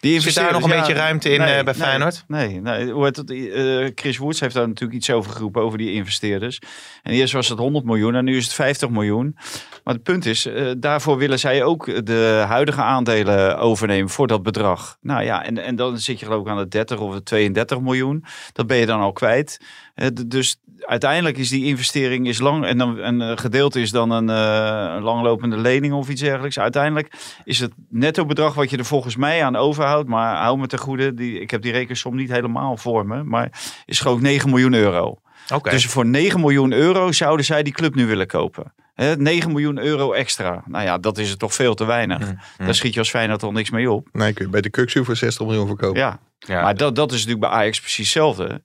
Die 0.00 0.20
Zit 0.20 0.34
daar 0.34 0.52
nog 0.52 0.62
een 0.62 0.70
investeerders, 0.70 0.86
beetje 0.88 1.02
ruimte 1.02 1.28
in, 1.30 1.58
eh, 1.58 1.64
bij 1.64 1.74
Feyenoord? 1.74 2.24
Nee, 2.28 2.60
nee. 2.60 2.90
Hoe 2.92 3.04
heet? 3.04 3.30
Eh, 3.30 3.90
Chris 3.94 4.18
Woods 4.18 4.40
heeft 4.40 4.54
daar 4.54 4.68
natuurlijk 4.68 4.98
iets 4.98 5.10
over 5.10 5.30
geroepen, 5.32 5.62
over 5.62 5.78
die 5.78 5.92
investeerders. 5.92 6.58
En 7.02 7.12
eerst 7.12 7.32
was 7.32 7.48
het 7.48 7.58
100 7.58 7.84
miljoen 7.84 8.14
en 8.14 8.24
nu 8.24 8.36
is 8.36 8.44
het 8.44 8.52
50 8.54 8.90
miljoen. 8.90 9.36
Maar 9.84 9.94
het 9.94 10.02
punt 10.02 10.26
is, 10.26 10.46
eh, 10.46 10.70
daarvoor 10.78 11.16
willen 11.18 11.38
zij 11.38 11.64
ook 11.64 12.06
de 12.06 12.44
huidige 12.46 12.82
aandelen 12.82 13.58
overnemen 13.58 14.10
voor 14.10 14.26
dat 14.26 14.42
bedrag. 14.42 14.96
Nou 15.00 15.22
ja, 15.24 15.44
en, 15.44 15.58
en 15.58 15.76
dan 15.76 15.98
zit 15.98 16.18
je 16.20 16.26
geloof 16.26 16.42
ik 16.42 16.48
aan 16.48 16.58
de 16.58 16.68
30 16.68 16.98
of 16.98 17.14
de 17.14 17.22
32 17.22 17.80
miljoen. 17.80 18.24
Dat 18.52 18.66
ben 18.66 18.76
je 18.76 18.86
dan 18.86 19.00
al 19.00 19.12
kwijt. 19.12 19.60
Dus 20.26 20.56
uiteindelijk 20.86 21.38
is 21.38 21.48
die 21.48 21.64
investering 21.64 22.26
is 22.26 22.38
lang 22.38 22.64
en 22.64 22.78
dan 22.78 22.98
een 22.98 23.20
eh, 23.20 23.36
gedeelte 23.36 23.80
is 23.80 23.90
dan 23.90 24.10
een, 24.10 24.28
eh, 24.28 24.94
een 24.96 25.02
langlopende 25.02 25.56
lening 25.56 25.92
of 25.92 26.08
iets 26.08 26.20
dergelijks. 26.20 26.58
Uiteindelijk 26.58 27.12
is 27.44 27.58
het 27.58 27.72
netto 27.88 28.24
bedrag 28.26 28.54
wat 28.54 28.70
je 28.70 28.76
er 28.76 28.84
volgens 28.84 29.16
mij 29.16 29.44
aan 29.44 29.56
overhoudt, 29.56 30.08
maar 30.08 30.36
hou 30.36 30.58
me 30.58 30.66
ten 30.66 30.78
goede, 30.78 31.14
die, 31.14 31.40
ik 31.40 31.50
heb 31.50 31.62
die 31.62 31.72
rekensom 31.72 32.16
niet 32.16 32.30
helemaal 32.30 32.76
voor 32.76 33.06
me, 33.06 33.22
maar 33.22 33.60
is 33.86 34.00
gewoon 34.00 34.22
9 34.22 34.50
miljoen 34.50 34.74
euro. 34.74 35.20
Dus 35.62 35.86
voor 35.86 36.06
9 36.06 36.40
miljoen 36.40 36.72
euro 36.72 37.12
zouden 37.12 37.44
zij 37.44 37.62
die 37.62 37.72
club 37.72 37.94
nu 37.94 38.06
willen 38.06 38.26
kopen. 38.26 38.72
Hè, 39.00 39.16
9 39.16 39.48
miljoen 39.50 39.78
euro 39.78 40.12
extra. 40.12 40.62
Nou 40.66 40.84
ja, 40.84 40.98
dat 40.98 41.18
is 41.18 41.30
het 41.30 41.38
toch 41.38 41.54
veel 41.54 41.74
te 41.74 41.84
weinig. 41.84 42.18
Mm, 42.18 42.38
Daar 42.56 42.74
schiet 42.74 42.92
je 42.92 42.98
als 42.98 43.10
Feyenoord 43.10 43.42
al 43.42 43.52
niks 43.52 43.70
mee 43.70 43.90
op. 43.90 44.08
Nee, 44.12 44.32
kun 44.32 44.44
je 44.44 44.50
bij 44.50 44.60
de 44.60 44.70
Kuxu 44.70 45.04
voor 45.04 45.16
60 45.16 45.46
miljoen 45.46 45.66
verkopen. 45.66 46.00
Ja, 46.00 46.18
Ja. 46.38 46.62
maar 46.62 46.76
dat, 46.76 46.94
dat 46.94 47.12
is 47.12 47.16
natuurlijk 47.24 47.50
bij 47.52 47.60
Ajax 47.60 47.80
precies 47.80 47.96
hetzelfde. 48.14 48.62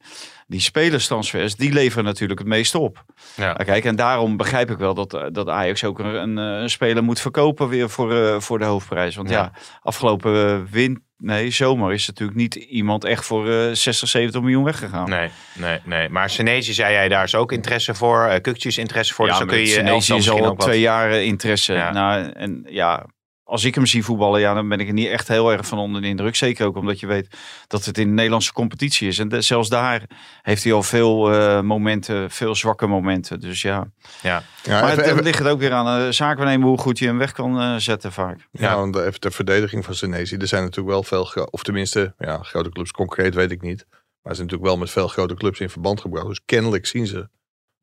Die 0.48 0.60
spelerstransfers, 0.60 1.56
die 1.56 1.74
leveren 1.74 2.04
natuurlijk 2.06 2.40
het 2.40 2.48
meest 2.48 2.76
op. 2.76 3.06
Ja. 3.36 3.54
Kijk, 3.54 3.86
en 3.86 3.96
daarom 3.96 4.38
begrijp 4.38 4.72
ik 4.72 4.78
wel 4.78 4.94
dat, 4.94 5.14
eh, 5.14 5.24
dat 5.32 5.50
Ajax 5.50 5.84
ook 5.84 6.00
een, 6.00 6.06
een, 6.06 6.38
eh, 6.38 6.62
een 6.62 6.70
speler 6.70 7.04
moet 7.04 7.20
verkopen 7.20 7.68
weer 7.68 7.90
voor, 7.90 8.14
eh, 8.16 8.40
voor 8.40 8.60
de 8.60 8.66
hoofdprijs. 8.66 9.16
Want 9.16 9.30
ja, 9.30 9.36
Ja. 9.36 9.52
afgelopen 9.82 10.48
eh, 10.48 10.72
win, 10.72 11.04
nee, 11.18 11.50
zomer 11.52 11.94
is 11.94 12.08
natuurlijk 12.08 12.38
niet 12.38 12.56
iemand 12.56 13.04
echt 13.06 13.26
voor 13.26 13.50
eh 13.50 13.72
60, 13.72 14.10
70 14.10 14.42
miljoen 14.42 14.64
weggegaan. 14.64 15.10
Nee, 15.10 15.30
nee, 15.54 15.80
nee. 15.84 16.10
Maar 16.10 16.30
Senesi 16.30 16.74
zei 16.74 16.94
jij, 16.94 17.08
daar 17.08 17.24
is 17.24 17.36
ook 17.36 17.52
interesse 17.52 17.94
voor. 17.94 18.28
Uh, 18.46 18.54
is 18.54 18.78
interesse 18.78 19.14
voor. 19.14 19.28
dus 19.28 19.38
dan 19.38 19.48
kun 19.48 19.60
je 19.60 19.82
elftal 19.82 20.18
is 20.18 20.30
al 20.30 20.38
ook 20.46 20.58
wat- 20.58 20.68
twee 20.68 20.80
jaar 20.80 21.12
eh, 21.12 21.24
interesse. 21.24 21.74
Ja. 21.74 21.92
Nou, 21.92 22.30
en 22.32 22.66
ja, 22.70 23.06
als 23.48 23.64
ik 23.64 23.76
hem 23.76 23.86
zie 23.86 24.04
voetballen, 24.04 24.40
ja, 24.40 24.54
dan 24.54 24.70
ben 24.70 24.80
ik 24.80 24.88
er 24.88 24.94
niet 24.94 25.08
echt 25.08 25.28
heel 25.28 25.52
erg 25.52 25.68
van 25.68 25.78
onder 25.78 26.02
de 26.02 26.08
indruk. 26.08 26.36
Zeker 26.36 26.66
ook 26.66 26.76
omdat 26.76 27.00
je 27.00 27.08
weet 27.08 27.28
dat 27.68 27.86
het 27.86 27.98
in 27.98 28.08
de 28.08 28.14
Nederlandse 28.14 28.54
competitie 28.54 29.08
is. 29.08 29.20
En 29.20 29.28
de- 29.30 29.42
zelfs 29.42 29.70
daar 29.70 30.02
heeft 30.42 30.64
hij 30.64 30.74
al 30.74 30.84
veel 30.84 31.32
eh, 31.34 31.62
momenten, 31.62 32.32
veel 32.32 32.56
zwakke 32.56 32.88
momenten. 32.88 33.40
Dus 33.40 33.62
ja. 33.62 33.88
Ja. 34.22 34.44
Ja, 34.64 34.82
maar 34.82 34.92
even, 34.92 35.04
het 35.04 35.12
even- 35.12 35.24
ligt 35.24 35.40
het 35.40 35.48
ook 35.48 35.60
weer 35.60 35.72
aan 35.74 36.00
de 36.06 36.12
zaakwaarnemer 36.12 36.68
hoe 36.68 36.78
goed 36.78 37.00
je 37.00 37.06
hem 37.06 37.18
weg 37.18 37.32
kan 37.32 37.60
eh, 37.62 37.76
zetten 37.76 38.12
vaak. 38.12 38.48
ja, 38.52 38.76
want 38.76 38.96
even 38.96 39.20
ter 39.20 39.32
verdediging 39.32 39.86
van 39.86 39.96
Senesi. 39.96 40.36
Er 40.38 40.48
zijn 40.48 40.64
natuurlijk 40.64 40.90
wel 40.90 41.04
veel, 41.04 41.48
of 41.52 41.64
tenminste, 41.64 42.14
ja, 42.18 42.38
grote 42.38 42.70
clubs 42.70 42.92
concreet 42.92 43.36
weet 43.36 43.52
ik 43.52 43.62
niet. 43.62 43.86
Maar 43.90 44.36
ze 44.36 44.40
zijn 44.42 44.48
natuurlijk 44.48 44.64
wel 44.64 44.78
met 44.78 44.90
veel 44.92 45.08
grote 45.08 45.34
clubs 45.36 45.60
in 45.60 45.70
verband 45.70 46.02
gebracht. 46.02 46.28
Dus 46.28 46.42
kennelijk 46.46 46.86
zien 46.86 47.08
ze. 47.08 47.28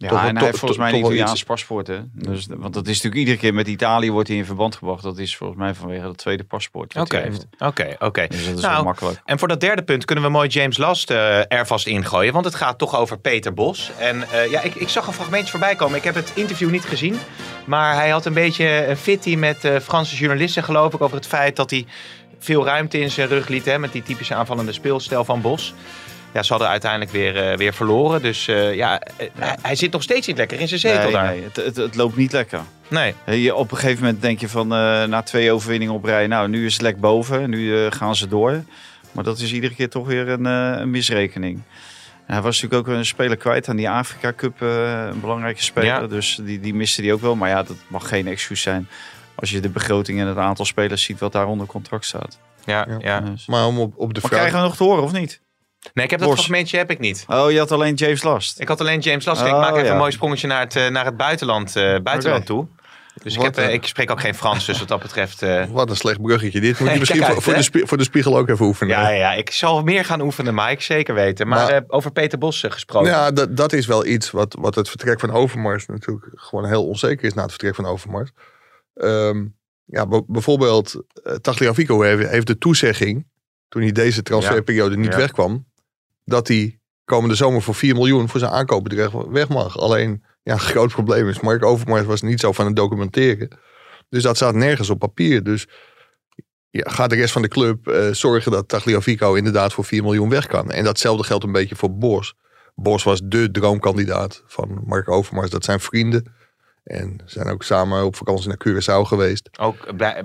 Ja, 0.03 0.09
Toch 0.09 0.23
en 0.23 0.37
hij 0.37 0.45
heeft 0.45 0.59
volgens 0.59 0.81
mij 0.81 0.93
een 0.93 0.99
Italiaans 0.99 1.43
paspoort. 1.43 1.87
Hè? 1.87 2.01
Dus, 2.13 2.47
want 2.51 2.75
dat 2.75 2.87
is 2.87 2.95
natuurlijk 2.95 3.21
iedere 3.21 3.37
keer 3.37 3.55
met 3.55 3.69
Italië 3.69 4.11
wordt 4.11 4.29
hij 4.29 4.37
in 4.37 4.45
verband 4.45 4.77
gebracht. 4.77 5.03
Dat 5.03 5.19
is 5.19 5.37
volgens 5.37 5.59
mij 5.59 5.75
vanwege 5.75 6.07
het 6.07 6.17
tweede 6.17 6.45
paspoort. 6.45 6.95
Oké, 6.97 7.17
hij 7.17 7.25
heeft. 7.25 7.47
oké, 7.59 7.97
oké. 7.99 8.27
Dus 8.27 8.47
dat 8.47 8.57
is 8.57 8.63
Nou, 8.63 8.75
wel 8.75 8.85
makkelijk. 8.85 9.21
En 9.25 9.39
voor 9.39 9.49
dat 9.49 9.61
derde 9.61 9.83
punt 9.83 10.05
kunnen 10.05 10.25
we 10.25 10.31
mooi 10.31 10.49
James 10.49 10.77
Last 10.77 11.11
eh, 11.11 11.53
er 11.53 11.67
vast 11.67 11.87
ingooien. 11.87 12.33
Want 12.33 12.45
het 12.45 12.55
gaat 12.55 12.79
toch 12.79 12.97
over 12.97 13.19
Peter 13.19 13.55
Bos. 13.55 13.91
En 13.99 14.31
eh, 14.31 14.51
ja, 14.51 14.61
ik, 14.61 14.75
ik 14.75 14.89
zag 14.89 15.07
een 15.07 15.13
fragmentje 15.13 15.51
voorbij 15.51 15.75
komen. 15.75 15.99
Ik 15.99 16.05
heb 16.05 16.15
het 16.15 16.33
interview 16.35 16.71
niet 16.71 16.85
gezien. 16.85 17.19
Maar 17.65 17.95
hij 17.95 18.09
had 18.11 18.25
een 18.27 18.33
beetje 18.33 18.87
een 18.87 18.97
fitty 18.97 19.37
met 19.37 19.65
eh, 19.65 19.77
Franse 19.79 20.17
journalisten, 20.17 20.65
geloof 20.65 20.95
ik. 20.95 21.01
Over 21.01 21.17
het 21.17 21.27
feit 21.27 21.57
dat 21.57 21.71
hij 21.71 21.87
veel 22.39 22.65
ruimte 22.65 23.01
in 23.01 23.11
zijn 23.11 23.29
rug 23.29 23.49
liet. 23.49 23.65
Hè, 23.65 23.79
met 23.79 23.93
die 23.93 24.03
typische 24.03 24.35
aanvallende 24.35 24.73
speelstijl 24.73 25.25
van 25.25 25.41
Bos. 25.41 25.75
Ja, 26.33 26.43
ze 26.43 26.51
hadden 26.53 26.69
uiteindelijk 26.71 27.11
weer, 27.11 27.37
eh, 27.51 27.57
weer 27.57 27.73
verloren. 27.75 28.23
Dus 28.23 28.49
eh, 28.49 28.75
ja, 28.75 29.01
eh, 29.01 29.27
hij, 29.39 29.57
hij 29.63 29.75
zit 29.77 29.93
nog 29.93 30.03
steeds 30.03 30.27
niet 30.27 30.37
lekker 30.37 30.61
in 30.61 30.69
zijn 30.69 30.81
zetel 30.81 31.03
Nee, 31.03 31.13
daar. 31.13 31.27
nee, 31.35 31.43
het, 31.43 31.57
het, 31.57 31.77
het 31.77 31.95
loopt 31.95 32.17
niet 32.17 32.33
lekker. 32.33 32.61
Nee. 32.89 33.15
Je, 33.43 33.55
op 33.55 33.71
een 33.71 33.77
gegeven 33.77 34.05
moment 34.05 34.23
denk 34.23 34.41
je 34.41 34.49
van 34.49 34.73
eh, 34.75 35.05
na 35.05 35.23
twee 35.23 35.53
overwinningen 35.53 35.95
op 35.95 36.05
rij, 36.05 36.27
nou 36.27 36.49
nu 36.49 36.67
is 36.67 36.73
het 36.73 36.83
lek 36.83 37.01
boven, 37.01 37.51
nu 37.51 37.85
eh, 37.85 37.93
gaan 37.93 38.17
ze 38.17 38.29
door. 38.29 38.65
Maar 39.13 39.25
dat 39.25 39.39
is 39.39 39.53
iedere 39.53 39.75
keer 39.75 39.89
toch 39.89 40.07
weer 40.07 40.29
een, 40.29 40.47
eh, 40.47 40.81
een 40.81 40.91
misrekening. 40.91 41.63
En 42.27 42.33
hij 42.35 42.43
was 42.43 42.61
natuurlijk 42.63 42.89
ook 42.89 42.95
een 42.97 43.07
speler 43.07 43.37
kwijt 43.37 43.69
aan 43.69 43.77
die 43.77 43.91
Afrika 43.91 44.33
Cup, 44.37 44.63
eh, 44.63 45.07
een 45.11 45.21
belangrijke 45.21 45.63
speler. 45.63 45.89
Ja. 45.89 46.07
Dus 46.07 46.41
die, 46.43 46.61
die 46.61 46.75
miste 46.75 47.03
die 47.03 47.13
ook 47.13 47.21
wel. 47.21 47.37
Maar 47.37 47.49
ja, 47.49 47.63
dat 47.63 47.77
mag 47.89 48.09
geen 48.09 48.27
excuus 48.27 48.63
zijn 48.63 48.89
als 49.35 49.51
je 49.51 49.61
de 49.61 49.69
begroting 49.69 50.21
en 50.21 50.27
het 50.27 50.37
aantal 50.37 50.65
spelers 50.65 51.03
ziet 51.03 51.19
wat 51.19 51.33
daar 51.33 51.47
onder 51.47 51.67
contract 51.67 52.05
staat. 52.05 52.39
Ja, 52.65 52.87
Ja. 52.89 52.97
ja. 53.01 53.21
Dus- 53.21 53.47
Maar 53.47 53.67
om 53.67 53.79
op, 53.81 53.93
op 53.97 54.15
de 54.15 54.21
Maar 54.21 54.31
vraag... 54.31 54.41
krijgen 54.41 54.61
we 54.61 54.65
nog 54.67 54.77
te 54.77 54.85
horen 54.85 55.03
of 55.03 55.13
niet? 55.13 55.41
Nee, 55.95 56.05
ik 56.05 56.11
heb 56.11 56.21
dat 56.21 56.33
fragmentje 56.33 56.77
heb 56.77 56.91
ik 56.91 56.99
niet. 56.99 57.25
Oh, 57.29 57.51
je 57.51 57.59
had 57.59 57.71
alleen 57.71 57.95
James 57.95 58.23
Last. 58.23 58.61
Ik 58.61 58.69
had 58.69 58.81
alleen 58.81 59.01
James 59.01 59.25
Last. 59.25 59.41
ik 59.41 59.47
Oh, 59.53 59.61
maak 59.61 59.73
even 59.75 59.85
ja. 59.85 59.91
een 59.93 59.97
mooi 59.99 60.13
sprongetje 60.13 60.47
naar 60.47 60.61
het, 60.61 60.77
eh, 60.77 60.89
naar 60.89 61.05
het 61.05 61.17
buitenland, 61.17 61.77
eh, 61.77 61.97
buitenland 62.03 62.47
toe. 62.47 62.67
Dus 63.23 63.35
ik, 63.37 63.43
heb, 63.43 63.57
eh, 63.57 63.73
ik 63.73 63.87
spreek 63.87 64.11
ook 64.11 64.21
geen 64.21 64.35
Frans, 64.35 64.67
dus 64.67 64.79
wat 64.79 64.89
dat 64.89 65.01
betreft... 65.03 65.43
eh, 65.43 65.65
Wat 65.71 65.91
een 65.91 65.97
slecht 65.97 66.23
bruggetje. 66.23 66.61
Dit 66.61 66.79
moet 66.81 66.91
je 66.93 66.99
misschien 66.99 67.25
uit, 67.25 67.43
voor, 67.43 67.55
de 67.55 67.63
spie- 67.63 67.87
voor 67.87 67.97
de 67.99 68.05
spiegel 68.05 68.39
ook 68.39 68.49
even 68.49 68.67
oefenen. 68.67 68.97
ja, 68.97 69.09
ja, 69.09 69.33
ik 69.33 69.51
zal 69.51 69.83
meer 69.83 70.05
gaan 70.05 70.21
oefenen, 70.21 70.55
Mike, 70.55 70.83
zeker 70.83 71.15
weten. 71.15 71.49
Maar, 71.49 71.59
Maar- 71.65 71.73
eh, 71.75 71.81
over 71.87 72.11
Peter 72.13 72.39
Bos 72.39 72.65
gesproken. 72.69 73.11
Ja, 73.11 73.31
dat, 73.31 73.57
dat 73.57 73.73
is 73.73 73.87
wel 73.87 74.07
iets 74.07 74.31
wat, 74.31 74.57
wat 74.61 74.75
het 74.75 74.89
vertrek 74.89 75.21
van 75.21 75.31
Overmars 75.31 75.87
natuurlijk 75.87 76.27
gewoon 76.35 76.67
heel 76.67 76.87
onzeker 76.89 77.25
is 77.25 77.35
na 77.35 77.43
het 77.43 77.51
vertrek 77.51 77.75
van 77.75 77.87
Overmars. 77.87 78.31
Ehm, 78.95 79.45
ja, 79.85 80.05
b- 80.05 80.25
bijvoorbeeld 80.27 80.95
uh, 81.25 81.33
Tagliafico 81.35 82.01
heeft, 82.03 82.29
heeft 82.29 82.47
de 82.47 82.59
toezegging, 82.59 83.27
toen 83.69 83.83
hij 83.83 83.93
deze 83.93 84.23
transferperiode 84.23 84.97
niet 84.97 85.13
Ja. 85.13 85.17
wegkwam, 85.19 85.67
dat 86.25 86.49
hij 86.49 86.81
komende 87.05 87.35
zomer 87.35 87.63
voor 87.63 87.75
4 87.75 87.95
miljoen 87.95 88.29
voor 88.29 88.41
zijn 88.41 88.53
aankoopbedrag 88.53 89.13
weg 89.13 89.49
mag. 89.49 89.79
Alleen, 89.79 90.25
ja, 90.43 90.53
een 90.53 90.61
groot 90.61 90.91
probleem 90.93 91.29
is, 91.29 91.41
Mark 91.41 91.65
Overmars 91.65 92.05
was 92.07 92.23
niet 92.23 92.41
zo 92.41 92.53
van 92.53 92.67
het 92.67 92.77
documenteren. 92.77 93.49
Dus 94.09 94.23
dat 94.23 94.37
staat 94.37 94.55
nergens 94.55 94.91
op 94.91 94.99
papier. 94.99 95.43
Dus 95.43 95.67
ja, 96.71 96.91
gaat 96.91 97.11
de 97.11 97.17
rest 97.17 97.33
van 97.33 97.43
de 97.43 97.49
club 97.49 97.87
eh, 97.89 98.09
zorgen 98.11 98.53
dat 98.53 98.69
Tagliafico 98.69 99.35
inderdaad 99.35 99.73
voor 99.73 99.85
4 99.85 100.03
miljoen 100.03 100.29
weg 100.29 100.47
kan. 100.47 100.71
En 100.71 100.85
datzelfde 100.85 101.25
geldt 101.25 101.45
een 101.45 101.53
beetje 101.53 101.77
voor 101.77 101.97
Bos. 101.97 102.35
Bos 102.75 103.03
was 103.03 103.21
de 103.25 103.51
droomkandidaat 103.51 104.43
van 104.47 104.83
Mark 104.87 105.09
Overmars. 105.11 105.51
Dat 105.51 105.65
zijn 105.65 105.81
vrienden. 105.81 106.33
En 106.85 107.21
zijn 107.25 107.49
ook 107.49 107.63
samen 107.63 108.05
op 108.05 108.17
vakantie 108.17 108.49
naar 108.49 108.61
Curaçao 108.69 109.07
geweest. 109.07 109.49
Ook, 109.59 109.77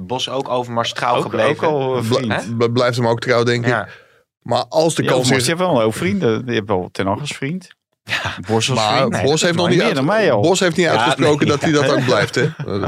Bos 0.08 0.30
ook 0.30 0.50
Overmars 0.50 0.94
trouw 0.94 1.16
Ook, 1.16 1.22
gebleven. 1.22 1.68
ook 1.68 1.74
al 1.74 1.98
eh, 1.98 2.08
Bl- 2.08 2.16
vriend. 2.16 2.58
b- 2.58 2.74
blijft 2.74 2.98
hem 2.98 3.08
ook 3.08 3.20
trouw, 3.20 3.44
denk 3.44 3.66
ik. 3.66 4.06
Ja. 4.48 4.56
Maar 4.56 4.66
als 4.70 4.96
de 4.96 5.04
Ja, 5.04 5.08
kans 5.10 5.20
Overmars, 5.22 5.42
is... 5.42 5.50
je 5.50 5.56
hebt 5.56 5.68
wel 5.68 5.76
een 5.78 5.84
hoop 5.84 5.96
vrienden. 5.96 6.44
Je 6.46 6.54
hebt 6.54 6.68
wel 6.68 6.90
Ten 6.92 7.08
Hag 7.08 7.20
als 7.20 7.32
vriend. 7.36 7.68
Ja, 8.04 8.36
Bos 8.48 8.70
als 8.70 8.80
Maar 8.80 8.98
vriend. 8.98 9.12
Nee, 9.12 9.24
Bos 9.24 9.42
heeft 9.42 9.56
nog 9.56 9.68
niet, 9.68 9.78
meer 9.78 9.86
uit- 9.86 9.96
dan 9.96 10.06
mij 10.06 10.32
al. 10.32 10.42
Bos 10.42 10.60
heeft 10.60 10.78
niet 10.78 10.88
uitgesproken 10.88 11.48
nee, 11.48 11.58
dat 11.58 11.62
hij 11.62 11.72
dat 11.72 11.92
ook 11.98 12.06
blijft. 12.06 12.36
Hè? 12.36 12.48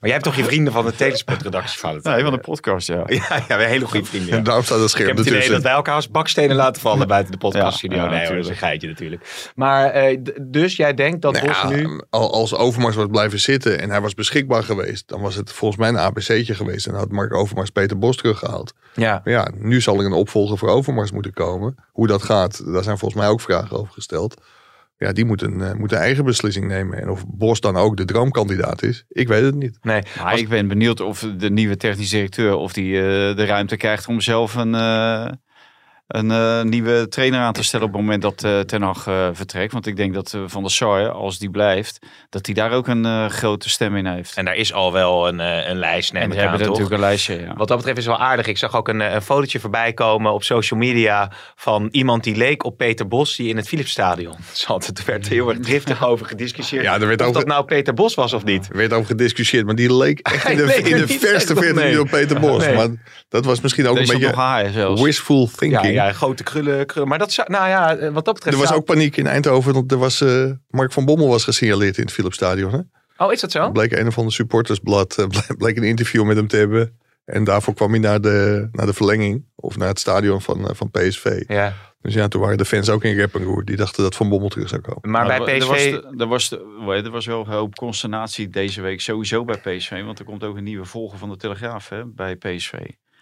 Maar 0.00 0.08
jij 0.10 0.18
hebt 0.18 0.24
toch 0.30 0.36
je 0.44 0.44
vrienden 0.50 0.72
van 0.72 0.84
de 0.84 0.94
Telesport-redactie, 0.96 1.78
Valentijn? 1.78 2.14
Nee, 2.14 2.24
van 2.24 2.32
de 2.32 2.38
podcast, 2.38 2.86
ja. 2.86 2.94
Ja, 3.06 3.06
ja, 3.06 3.36
we 3.38 3.44
hebben 3.46 3.66
hele 3.68 3.84
goede 3.86 4.06
vrienden. 4.06 4.30
ja. 4.30 4.36
En 4.36 4.42
daarom 4.44 4.64
staat 4.64 4.76
het 4.76 4.84
Ik 4.86 4.90
scherm 4.90 5.08
heb 5.08 5.16
het 5.16 5.26
idee 5.26 5.48
dat 5.50 5.62
wij 5.62 5.72
elkaar 5.72 5.94
als 5.94 6.10
bakstenen 6.10 6.56
laten 6.56 6.82
vallen 6.82 7.08
buiten 7.14 7.32
de 7.32 7.38
podcaststudio. 7.38 7.96
Ja, 7.96 8.04
ja, 8.04 8.10
nee 8.10 8.26
hoor, 8.26 8.36
dat 8.36 8.44
is 8.44 8.48
natuurlijk. 8.50 8.62
een 8.62 8.68
geitje 8.68 8.88
natuurlijk. 8.88 9.52
Maar 9.54 9.90
eh, 9.90 10.18
dus 10.42 10.76
jij 10.76 10.94
denkt 10.94 11.22
dat 11.22 11.32
Nou 11.32 11.46
Bos 11.46 11.60
ja, 11.60 11.68
nu... 11.68 12.00
al- 12.10 12.32
Als 12.32 12.54
Overmars 12.54 12.96
was 12.96 13.06
blijven 13.10 13.40
zitten 13.40 13.80
en 13.80 13.90
hij 13.90 14.00
was 14.00 14.14
beschikbaar 14.14 14.62
geweest, 14.62 15.08
dan 15.08 15.20
was 15.20 15.34
het 15.34 15.52
volgens 15.52 15.80
mij 15.80 15.88
een 15.88 15.96
ABC'tje 15.98 16.54
geweest. 16.54 16.86
En 16.86 16.92
dan 16.92 17.00
had 17.00 17.10
Mark 17.10 17.34
Overmars 17.34 17.70
Peter 17.70 17.98
Bos 17.98 18.16
teruggehaald. 18.16 18.72
Ja. 18.94 19.20
Maar 19.24 19.32
ja, 19.34 19.50
nu 19.56 19.80
zal 19.80 19.98
er 19.98 20.04
een 20.06 20.12
opvolger 20.12 20.58
voor 20.58 20.68
Overmars 20.68 21.10
moeten 21.12 21.32
komen. 21.32 21.74
Hoe 21.92 22.06
dat 22.06 22.22
gaat, 22.22 22.72
daar 22.72 22.82
zijn 22.82 22.98
volgens 22.98 23.20
mij 23.20 23.30
ook 23.30 23.40
vragen 23.40 23.76
over 23.76 23.92
gesteld. 23.92 24.40
Ja, 25.00 25.12
die 25.12 25.24
moet 25.24 25.42
een, 25.42 25.60
eh, 25.60 25.72
moet 25.72 25.92
een 25.92 25.98
eigen 25.98 26.24
beslissing 26.24 26.66
nemen. 26.66 27.00
En 27.00 27.08
of 27.10 27.24
Bos 27.26 27.60
dan 27.60 27.76
ook 27.76 27.96
de 27.96 28.04
droomkandidaat 28.04 28.82
is, 28.82 29.04
ik 29.08 29.28
weet 29.28 29.42
het 29.42 29.54
niet. 29.54 29.78
Nee. 29.82 30.02
Maar 30.22 30.38
ik 30.38 30.48
ben 30.48 30.68
benieuwd 30.68 31.00
of 31.00 31.26
de 31.36 31.50
nieuwe 31.50 31.76
technisch 31.76 32.10
directeur 32.10 32.54
of 32.54 32.72
die 32.72 32.96
eh, 32.96 33.36
de 33.36 33.44
ruimte 33.44 33.76
krijgt 33.76 34.06
om 34.06 34.20
zelf 34.20 34.54
een, 34.54 34.74
eh, 34.74 35.30
een 36.10 36.30
eh, 36.30 36.62
nieuwe 36.62 37.08
trainer 37.08 37.40
aan 37.40 37.52
te 37.52 37.62
stellen 37.62 37.86
op 37.86 37.92
het 37.92 38.00
moment 38.00 38.22
dat 38.22 38.44
eh 38.44 38.60
Ten 38.60 38.82
Hag 38.82 39.06
eh, 39.06 39.28
vertrekt. 39.32 39.72
Want 39.72 39.86
ik 39.86 39.96
denk 39.96 40.14
dat 40.14 40.36
Van 40.46 40.62
der 40.62 40.70
Sar, 40.70 41.10
als 41.10 41.38
die 41.38 41.50
blijft, 41.50 41.98
dat 42.30 42.46
hij 42.46 42.54
daar 42.54 42.70
ook 42.72 42.86
een 42.88 43.04
eh, 43.04 43.26
grote 43.26 43.68
stem 43.70 43.96
in 43.96 44.06
heeft. 44.06 44.36
En 44.36 44.44
daar 44.44 44.54
is 44.56 44.72
al 44.72 44.92
wel 44.92 45.28
een, 45.28 45.40
eh, 45.40 45.68
een 45.68 45.76
lijst, 45.78 46.12
neem 46.12 46.22
En 46.22 46.30
aan, 46.30 46.36
hebben 46.36 46.58
toch? 46.58 46.66
natuurlijk 46.66 46.94
een 46.94 47.00
lijstje, 47.00 47.40
ja. 47.40 47.54
Wat 47.56 47.68
dat 47.68 47.76
betreft 47.76 47.98
is 47.98 48.06
wel 48.06 48.18
aardig. 48.18 48.46
Ik 48.46 48.58
zag 48.58 48.76
ook 48.76 48.88
een, 48.88 49.00
een 49.00 49.22
fotootje 49.22 49.60
voorbij 49.60 49.92
komen 49.92 50.32
op 50.32 50.42
social 50.44 50.80
media 50.80 51.30
van 51.56 51.88
iemand 51.90 52.24
die 52.24 52.36
leek 52.36 52.64
op 52.64 52.76
Peter 52.76 53.08
Bos 53.08 53.36
die 53.36 53.48
in 53.48 53.56
het 53.56 53.68
Philipsstadion 53.68 54.36
zat. 54.52 54.86
Er 54.86 55.02
werd 55.06 55.28
heel 55.28 55.48
erg 55.48 55.58
driftig 55.58 56.04
over 56.06 56.26
gediscussieerd. 56.26 56.84
Ja, 56.84 56.94
er 57.00 57.06
werd 57.06 57.20
of 57.20 57.26
over- 57.26 57.40
dat 57.40 57.48
nou 57.50 57.64
Peter 57.64 57.94
Bos 57.94 58.14
was 58.14 58.32
of 58.32 58.44
niet. 58.44 58.68
Er 58.70 58.76
werd 58.76 58.92
over 58.92 59.06
gediscussieerd, 59.06 59.66
maar 59.66 59.74
die 59.74 59.96
leek 59.96 60.18
echt 60.34 60.48
in 60.48 60.56
de, 60.56 60.62
in 60.74 60.96
er 60.96 61.06
verste 61.08 61.28
echt 61.28 61.50
op, 61.50 61.58
verte 61.58 61.80
nee. 61.80 61.90
niet 61.90 61.98
op 61.98 62.08
Peter 62.10 62.40
Bos. 62.40 62.64
Nee. 62.66 62.74
Maar 62.76 62.88
dat 63.28 63.44
was 63.44 63.60
misschien 63.60 63.86
ook 63.86 63.96
Deze 63.96 64.12
een 64.14 64.20
beetje 64.20 65.02
wishful 65.02 65.40
Ja, 65.50 65.56
thinking. 65.56 65.94
ja, 65.94 65.99
grote 66.08 66.42
krullen, 66.42 66.86
krullen. 66.86 67.08
Maar 67.08 67.18
dat 67.18 67.32
zou, 67.32 67.50
nou 67.50 67.68
ja, 67.68 67.96
eh, 67.96 68.12
wat 68.12 68.24
dat 68.24 68.34
betreft. 68.34 68.54
Er 68.56 68.60
was 68.62 68.68
zou- 68.68 68.80
ook 68.80 68.86
paniek 68.86 69.16
in 69.16 69.26
Eindhoven, 69.26 69.72
want 69.72 69.92
er 69.92 69.98
was, 69.98 70.20
eh, 70.20 70.50
Mark 70.68 70.92
van 70.92 71.04
Bommel 71.04 71.28
was 71.28 71.44
gesignaleerd 71.44 71.96
in 71.96 72.02
het 72.04 72.12
Philipsstadion. 72.12 72.72
Hè? 72.72 72.78
Oh, 73.24 73.32
is 73.32 73.40
dat 73.40 73.50
zo? 73.50 73.70
bleek 73.70 73.92
een 73.92 74.06
of 74.06 74.18
ander 74.18 74.32
supportersblad, 74.32 75.18
eh, 75.18 75.26
ble- 75.46 75.56
bleek 75.56 75.76
een 75.76 75.82
interview 75.82 76.24
met 76.24 76.36
hem 76.36 76.46
te 76.48 76.56
hebben. 76.56 76.98
En 77.24 77.44
daarvoor 77.44 77.74
kwam 77.74 77.90
hij 77.90 77.98
naar 77.98 78.20
de, 78.20 78.68
naar 78.72 78.86
de 78.86 78.92
verlenging, 78.92 79.44
of 79.54 79.76
naar 79.76 79.88
het 79.88 79.98
stadion 79.98 80.40
van, 80.42 80.70
van 80.72 80.90
PSV. 80.90 81.42
Ja. 81.46 81.74
Dus 82.02 82.14
ja, 82.14 82.28
toen 82.28 82.40
waren 82.40 82.58
de 82.58 82.64
fans 82.64 82.88
ook 82.90 83.04
in 83.04 83.14
rep 83.16 83.34
en 83.34 83.42
roer. 83.42 83.64
Die 83.64 83.76
dachten 83.76 84.02
dat 84.02 84.16
Van 84.16 84.28
Bommel 84.28 84.48
terug 84.48 84.68
zou 84.68 84.80
komen. 84.80 85.10
Maar 85.10 85.26
bij 85.26 85.38
er, 85.54 85.58
PSV. 85.58 85.68
was, 85.68 85.78
de- 85.82 86.14
er, 86.18 86.26
was, 86.26 86.48
de- 86.48 87.02
er 87.04 87.10
was 87.10 87.26
wel 87.26 87.40
een 87.40 87.52
hoop 87.52 87.74
consternatie 87.74 88.48
deze 88.48 88.80
week 88.80 89.00
sowieso 89.00 89.44
bij 89.44 89.56
PSV. 89.58 90.04
Want 90.04 90.18
er 90.18 90.24
komt 90.24 90.44
ook 90.44 90.56
een 90.56 90.64
nieuwe 90.64 90.84
volger 90.84 91.18
van 91.18 91.28
de 91.30 91.36
Telegraaf 91.36 91.88
hè, 91.88 92.06
bij 92.06 92.36
PSV. 92.36 92.72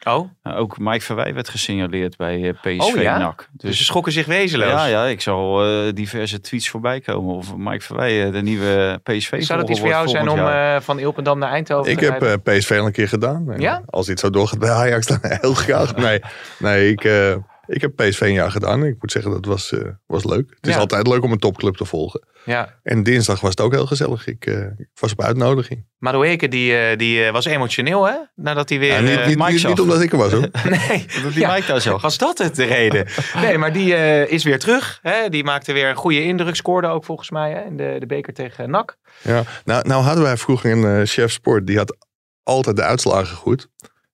Oh, 0.05 0.29
Nou, 0.43 0.57
ook 0.57 0.79
Mike 0.79 1.01
Verwij 1.05 1.35
werd 1.35 1.49
gesignaleerd 1.49 2.17
bij 2.17 2.43
eh, 2.49 2.55
PSV 2.79 2.95
Oh 2.97 3.03
ja? 3.03 3.19
NAC. 3.19 3.49
dus 3.53 3.77
ze 3.77 3.85
schrokken 3.85 4.13
zich 4.13 4.27
wezenloos. 4.27 4.69
ja, 4.71 4.87
ja, 4.87 5.05
ik 5.05 5.21
zal 5.21 5.65
eh, 5.65 5.93
diverse 5.95 6.41
tweets 6.41 6.69
voorbij 6.69 7.01
komen. 7.01 7.35
Of 7.35 7.57
Mike 7.57 7.85
Verwij 7.85 8.25
eh, 8.27 8.33
de 8.33 8.43
nieuwe 8.43 9.01
PSV 9.03 9.43
Zou 9.43 9.61
dat 9.61 9.71
iets 9.71 9.81
voor 9.81 9.89
jou 9.89 10.09
zijn 10.09 10.29
om 10.29 10.39
eh, 10.39 10.77
van 10.81 10.99
Ilpendam 10.99 11.39
naar 11.39 11.51
Eindhoven 11.51 11.93
Ik 11.93 11.99
te 11.99 12.05
heb 12.05 12.21
rijden? 12.23 12.41
eh, 12.45 12.59
PSV 12.59 12.71
al 12.81 12.87
een 12.87 12.93
keer 12.93 13.09
gedaan. 13.09 13.55
Ja? 13.59 13.83
Als 13.87 14.07
dit 14.07 14.21
zo 14.21 14.31
doorgaat 14.31 14.59
bij 14.59 14.71
Ajax, 14.71 15.07
dan 15.07 15.19
heel 15.41 15.55
graag. 15.55 15.97
Nee, 15.97 16.21
nee 16.59 16.91
ik, 16.91 17.05
eh, 17.05 17.35
ik 17.69 17.81
heb 17.81 17.97
PSV 17.97 18.21
een 18.21 18.33
jaar 18.33 18.51
gedaan. 18.51 18.85
Ik 18.85 18.97
moet 19.01 19.13
zeggen, 19.13 19.31
dat 19.33 19.45
was, 19.45 19.73
eh, 19.73 19.81
was 20.07 20.25
leuk. 20.25 20.51
Het 20.57 20.67
is 20.67 20.75
Ja. 20.75 20.81
altijd 20.81 21.07
leuk 21.07 21.23
om 21.23 21.33
een 21.33 21.39
topclub 21.39 21.77
te 21.77 21.85
volgen. 21.85 22.27
Ja. 22.45 22.75
En 22.83 23.03
dinsdag 23.03 23.41
was 23.41 23.51
het 23.51 23.61
ook 23.61 23.73
heel 23.73 23.87
gezellig. 23.87 24.27
Ik, 24.27 24.47
eh, 24.47 24.59
ik 24.79 24.89
was 25.01 25.13
op 25.13 25.23
uitnodiging. 25.23 25.87
Madueke 25.99 26.49
die, 26.49 26.77
eh, 26.79 26.97
die 26.99 27.31
was 27.31 27.45
emotioneel, 27.45 28.07
hè? 28.07 28.15
Nadat 28.35 28.69
hij 28.69 28.79
weer... 28.79 28.93
Ja, 28.93 29.01
niet, 29.01 29.27
niet, 29.27 29.39
Mike 29.39 29.53
niet, 29.53 29.67
niet 29.67 29.81
omdat 29.81 30.01
ik 30.03 30.13
er 30.13 30.19
was 30.19 30.33
hoor. 30.33 30.41
nee, 30.89 31.07
Dat 31.23 31.33
die 31.33 31.41
Ja. 31.41 31.55
Mike 31.55 31.67
daar 31.67 31.81
zag. 31.81 32.03
was 32.03 32.19
dat 32.19 32.39
het 32.39 32.57
de 32.57 32.65
reden? 32.65 33.07
Nee, 33.35 33.59
maar 33.59 33.73
die 33.73 33.95
is 34.27 34.45
weer 34.45 34.59
terug. 34.59 34.99
Hè? 35.03 35.29
Die 35.29 35.45
maakte 35.45 35.73
weer 35.73 35.89
een 35.89 35.97
goede 35.97 36.23
indruk. 36.23 36.55
Scoorde 36.57 36.89
ook 36.89 37.05
volgens 37.05 37.31
mij 37.31 37.51
hè? 37.53 37.65
in 37.65 37.77
de, 37.77 37.97
de 37.99 38.07
beker 38.07 38.33
tegen 38.35 38.71
NAC. 38.71 38.97
Ja, 39.23 39.43
nou, 39.65 39.89
nou 39.89 40.03
hadden 40.03 40.23
wij 40.25 40.37
vroeger 40.37 40.71
een 40.71 41.07
chef 41.07 41.31
sport. 41.33 41.67
Die 41.67 41.77
had 41.77 41.97
altijd 42.43 42.77
de 42.77 42.83
uitslagen 42.83 43.37
goed. 43.37 43.69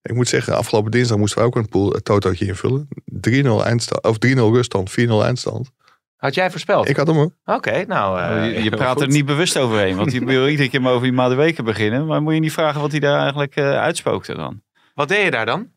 Ik 0.05 0.15
moet 0.15 0.29
zeggen, 0.29 0.57
afgelopen 0.57 0.91
dinsdag 0.91 1.19
moesten 1.19 1.39
we 1.41 1.45
ook 1.47 1.57
een 1.57 1.69
pool, 1.69 1.91
het 1.93 2.05
totootje 2.05 2.47
invullen. 2.47 2.89
3-0 3.29 3.65
eindstand, 3.65 4.03
of 4.05 4.17
3-0 4.27 4.29
ruststand, 4.35 4.91
4-0 4.91 4.95
eindstand. 5.23 5.71
Had 6.17 6.35
jij 6.35 6.51
voorspeld? 6.51 6.89
Ik 6.89 6.97
had 6.97 7.07
hem 7.07 7.17
hoor. 7.17 7.31
Oké, 7.45 7.85
nou... 7.87 8.21
eh, 8.21 8.29
Oh, 8.37 8.45
je, 8.45 8.51
je 8.53 8.61
heel 8.61 8.71
praat 8.79 8.93
goed. 8.93 9.03
er 9.03 9.09
niet 9.09 9.27
bewust 9.27 9.59
overheen. 9.59 9.97
Want 9.97 10.13
je 10.13 10.25
wil 10.35 10.49
iedere 10.49 10.69
keer 10.69 10.81
maar 10.81 10.93
over 10.93 11.05
die 11.05 11.13
Maduweken 11.13 11.65
beginnen. 11.65 12.07
Maar 12.07 12.23
moet 12.23 12.35
je 12.35 12.41
niet 12.41 12.53
vragen 12.53 12.81
wat 12.81 12.91
hij 12.91 13.01
daar 13.01 13.21
eigenlijk 13.21 13.57
eh, 13.57 13.71
uitspookte 13.79 14.35
dan? 14.35 14.63
Wat 14.95 15.09
deed 15.09 15.25
je 15.25 15.31
daar 15.31 15.47
dan? 15.47 15.73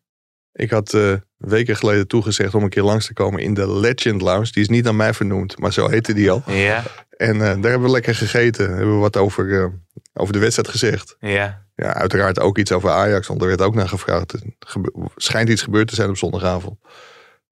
Ik 0.53 0.69
had 0.69 0.93
eh, 0.93 1.13
weken 1.37 1.75
geleden 1.75 2.07
toegezegd 2.07 2.55
om 2.55 2.63
een 2.63 2.69
keer 2.69 2.83
langs 2.83 3.05
te 3.05 3.13
komen 3.13 3.39
in 3.41 3.53
de 3.53 3.71
Legend 3.71 4.21
Lounge. 4.21 4.51
Die 4.51 4.61
is 4.61 4.69
niet 4.69 4.87
aan 4.87 4.95
mij 4.95 5.13
vernoemd, 5.13 5.59
maar 5.59 5.73
zo 5.73 5.87
heette 5.89 6.13
die 6.13 6.31
al. 6.31 6.43
Ja, 6.45 6.83
En 7.17 7.33
eh, 7.33 7.39
daar 7.39 7.47
hebben 7.71 7.81
we 7.81 7.89
lekker 7.89 8.15
gegeten. 8.15 8.67
Hebben 8.69 8.93
we 8.93 8.99
wat 9.01 9.17
over, 9.17 9.59
eh, 9.61 9.65
over 10.13 10.33
de 10.33 10.39
wedstrijd 10.39 10.67
gezegd. 10.69 11.15
ja. 11.19 11.65
Ja, 11.75 11.93
uiteraard 11.93 12.39
ook 12.39 12.57
iets 12.57 12.71
over 12.71 12.89
Ajax, 12.89 13.27
want 13.27 13.41
er 13.41 13.47
werd 13.47 13.61
ook 13.61 13.75
naar 13.75 13.87
gevraagd. 13.87 14.33
Er 14.33 14.39
gebe- 14.59 14.91
schijnt 15.15 15.49
iets 15.49 15.61
gebeurd 15.61 15.87
te 15.87 15.95
zijn 15.95 16.09
op 16.09 16.17
zondagavond. 16.17 16.79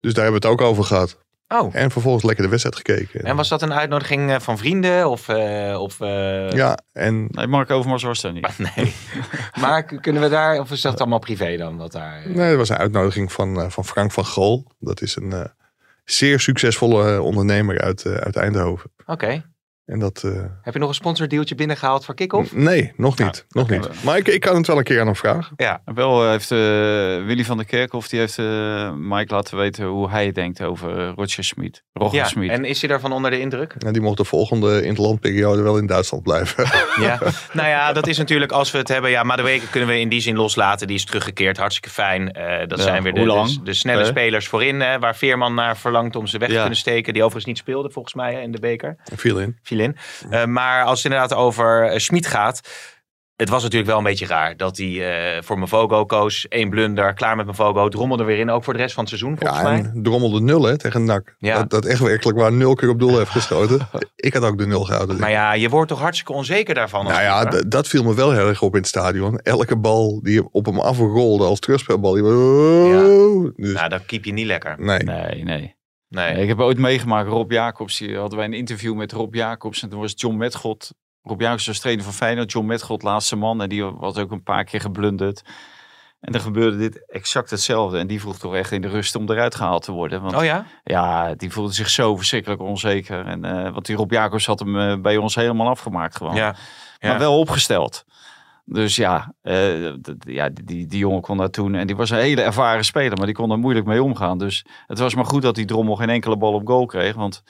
Dus 0.01 0.15
daar 0.15 0.25
hebben 0.25 0.41
we 0.43 0.49
het 0.49 0.59
ook 0.61 0.67
over 0.69 0.85
gehad. 0.85 1.19
Oh, 1.49 1.75
En 1.75 1.91
vervolgens 1.91 2.25
lekker 2.25 2.45
de 2.45 2.51
wedstrijd 2.51 2.77
gekeken. 2.77 3.21
en 3.25 3.37
was 3.37 3.49
dat 3.49 3.63
een 3.63 3.73
uitnodiging 3.75 4.31
eh, 4.31 4.41
van 4.41 4.59
vrienden? 4.59 5.09
Of, 5.11 5.29
eh, 5.29 5.77
of, 5.81 6.01
eh, 6.01 6.51
Ja, 6.51 6.79
en 6.93 7.27
Nee, 7.31 7.47
Mark 7.47 7.71
Overmars 7.71 8.03
was 8.03 8.23
er 8.23 8.33
niet. 8.33 8.49
Nee. 8.77 8.95
maar 9.61 9.85
kunnen 9.85 10.23
we 10.23 10.29
daar... 10.29 10.59
Of 10.61 10.71
is 10.71 10.81
dat 10.81 11.01
allemaal 11.01 11.19
privé 11.19 11.57
dan? 11.57 11.77
Wat 11.77 11.93
daar... 11.93 12.23
nee, 12.29 12.51
er 12.51 12.57
was 12.57 12.69
een 12.69 12.77
uitnodiging 12.77 13.33
van, 13.33 13.61
eh, 13.61 13.71
van 13.71 13.85
Frank 13.85 14.13
van 14.13 14.27
Gool. 14.27 14.73
Dat 14.79 15.01
is 15.01 15.17
een 15.17 15.33
eh, 15.33 15.45
zeer 16.05 16.41
succesvolle 16.41 17.21
ondernemer 17.23 17.81
uit, 17.81 18.05
eh, 18.05 18.13
uit 18.15 18.37
Eindhoven. 18.37 18.91
Oké. 19.07 19.45
En 19.91 19.99
dat... 19.99 20.23
eh, 20.25 20.31
Heb 20.63 20.73
je 20.75 20.79
nog 20.81 20.89
een 20.89 20.95
sponsordealtje 20.95 21.55
binnengehaald 21.55 22.05
voor 22.05 22.15
Kick-Off? 22.15 22.53
nee, 22.55 22.93
nog 22.97 23.19
niet. 23.19 23.45
nog 23.49 23.71
niet. 23.71 23.89
Maar 24.05 24.17
ik, 24.17 24.29
ik 24.29 24.41
kan 24.41 24.57
het 24.57 24.67
wel 24.67 24.79
een 24.79 24.85
keer 24.85 25.01
aan 25.01 25.07
hem 25.07 25.17
vragen. 25.17 25.53
Ja. 25.57 25.83
Wel 25.85 26.23
eh, 26.25 26.31
heeft 26.31 26.51
eh, 26.51 26.59
Willy 27.27 27.45
van 27.45 27.57
der 27.57 27.67
Kerkhoff 27.67 28.09
die 28.09 28.19
heeft 28.21 28.39
eh, 28.39 28.93
Mike 28.97 29.35
laten 29.35 29.57
weten 29.57 29.85
hoe 29.85 30.11
hij 30.11 30.33
denkt 30.33 30.63
over 30.63 31.07
Roger 31.09 31.45
Smit. 31.45 31.83
Roger 31.93 32.19
ja. 32.19 32.25
Smit. 32.25 32.51
En 32.51 32.65
is 32.65 32.81
hij 32.81 32.89
daarvan 32.89 33.13
onder 33.13 33.31
de 33.31 33.41
indruk? 33.41 33.75
En 33.79 33.93
die 33.93 34.03
mocht 34.03 34.17
de 34.17 34.25
volgende 34.25 34.83
interlandperiode 34.85 35.63
wel 35.63 35.77
in 35.79 35.87
Duitsland 35.87 36.23
blijven. 36.23 36.65
Ja, 37.01 37.19
nou 37.53 37.69
ja, 37.69 37.93
dat 37.93 38.07
is 38.07 38.19
natuurlijk 38.19 38.53
als 38.53 38.71
we 38.71 38.79
het 38.79 38.89
hebben. 38.89 39.11
Ja, 39.11 39.23
maar 39.23 39.37
de 39.37 39.43
weken 39.43 39.71
kunnen 39.71 39.89
we 39.89 40.01
in 40.01 40.09
die 40.09 40.21
zin 40.21 40.37
loslaten. 40.37 40.87
Die 40.87 40.97
is 40.97 41.05
teruggekeerd, 41.05 41.57
hartstikke 41.57 41.91
fijn. 41.91 42.33
Eh, 42.33 42.69
dat 42.69 42.79
Ja, 42.79 42.85
zijn 42.85 43.03
weer 43.03 43.15
de, 43.15 43.27
lang? 43.27 43.49
de, 43.53 43.63
de 43.63 43.75
snelle 43.75 44.05
spelers 44.05 44.49
voorin. 44.49 44.81
hè, 44.81 44.99
waar 44.99 45.17
Veerman 45.17 45.55
naar 45.55 45.77
verlangt 45.77 46.17
om 46.17 46.27
ze 46.27 46.39
weg 46.39 46.49
te 46.49 46.55
kunnen 46.55 46.77
steken. 46.77 47.13
Die 47.13 47.23
overigens 47.23 47.47
niet 47.53 47.59
speelde 47.59 47.91
volgens 47.91 48.15
mij 48.15 48.43
in 48.43 48.53
de 48.53 48.61
beker. 48.61 48.97
Viel 49.17 49.39
in. 49.41 49.59
Viel 49.63 49.79
in. 49.81 49.97
Eh, 50.31 50.45
maar 50.45 50.85
als 50.85 51.03
het 51.03 51.13
inderdaad 51.13 51.39
over 51.39 51.93
uh, 51.93 51.99
Schmid 51.99 52.27
gaat. 52.27 52.61
het 53.37 53.49
was 53.49 53.63
natuurlijk 53.63 53.91
wel 53.91 53.99
een 53.99 54.05
beetje 54.05 54.27
raar 54.27 54.57
dat 54.57 54.77
hij 54.77 54.87
eh, 55.37 55.43
voor 55.43 55.59
Mavogo 55.59 56.05
koos. 56.05 56.47
Eén 56.49 56.71
blunder, 56.71 57.15
klaar 57.15 57.37
met 57.37 57.47
Mavogo. 57.47 57.89
Drommelde 57.89 58.25
weer 58.25 58.39
in, 58.39 58.51
ook 58.51 58.65
voor 58.65 58.73
de 58.73 58.79
rest 58.79 58.95
van 58.95 59.05
het 59.05 59.13
seizoen 59.19 59.39
volgens 59.39 59.61
Ja, 59.61 59.69
mij. 59.69 59.79
en 59.79 60.03
drommelde 60.03 60.41
nul 60.41 60.63
hè, 60.63 60.79
tegen 60.79 61.05
NAC. 61.05 61.35
Ja. 61.39 61.57
Dat, 61.59 61.71
dat 61.71 61.85
echt 61.85 62.01
werkelijk 62.01 62.39
waar 62.39 62.53
nul 62.53 62.75
keer 62.75 62.89
op 62.89 62.99
doel 62.99 63.19
heeft 63.19 63.31
geschoten. 63.31 63.89
Ik 64.17 64.35
had 64.35 64.43
ook 64.43 64.59
de 64.59 64.67
nul 64.67 64.85
gehouden. 64.85 65.19
Maar 65.19 65.31
ja, 65.31 65.53
je 65.53 65.69
wordt 65.69 65.89
toch 65.89 66.01
hartstikke 66.01 66.33
onzeker 66.33 66.75
daarvan. 66.75 67.05
Nou 67.05 67.23
ja, 67.23 67.45
dat 67.45 67.89
viel 67.89 68.03
me 68.03 68.15
wel 68.15 68.33
heel 68.33 68.49
erg 68.49 68.63
op 68.63 68.73
in 68.73 68.79
het 68.81 68.89
stadion. 68.89 69.39
Elke 69.39 69.77
bal 69.77 70.21
die 70.23 70.53
op 70.53 70.67
hem 70.67 70.81
afrolde 70.81 71.45
als 71.45 71.59
terugspelbal. 71.59 72.13
Die... 72.13 72.25
Oh, 72.25 73.51
dus, 73.57 73.73
Nou, 73.73 73.89
dan 73.89 74.05
keep 74.07 74.25
je 74.25 74.33
niet 74.33 74.47
lekker. 74.47 74.75
nee. 74.79 74.99
Nee, 74.99 75.45
nee. 75.45 75.79
Nee. 76.11 76.33
Nee, 76.33 76.43
ik 76.43 76.49
heb 76.49 76.61
ooit 76.61 76.79
meegemaakt, 76.79 77.29
Rob 77.29 77.51
Jacobs, 77.53 77.99
die 77.99 78.17
hadden 78.19 78.39
wij 78.39 78.47
een 78.47 78.53
interview 78.53 78.95
met 78.95 79.13
Rob 79.13 79.35
Jacobs. 79.35 79.83
En 79.83 79.89
toen 79.89 80.01
was 80.01 80.13
John 80.17 80.37
Metgod, 80.37 80.93
Rob 81.23 81.41
Jacobs 81.41 81.67
was 81.67 81.79
trainer 81.79 82.05
van 82.05 82.13
Feyenoord, 82.13 82.53
John 82.53 82.67
Metgod 82.67 83.03
laatste 83.03 83.37
man. 83.37 83.63
En 83.63 83.69
die 83.69 83.85
was 83.85 84.17
ook 84.17 84.31
een 84.31 84.43
paar 84.43 84.65
keer 84.65 84.81
geblunderd. 84.81 85.43
En 86.21 86.33
dan 86.33 86.41
gebeurde 86.41 86.77
dit 86.77 87.05
exact 87.11 87.51
hetzelfde. 87.51 87.99
En 87.99 88.07
die 88.07 88.21
vroeg 88.21 88.39
toch 88.39 88.55
echt 88.55 88.73
in 88.73 88.81
de 88.83 88.89
rust 88.89 89.15
om 89.15 89.31
eruit 89.31 89.55
gehaald 89.55 89.83
te 89.85 89.93
worden. 89.93 90.23
Want 90.23 90.35
Oh 90.35 90.45
ja? 90.45 90.67
ja, 90.85 91.35
die 91.35 91.51
voelde 91.51 91.73
zich 91.73 91.91
zo 91.91 92.17
verschrikkelijk 92.17 92.61
onzeker. 92.61 93.27
En, 93.27 93.45
eh, 93.45 93.73
want 93.73 93.87
die 93.87 93.97
Rob 93.97 94.13
Jacobs 94.13 94.47
had 94.47 94.59
hem 94.59 94.79
eh, 94.79 95.01
bij 95.01 95.17
ons 95.17 95.35
helemaal 95.35 95.69
afgemaakt 95.69 96.17
gewoon. 96.17 96.35
Ja. 96.35 96.57
Maar 97.01 97.13
Ja. 97.13 97.19
wel 97.19 97.39
opgesteld. 97.39 98.05
Dus 98.73 98.97
ja, 98.97 99.35
eh, 99.43 99.93
ja 100.19 100.49
die, 100.49 100.87
die, 100.87 100.99
jongen 100.99 101.21
kon 101.21 101.37
dat 101.37 101.53
toen. 101.53 101.75
En 101.75 101.87
die 101.87 101.97
was 101.97 102.11
een 102.11 102.19
hele 102.19 102.43
ervaren 102.43 102.85
speler, 102.85 103.17
maar 103.17 103.27
die 103.27 103.35
kon 103.35 103.51
er 103.51 103.59
moeilijk 103.59 103.87
mee 103.87 104.03
omgaan. 104.03 104.39
Dus 104.39 104.65
het 104.87 104.99
was 104.99 105.15
maar 105.15 105.25
goed 105.25 105.43
dat 105.43 105.55
die 105.55 105.65
drommel 105.65 105.97
geen 105.97 106.09
enkele 106.09 106.37
bal 106.37 106.53
op 106.53 106.67
goal 106.67 106.87
kreeg. 106.87 107.15
Want 107.15 107.43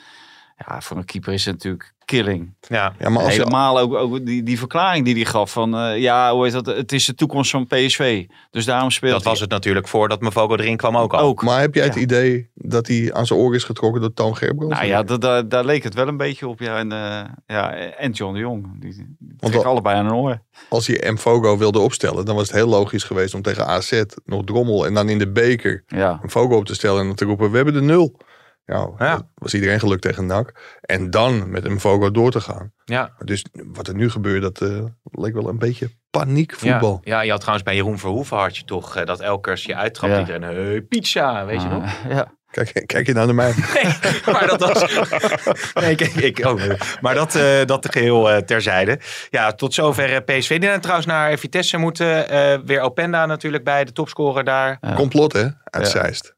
ja, 0.56 0.80
voor 0.80 0.96
een 0.96 1.04
keeper 1.04 1.32
is 1.32 1.44
het 1.44 1.54
natuurlijk 1.54 1.94
killing. 2.10 2.54
Ja. 2.68 2.92
Ja, 2.98 3.08
maar 3.08 3.22
als 3.22 3.34
je, 3.34 3.38
Helemaal 3.38 3.78
ook, 3.78 3.94
ook 3.94 4.26
die, 4.26 4.42
die 4.42 4.58
verklaring 4.58 5.04
die 5.04 5.14
hij 5.14 5.24
gaf 5.24 5.52
van... 5.52 5.76
eh, 5.76 5.98
ja, 5.98 6.32
hoe 6.32 6.44
heet 6.44 6.52
dat? 6.52 6.66
Het 6.66 6.92
is 6.92 7.04
de 7.06 7.14
toekomst 7.14 7.50
van 7.50 7.66
PSV. 7.66 8.24
Dus 8.50 8.64
daarom 8.64 8.90
speelt 8.90 9.12
Dat 9.12 9.22
was 9.22 9.40
het 9.40 9.50
natuurlijk 9.50 9.88
voordat 9.88 10.20
Mavogo 10.20 10.56
erin 10.56 10.76
kwam 10.76 10.96
ook 10.96 11.12
al. 11.14 11.20
ook. 11.20 11.42
maar 11.42 11.60
heb 11.60 11.74
jij 11.74 11.84
het 11.84 11.94
Ja. 11.94 12.00
idee 12.00 12.50
dat 12.54 12.86
hij 12.86 13.12
aan 13.12 13.26
zijn 13.26 13.38
oor 13.38 13.54
is 13.54 13.64
getrokken 13.64 14.00
door 14.00 14.12
Toon 14.14 14.36
Gerbrands? 14.36 14.74
Nou 14.74 14.86
ja, 14.86 15.02
da- 15.02 15.16
da- 15.16 15.42
daar 15.42 15.64
leek 15.64 15.82
het 15.82 15.94
wel 15.94 16.08
een 16.08 16.16
beetje 16.16 16.48
op. 16.48 16.60
Ja, 16.60 16.78
en, 16.78 16.92
eh, 16.92 17.20
ja, 17.46 17.72
en 17.74 18.10
John 18.10 18.32
de 18.34 18.38
Jong. 18.40 18.80
Die, 18.80 18.94
die 19.18 19.34
Want 19.38 19.64
allebei 19.64 19.96
aan 19.96 20.06
een 20.06 20.12
oor. 20.14 20.40
Als 20.68 20.86
hij 20.86 21.12
Mfogo 21.12 21.56
wilde 21.58 21.78
opstellen, 21.78 22.24
dan 22.24 22.34
was 22.36 22.46
het 22.46 22.56
heel 22.56 22.68
logisch 22.68 23.04
geweest 23.04 23.34
om 23.34 23.42
tegen 23.42 23.66
AZ 23.66 24.02
nog 24.24 24.44
Drommel 24.44 24.86
en 24.86 24.94
dan 24.94 25.08
in 25.08 25.18
de 25.18 25.28
beker 25.30 25.84
Ja, 25.86 26.20
Mfogo 26.22 26.56
op 26.56 26.64
te 26.66 26.74
stellen 26.74 27.00
en 27.00 27.06
dan 27.06 27.14
te 27.14 27.24
roepen, 27.24 27.50
we 27.50 27.56
hebben 27.56 27.74
de 27.74 27.80
nul. 27.82 28.16
Ja, 28.64 28.88
Ja. 28.98 29.20
was 29.34 29.54
iedereen 29.54 29.80
gelukt 29.80 30.02
tegen 30.02 30.26
NAC. 30.26 30.52
En 30.80 31.10
dan 31.10 31.50
met 31.50 31.68
Mfogo 31.68 32.10
door 32.10 32.30
te 32.30 32.40
gaan. 32.40 32.72
Ja. 32.84 33.12
Dus 33.24 33.44
wat 33.52 33.88
er 33.88 33.94
nu 33.94 34.10
gebeurt, 34.10 34.42
dat 34.42 34.60
eh, 34.60 34.84
leek 35.02 35.34
wel 35.34 35.48
een 35.48 35.58
beetje 35.58 35.86
Ja. 35.90 35.94
paniekvoetbal. 36.10 37.00
ja, 37.02 37.20
je 37.20 37.30
had 37.30 37.38
trouwens 37.40 37.64
bij 37.66 37.74
Jeroen 37.76 37.98
Verhoeven 37.98 38.36
had 38.36 38.56
je 38.56 38.64
toch 38.64 38.96
eh, 38.96 39.06
dat 39.06 39.20
elke 39.20 39.40
keer 39.40 39.50
als 39.52 39.64
je 39.64 39.76
uittrapt 39.76 40.12
Ja. 40.12 40.18
iedereen, 40.20 40.42
hey, 40.42 40.80
pizza, 40.82 41.44
weet 41.46 41.62
je 41.62 41.68
nog? 41.68 41.82
Ah, 41.82 41.92
ja. 42.16 42.32
Kijk, 42.50 42.82
kijk 42.86 43.06
je 43.06 43.12
nou 43.12 43.26
naar 43.26 43.34
mij. 43.34 43.54
maar 44.32 44.46
dat 44.46 44.60
was. 44.60 44.94
nee, 45.84 45.94
kijk, 45.94 46.14
ik 46.14 46.46
ook. 46.46 46.60
Maar 47.00 47.14
dat, 47.14 47.34
eh 47.34 47.64
dat 47.66 47.86
geheel 47.90 48.30
eh, 48.30 48.36
terzijde. 48.36 49.00
Ja, 49.30 49.52
tot 49.52 49.74
zover 49.74 50.22
PSV. 50.22 50.58
Die 50.58 50.68
zijn 50.68 50.80
trouwens 50.80 51.06
naar 51.06 51.38
Vitesse 51.38 51.76
moeten. 51.76 52.28
eh, 52.28 52.58
weer 52.64 52.80
Openda 52.80 53.26
natuurlijk 53.26 53.64
bij, 53.64 53.84
de 53.84 53.92
topscorer 53.92 54.44
daar. 54.44 54.78
Ja. 54.80 54.94
Complot 54.94 55.32
hè, 55.32 55.42
uit 55.64 55.84
Ja. 55.84 55.84
Zeist. 55.84 56.34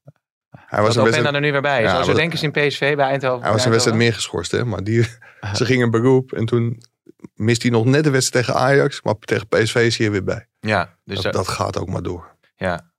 Hij 0.73 0.83
Was 0.83 0.97
wedstrijd, 0.97 1.35
er 1.35 1.41
nu 1.41 1.53
weer 1.53 1.61
bij 1.63 1.83
is. 1.83 1.91
Ja, 1.91 1.97
Als 1.97 2.07
we 2.07 2.15
denken 2.15 2.43
in 2.43 2.51
PSV 2.51 2.97
bij 2.97 3.07
Eindhoven. 3.07 3.43
hij 3.43 3.53
was 3.53 3.65
een 3.65 3.71
wedstrijd 3.71 3.99
meer 3.99 4.15
geschorst 4.15 4.51
hè. 4.51 4.65
Maar 4.65 4.85
die, 4.85 5.03
ze 5.59 5.65
gingen 5.65 5.91
beroep 5.91 6.33
en 6.33 6.45
toen 6.47 6.83
mist 7.35 7.63
hij 7.63 7.71
nog 7.71 7.85
net 7.85 8.05
de 8.05 8.11
wedstrijd 8.11 8.47
tegen 8.47 8.61
Ajax. 8.61 9.03
Maar 9.03 9.15
tegen 9.15 9.49
PSV 9.49 9.75
is 9.75 9.97
hij 9.97 10.07
er 10.07 10.13
weer 10.13 10.25
bij. 10.25 10.49
Ja, 10.61 10.97
dus 11.05 11.15
Dat, 11.15 11.25
dat, 11.25 11.33
dat 11.33 11.49
gaat 11.49 11.79
ook 11.79 11.89
maar 11.89 12.03
door. 12.03 12.37
ja. 12.57 12.91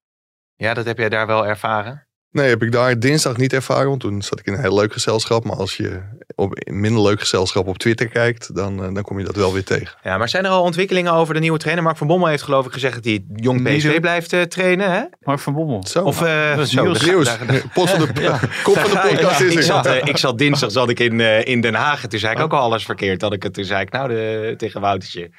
ja, 0.55 0.73
dat 0.73 0.85
heb 0.85 0.97
jij 0.97 1.09
daar 1.09 1.27
wel 1.27 1.47
ervaren. 1.47 2.07
Nee, 2.33 2.49
heb 2.49 2.63
ik 2.63 2.71
daar 2.71 2.99
dinsdag 2.99 3.37
niet 3.37 3.53
ervaren. 3.53 3.87
Want 3.87 3.99
toen 4.01 4.21
zat 4.21 4.39
ik 4.39 4.45
in 4.45 4.53
een 4.53 4.59
heel 4.61 4.75
leuk 4.75 4.93
gezelschap. 4.93 5.43
Maar 5.43 5.55
als 5.55 5.77
je 5.77 6.01
op 6.35 6.51
een 6.53 6.79
minder 6.79 7.01
leuk 7.03 7.19
gezelschap 7.19 7.67
op 7.67 7.77
Twitter 7.77 8.07
kijkt, 8.07 8.55
dan, 8.55 8.83
eh, 8.83 8.93
dan 8.93 9.03
kom 9.03 9.19
je 9.19 9.25
dat 9.25 9.35
wel 9.35 9.53
weer 9.53 9.63
tegen. 9.63 9.97
Ja, 10.03 10.17
maar 10.17 10.29
zijn 10.29 10.45
er 10.45 10.51
al 10.51 10.63
ontwikkelingen 10.63 11.13
over 11.13 11.33
de 11.33 11.39
nieuwe 11.39 11.57
trainer? 11.57 11.83
Mark 11.83 11.97
van 11.97 12.07
Bommel 12.07 12.27
heeft 12.27 12.43
geloof 12.43 12.65
ik 12.65 12.71
gezegd 12.73 12.93
dat 12.95 13.03
hij 13.03 13.23
jong 13.35 13.63
PSV 13.63 13.99
blijft 13.99 14.33
eh, 14.33 14.41
trainen. 14.41 14.91
Hè? 14.91 15.01
Mark 15.21 15.39
van 15.39 15.53
Bommel. 15.53 15.85
Zo, 15.87 16.03
Of 16.03 16.21
eh, 16.21 16.55
dat 16.55 16.65
is 16.65 16.71
zo, 16.71 16.83
nieuws. 16.83 16.99
daar- 16.99 17.09
nieuws. 17.09 17.25
daar- 17.25 17.47
daar- 17.47 17.63
Pot 17.73 17.89
van 17.89 17.99
de, 17.99 18.07
kop 18.63 18.77
van 18.77 18.89
de 19.01 19.07
Ja, 19.09 19.15
podcast 19.15 19.39
is 19.41 19.53
ik, 19.55 19.61
zat, 19.61 19.85
eh, 19.85 19.95
ik 20.07 20.17
zat 20.17 20.37
dinsdag 20.37 20.71
zat 20.71 20.89
ik 20.89 20.99
in, 20.99 21.19
eh, 21.21 21.45
in 21.45 21.61
Den 21.61 21.73
Haag. 21.73 22.03
En 22.03 22.09
toen 22.09 22.19
zei 22.19 22.33
ik 22.35 22.39
ook 22.41 22.53
al 22.53 22.59
alles 22.59 22.85
verkeerd. 22.85 23.19
Dat 23.19 23.33
ik 23.33 23.43
het, 23.43 23.53
toen 23.53 23.63
zei 23.65 23.81
ik 23.81 23.91
nou 23.91 24.07
de, 24.07 24.53
tegen 24.57 24.81
Woutertje. 24.81 25.21
Ik, 25.21 25.31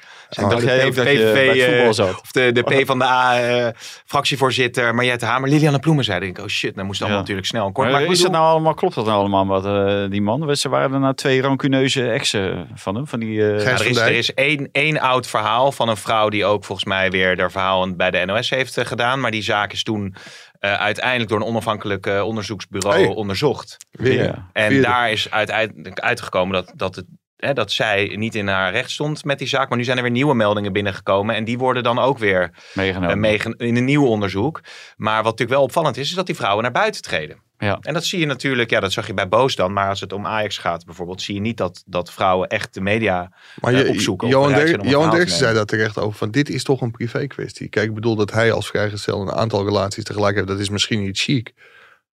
Oh, 0.43 0.49
de 0.49 0.65
jij 0.65 0.85
ook 0.85 0.95
dat 0.95 1.07
je 1.07 1.31
bij 1.33 1.47
het 1.47 1.57
eh, 1.57 1.65
voetbal 1.75 1.93
zat? 1.93 2.21
Of 2.21 2.31
de, 2.31 2.51
de 2.51 2.61
P 2.61 2.85
van 2.85 2.99
de 2.99 3.05
A 3.05 3.39
eh, 3.39 3.67
fractievoorzitter 4.05 4.95
Mariette 4.95 5.25
Hamer. 5.25 5.49
Liliane 5.49 5.79
Ploemen 5.79 6.03
zei. 6.03 6.25
Ik, 6.25 6.37
oh 6.39 6.47
shit, 6.47 6.75
nou 6.75 6.84
moest 6.85 6.99
allemaal 7.01 7.17
Ja. 7.17 7.21
natuurlijk 7.21 7.47
snel 7.47 7.65
en 7.65 7.71
kort. 7.71 7.91
Maar 7.91 8.03
is 8.03 8.21
dat 8.21 8.31
nou 8.31 8.45
allemaal, 8.45 8.73
klopt 8.73 8.95
dat 8.95 9.05
nou 9.05 9.17
allemaal 9.19 9.45
wat 9.47 9.65
eh, 9.65 10.09
die 10.09 10.21
man? 10.21 10.55
Ze 10.55 10.69
waren 10.69 10.93
er 10.93 10.99
nou 10.99 11.13
twee 11.13 11.41
rancuneuze 11.41 12.09
exen 12.11 12.67
van 12.73 12.95
hem. 12.95 13.07
Van 13.07 13.19
die, 13.19 13.41
eh, 13.53 13.63
Ja, 13.63 13.69
er 13.71 14.11
is, 14.11 14.27
er 14.29 14.35
één, 14.35 14.69
één 14.71 14.99
oud 14.99 15.27
verhaal 15.27 15.71
van 15.71 15.89
een 15.89 15.97
vrouw 15.97 16.29
die 16.29 16.45
ook 16.45 16.63
volgens 16.65 16.87
mij 16.87 17.11
weer 17.11 17.39
haar 17.39 17.51
verhaal 17.51 17.95
bij 17.95 18.11
de 18.11 18.25
NOS 18.25 18.49
heeft 18.49 18.77
eh, 18.77 18.85
gedaan. 18.85 19.19
Maar 19.19 19.31
die 19.31 19.41
zaak 19.43 19.71
is 19.73 19.83
toen 19.83 20.15
uiteindelijk 20.59 21.29
door 21.29 21.39
een 21.39 21.45
onafhankelijk 21.47 22.05
onderzoeksbureau 22.23 22.95
Hey. 23.05 23.07
onderzocht. 23.15 23.77
Weer. 23.91 24.45
En 24.53 24.81
daar 24.81 25.11
is 25.11 25.31
uiteindelijk 25.31 25.99
uitgekomen 25.99 26.53
dat, 26.53 26.71
dat, 26.75 26.95
het, 26.95 27.05
hè, 27.37 27.53
dat 27.53 27.71
zij 27.71 28.13
niet 28.15 28.35
in 28.35 28.47
haar 28.47 28.71
recht 28.71 28.91
stond 28.91 29.23
met 29.25 29.39
die 29.39 29.47
zaak. 29.47 29.69
Maar 29.69 29.77
nu 29.77 29.83
zijn 29.83 29.97
er 29.97 30.03
weer 30.03 30.11
nieuwe 30.11 30.35
meldingen 30.35 30.73
binnengekomen. 30.73 31.35
En 31.35 31.43
die 31.43 31.57
worden 31.57 31.83
dan 31.83 31.99
ook 31.99 32.17
weer 32.17 32.51
meegenomen. 32.73 33.09
eh, 33.15 33.21
meegen- 33.21 33.57
in 33.57 33.75
een 33.75 33.85
nieuw 33.85 34.05
onderzoek. 34.05 34.61
Maar 34.97 35.15
wat 35.15 35.23
natuurlijk 35.23 35.51
wel 35.51 35.63
opvallend 35.63 35.97
is, 35.97 36.09
is 36.09 36.15
dat 36.15 36.25
die 36.25 36.35
vrouwen 36.35 36.63
naar 36.63 36.71
buiten 36.71 37.01
treden. 37.01 37.43
Ja. 37.57 37.77
En 37.81 37.93
dat 37.93 38.05
zie 38.05 38.19
je 38.19 38.25
natuurlijk, 38.25 38.69
ja, 38.69 38.79
dat 38.79 38.91
zag 38.91 39.07
je 39.07 39.13
bij 39.13 39.27
Boos 39.27 39.55
dan. 39.55 39.73
Maar 39.73 39.89
als 39.89 39.99
het 39.99 40.13
om 40.13 40.25
Ajax 40.25 40.57
gaat 40.57 40.85
bijvoorbeeld, 40.85 41.21
zie 41.21 41.35
je 41.35 41.41
niet 41.41 41.57
dat, 41.57 41.83
dat 41.85 42.11
vrouwen 42.11 42.47
echt 42.49 42.73
de 42.73 42.81
media 42.81 43.31
Maar 43.61 43.73
eh, 43.73 43.89
opzoeken. 43.89 44.27
Johan, 44.27 44.53
Der, 44.53 44.85
Johan 44.87 45.09
Derksen 45.11 45.37
zei 45.37 45.53
daar 45.53 45.65
terecht 45.65 45.97
over. 45.97 46.17
Van 46.17 46.31
dit 46.31 46.49
is 46.49 46.63
toch 46.63 46.81
een 46.81 46.91
privé 46.91 47.27
kwestie. 47.27 47.69
Kijk, 47.69 47.87
ik 47.87 47.93
bedoel 47.93 48.15
dat 48.15 48.31
hij 48.31 48.51
als 48.51 48.67
vrijgezel 48.67 49.21
een 49.21 49.31
aantal 49.31 49.65
relaties 49.65 50.03
tegelijk 50.03 50.35
heeft. 50.35 50.47
Dat 50.47 50.59
is 50.59 50.69
misschien 50.69 51.01
niet 51.03 51.19
chic. 51.19 51.53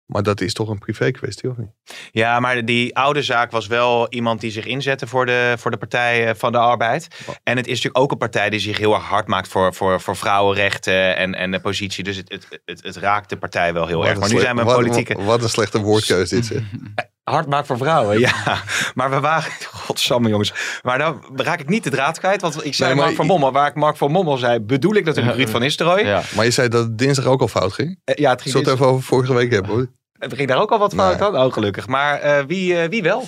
Maar 0.07 0.23
dat 0.23 0.41
is 0.41 0.53
toch 0.53 0.69
een 0.69 0.79
privé 0.79 1.11
kwestie, 1.11 1.51
of 1.51 1.57
niet? 1.57 1.71
Ja, 2.11 2.41
maar 2.41 2.65
die 2.65 2.97
oude 2.97 3.23
zaak 3.23 3.51
was 3.51 3.67
wel 3.67 4.07
iemand 4.09 4.41
die 4.41 4.51
zich 4.51 4.65
inzette 4.67 5.07
voor 5.07 5.27
de, 5.27 5.55
voor 5.59 5.71
de 5.71 5.77
Partij 5.77 6.29
eh, 6.29 6.35
van 6.35 6.53
de 6.53 6.59
Arbeid. 6.59 7.09
En 7.43 7.57
het 7.57 7.67
is 7.67 7.73
natuurlijk 7.73 7.99
ook 7.99 8.11
een 8.11 8.19
partij 8.19 8.51
die 8.51 8.61
zich 8.61 8.79
heel 8.79 8.95
erg 8.95 9.05
hard 9.05 9.27
maakt 9.27 9.49
voor, 9.49 9.75
voor, 9.75 10.01
voor 10.01 10.17
vrouwenrechten 10.17 11.17
en, 11.17 11.35
en 11.35 11.51
de 11.51 11.61
positie. 11.61 12.05
Dus 12.05 12.17
het, 12.17 12.33
het, 12.33 12.61
het, 12.65 12.83
het 12.83 12.97
raakt 12.97 13.29
de 13.29 13.37
partij 13.37 13.73
wel 13.73 13.87
heel 13.87 13.99
Wat 13.99 14.07
erg. 14.07 14.19
Maar 14.19 14.29
nu 14.29 14.35
slecht- 14.39 14.45
zijn 14.45 14.57
we 14.57 14.71
een 14.71 14.77
politieke... 14.77 15.15
Wat, 15.15 15.25
wat 15.25 15.43
een 15.43 15.49
slechte 15.49 15.81
woordkeus 15.81 16.29
dit, 16.29 16.47
zeg. 16.47 16.63
Hard 17.31 17.47
maakt 17.49 17.67
voor 17.67 17.77
vrouwen, 17.77 18.19
ja. 18.21 18.33
Maar 18.95 19.11
we 19.11 19.21
waren... 19.21 19.53
Godsamme 19.87 20.29
jongens. 20.29 20.53
Maar 20.83 20.99
dan 20.99 21.23
raak 21.35 21.61
ik 21.61 21.69
niet 21.69 21.85
de 21.85 21.91
draad 21.91 22.19
kwijt. 22.19 22.41
Want 22.41 22.65
ik 22.65 22.75
zei 22.75 22.89
Nee, 22.89 22.97
maar 22.99 23.05
Mark 23.07 23.17
van 23.17 23.27
Bommel. 23.27 23.53
Waar 23.53 23.69
ik 23.69 23.75
Mark 23.75 23.97
van 23.97 24.13
Bommel 24.13 24.37
zei, 24.37 24.61
bedoel 24.61 24.95
ik 24.95 25.05
natuurlijk 25.05 25.37
Ruud 25.37 25.49
van 25.49 25.61
Nistelrooy. 25.61 26.05
Ja. 26.05 26.23
Maar 26.35 26.45
je 26.45 26.51
zei 26.51 26.69
dat 26.69 26.85
het 26.85 26.99
dinsdag 26.99 27.25
ook 27.25 27.41
al 27.41 27.49
fout 27.49 27.73
ging. 27.73 28.01
Eh, 28.05 28.15
ja 28.15 28.31
het, 28.31 28.43
ging 28.43 28.55
dit- 28.55 28.65
het 28.65 28.75
even 28.75 28.87
over 28.87 29.03
vorige 29.05 29.35
week 29.35 29.51
hebben, 29.53 29.71
hoor. 29.71 29.87
het 30.19 30.35
ging 30.35 30.49
daar 30.49 30.61
ook 30.61 30.71
al 30.71 30.79
wat 30.79 30.95
fout 30.95 31.19
Nee. 31.19 31.29
aan. 31.29 31.37
Oh, 31.47 31.53
gelukkig. 31.53 31.87
Maar 31.87 32.19
eh, 32.21 32.45
wie, 32.47 32.79
eh, 32.79 32.89
wie 32.89 33.03
wel? 33.03 33.25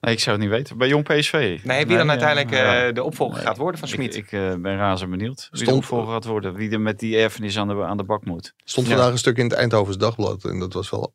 Nee, 0.00 0.12
ik 0.14 0.20
zou 0.20 0.36
het 0.36 0.44
niet 0.44 0.54
weten. 0.54 0.78
Bij 0.78 0.88
Jong 0.88 1.04
PSV. 1.04 1.58
Nee, 1.62 1.86
wie 1.86 1.96
dan 1.96 2.10
uiteindelijk 2.10 2.50
ja. 2.50 2.92
de 2.92 3.02
opvolger 3.02 3.40
gaat 3.42 3.56
worden 3.56 3.80
van 3.80 3.88
Smit. 3.88 4.16
ik 4.16 4.32
eh, 4.32 4.40
ben 4.58 4.76
razend 4.76 5.10
benieuwd 5.10 5.48
wie 5.50 5.58
de 5.60 5.64
Stond- 5.66 5.78
opvolger 5.78 6.12
gaat 6.12 6.24
worden. 6.24 6.54
Wie 6.54 6.70
er 6.70 6.80
met 6.80 6.98
die 6.98 7.16
erfenis 7.16 7.58
aan 7.58 7.68
de, 7.68 7.84
aan 7.84 7.96
de 7.96 8.04
bak 8.04 8.24
moet. 8.24 8.52
stond 8.64 8.86
Ja. 8.86 8.92
vandaag 8.94 9.12
een 9.12 9.18
stuk 9.18 9.36
in 9.36 9.44
het 9.44 9.52
Eindhovens 9.52 9.96
Dagblad. 9.98 10.44
En 10.44 10.58
dat 10.58 10.72
was 10.72 10.90
wel 10.90 11.12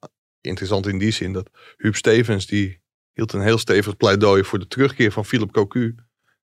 interessant 0.47 0.88
in 0.88 0.97
die 0.97 1.12
zin. 1.12 1.34
Dat 1.34 1.49
Huub 1.77 1.95
Stevens, 1.95 2.45
die 2.45 2.82
hield 3.13 3.34
een 3.34 3.41
heel 3.41 3.58
stevig 3.58 3.97
pleidooi 3.97 4.43
voor 4.43 4.60
de 4.60 4.67
terugkeer 4.67 5.12
van 5.12 5.25
Philip 5.25 5.51
Cocu. 5.51 5.95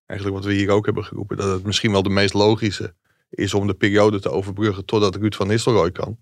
Eigenlijk 0.06 0.40
wat 0.40 0.48
we 0.48 0.58
hier 0.58 0.70
ook 0.70 0.84
hebben 0.84 1.04
geroepen. 1.04 1.36
Dat 1.36 1.52
het 1.52 1.64
misschien 1.64 1.92
wel 1.92 2.02
de 2.02 2.08
meest 2.08 2.34
logische 2.34 2.94
is 3.30 3.54
om 3.54 3.66
de 3.66 3.74
periode 3.74 4.20
te 4.20 4.30
overbruggen 4.30 4.84
totdat 4.84 5.16
Ruud 5.16 5.34
van 5.34 5.46
Nistelrooy 5.46 5.92
kan. 5.92 6.18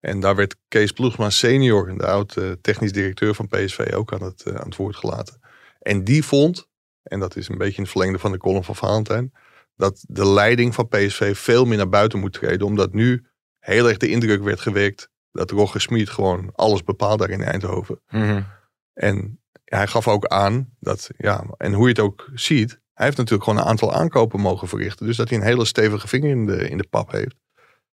En 0.00 0.20
daar 0.20 0.36
werd 0.36 0.56
Kees 0.68 0.92
Ploegsma 0.92 1.30
senior, 1.30 1.98
de 1.98 2.06
oud 2.06 2.36
eh, 2.36 2.50
technisch 2.60 2.92
directeur 2.92 3.34
van 3.34 3.48
PSV, 3.48 3.92
ook 3.94 4.12
aan 4.12 4.22
het, 4.22 4.42
eh, 4.42 4.54
aan 4.54 4.66
het 4.66 4.76
woord 4.76 4.96
gelaten. 4.96 5.40
En 5.78 6.04
die 6.04 6.24
vond, 6.24 6.68
en 7.02 7.20
dat 7.20 7.36
is 7.36 7.48
een 7.48 7.58
beetje 7.58 7.76
in 7.76 7.82
het 7.82 7.90
verlengde 7.90 8.18
van 8.18 8.32
de 8.32 8.38
column 8.38 8.64
van 8.64 8.76
Valentijn, 8.76 9.32
dat 9.76 10.04
de 10.08 10.26
leiding 10.26 10.74
van 10.74 10.88
PSV 10.88 11.36
veel 11.36 11.64
meer 11.64 11.76
naar 11.76 11.88
buiten 11.88 12.18
moet 12.18 12.32
treden. 12.32 12.66
Omdat 12.66 12.92
nu 12.92 13.26
heel 13.58 13.88
erg 13.88 13.96
de 13.96 14.08
indruk 14.08 14.42
werd 14.42 14.60
gewekt 14.60 15.10
dat 15.34 15.50
Roger 15.50 15.80
Smit 15.80 16.10
gewoon 16.10 16.52
alles 16.54 16.82
bepaalt 16.82 17.18
daar 17.18 17.30
in 17.30 17.42
Eindhoven. 17.42 18.00
Mhm. 18.08 18.42
En 18.92 19.42
hij 19.64 19.86
gaf 19.86 20.08
ook 20.08 20.26
aan 20.26 20.68
dat, 20.80 21.10
ja, 21.16 21.44
en 21.56 21.72
hoe 21.72 21.82
je 21.82 21.88
het 21.88 22.00
ook 22.00 22.30
ziet, 22.34 22.80
hij 22.92 23.04
heeft 23.04 23.16
natuurlijk 23.16 23.44
gewoon 23.44 23.58
een 23.58 23.68
aantal 23.68 23.92
aankopen 23.92 24.40
mogen 24.40 24.68
verrichten. 24.68 25.06
Dus 25.06 25.16
dat 25.16 25.28
hij 25.28 25.38
een 25.38 25.44
hele 25.44 25.64
stevige 25.64 26.08
vinger 26.08 26.30
in 26.30 26.46
de, 26.46 26.68
in 26.68 26.76
de 26.76 26.86
pap 26.90 27.10
heeft. 27.12 27.36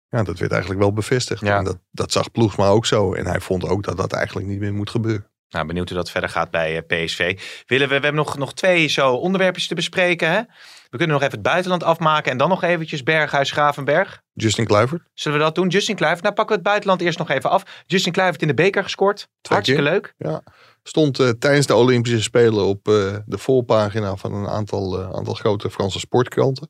Ja, 0.09 0.23
dat 0.23 0.39
werd 0.39 0.51
eigenlijk 0.51 0.81
wel 0.81 0.93
bevestigd. 0.93 1.41
Ja. 1.41 1.57
En 1.57 1.63
dat, 1.63 1.79
dat 1.91 2.11
zag 2.11 2.31
Ploegsma 2.31 2.67
ook 2.67 2.85
zo. 2.85 3.13
En 3.13 3.25
hij 3.25 3.39
vond 3.39 3.63
ook 3.67 3.83
dat 3.83 3.97
dat 3.97 4.13
eigenlijk 4.13 4.47
niet 4.47 4.59
meer 4.59 4.73
moet 4.73 4.89
gebeuren. 4.89 5.31
Nou, 5.49 5.65
benieuwd 5.67 5.89
hoe 5.89 5.97
dat 5.97 6.11
verder 6.11 6.29
gaat 6.29 6.51
bij 6.51 6.83
eh, 6.83 7.05
PSV. 7.05 7.39
Willen 7.65 7.87
we, 7.87 7.95
we 7.95 8.01
hebben 8.01 8.15
nog, 8.15 8.37
nog 8.37 8.53
twee 8.53 8.87
zo 8.87 9.13
onderwerpjes 9.13 9.67
te 9.67 9.75
bespreken. 9.75 10.31
Hè? 10.31 10.41
We 10.89 10.97
kunnen 10.97 11.15
nog 11.15 11.21
even 11.25 11.37
het 11.37 11.47
buitenland 11.47 11.83
afmaken 11.83 12.31
en 12.31 12.37
dan 12.37 12.49
nog 12.49 12.63
eventjes 12.63 13.03
Berghuis, 13.03 13.51
Gravenberg. 13.51 14.21
Justin 14.33 14.65
Kluivert. 14.65 15.01
Zullen 15.13 15.37
we 15.37 15.43
dat 15.43 15.55
doen? 15.55 15.67
Justin 15.67 15.95
Kluivert. 15.95 16.23
Nou, 16.23 16.35
pakken 16.35 16.55
we 16.55 16.61
het 16.61 16.69
buitenland 16.69 17.01
eerst 17.01 17.17
nog 17.17 17.29
even 17.29 17.49
af. 17.49 17.83
Justin 17.85 18.11
Kluivert 18.11 18.41
in 18.41 18.47
de 18.47 18.53
beker 18.53 18.83
gescoord. 18.83 19.27
Hartstikke 19.49 19.81
leuk. 19.81 20.13
Ja. 20.17 20.43
Stond 20.83 21.19
eh, 21.19 21.29
tijdens 21.29 21.65
de 21.65 21.75
Olympische 21.75 22.21
Spelen 22.21 22.65
op 22.65 22.87
eh, 22.87 23.15
de 23.25 23.37
voorpagina 23.37 24.15
van 24.15 24.33
een 24.33 24.47
aantal, 24.47 24.99
eh, 24.99 25.09
aantal 25.15 25.33
grote 25.33 25.69
Franse 25.69 25.99
sportkranten. 25.99 26.67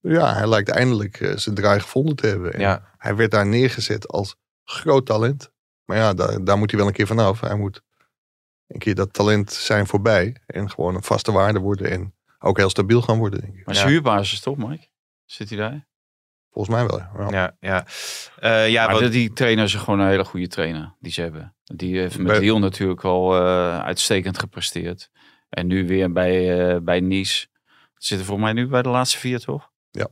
Ja, 0.00 0.34
hij 0.34 0.48
lijkt 0.48 0.68
eindelijk 0.68 1.32
zijn 1.34 1.54
draai 1.54 1.80
gevonden 1.80 2.16
te 2.16 2.26
hebben. 2.26 2.52
En 2.52 2.60
Ja. 2.60 2.92
Hij 2.98 3.16
werd 3.16 3.30
daar 3.30 3.46
neergezet 3.46 4.08
als 4.08 4.36
groot 4.64 5.06
talent. 5.06 5.50
Maar 5.84 5.96
ja, 5.96 6.14
daar, 6.14 6.44
daar 6.44 6.58
moet 6.58 6.70
hij 6.70 6.78
wel 6.78 6.88
een 6.88 6.94
keer 6.94 7.06
vanaf. 7.06 7.40
Hij 7.40 7.54
moet 7.54 7.82
een 8.66 8.78
keer 8.78 8.94
dat 8.94 9.12
talent 9.12 9.52
zijn 9.52 9.86
voorbij. 9.86 10.36
En 10.46 10.70
gewoon 10.70 10.94
een 10.94 11.02
vaste 11.02 11.32
waarde 11.32 11.58
worden. 11.58 11.90
En 11.90 12.14
ook 12.38 12.56
heel 12.56 12.70
stabiel 12.70 13.02
gaan 13.02 13.18
worden, 13.18 13.40
denk 13.40 13.54
ik. 13.56 13.66
Maar 13.66 13.74
Ja. 13.74 13.84
is 13.84 13.86
huurbasis 13.90 14.40
toch, 14.40 14.56
Mike? 14.56 14.86
Zit 15.24 15.48
hij 15.48 15.58
daar? 15.58 15.86
Volgens 16.50 16.76
mij 16.76 16.86
wel. 16.86 16.98
ja. 16.98 17.30
Ja. 17.30 17.30
Ja, 17.30 17.56
ja. 17.60 17.86
Eh, 18.40 18.70
ja 18.70 18.84
maar 18.84 18.92
wat- 18.92 19.02
dat- 19.02 19.12
die 19.12 19.32
trainer 19.32 19.64
is 19.64 19.74
gewoon 19.74 20.00
een 20.00 20.08
hele 20.08 20.24
goede 20.24 20.46
trainer 20.46 20.94
die 21.00 21.12
ze 21.12 21.20
hebben. 21.20 21.56
Die 21.64 21.98
heeft 21.98 22.18
met 22.18 22.26
Bij- 22.26 22.40
Lille 22.40 22.58
natuurlijk 22.58 23.04
al 23.04 23.36
eh, 23.36 23.78
uitstekend 23.78 24.38
gepresteerd. 24.38 25.10
En 25.48 25.66
nu 25.66 25.86
weer 25.86 26.12
bij, 26.12 26.68
eh, 26.74 26.80
bij 26.80 27.00
Nice. 27.00 27.46
Ze 27.94 28.06
zitten 28.06 28.26
volgens 28.26 28.52
mij 28.52 28.62
nu 28.62 28.68
bij 28.70 28.82
de 28.82 28.88
laatste 28.88 29.18
vier, 29.18 29.40
toch? 29.40 29.70
Ja. 29.90 30.08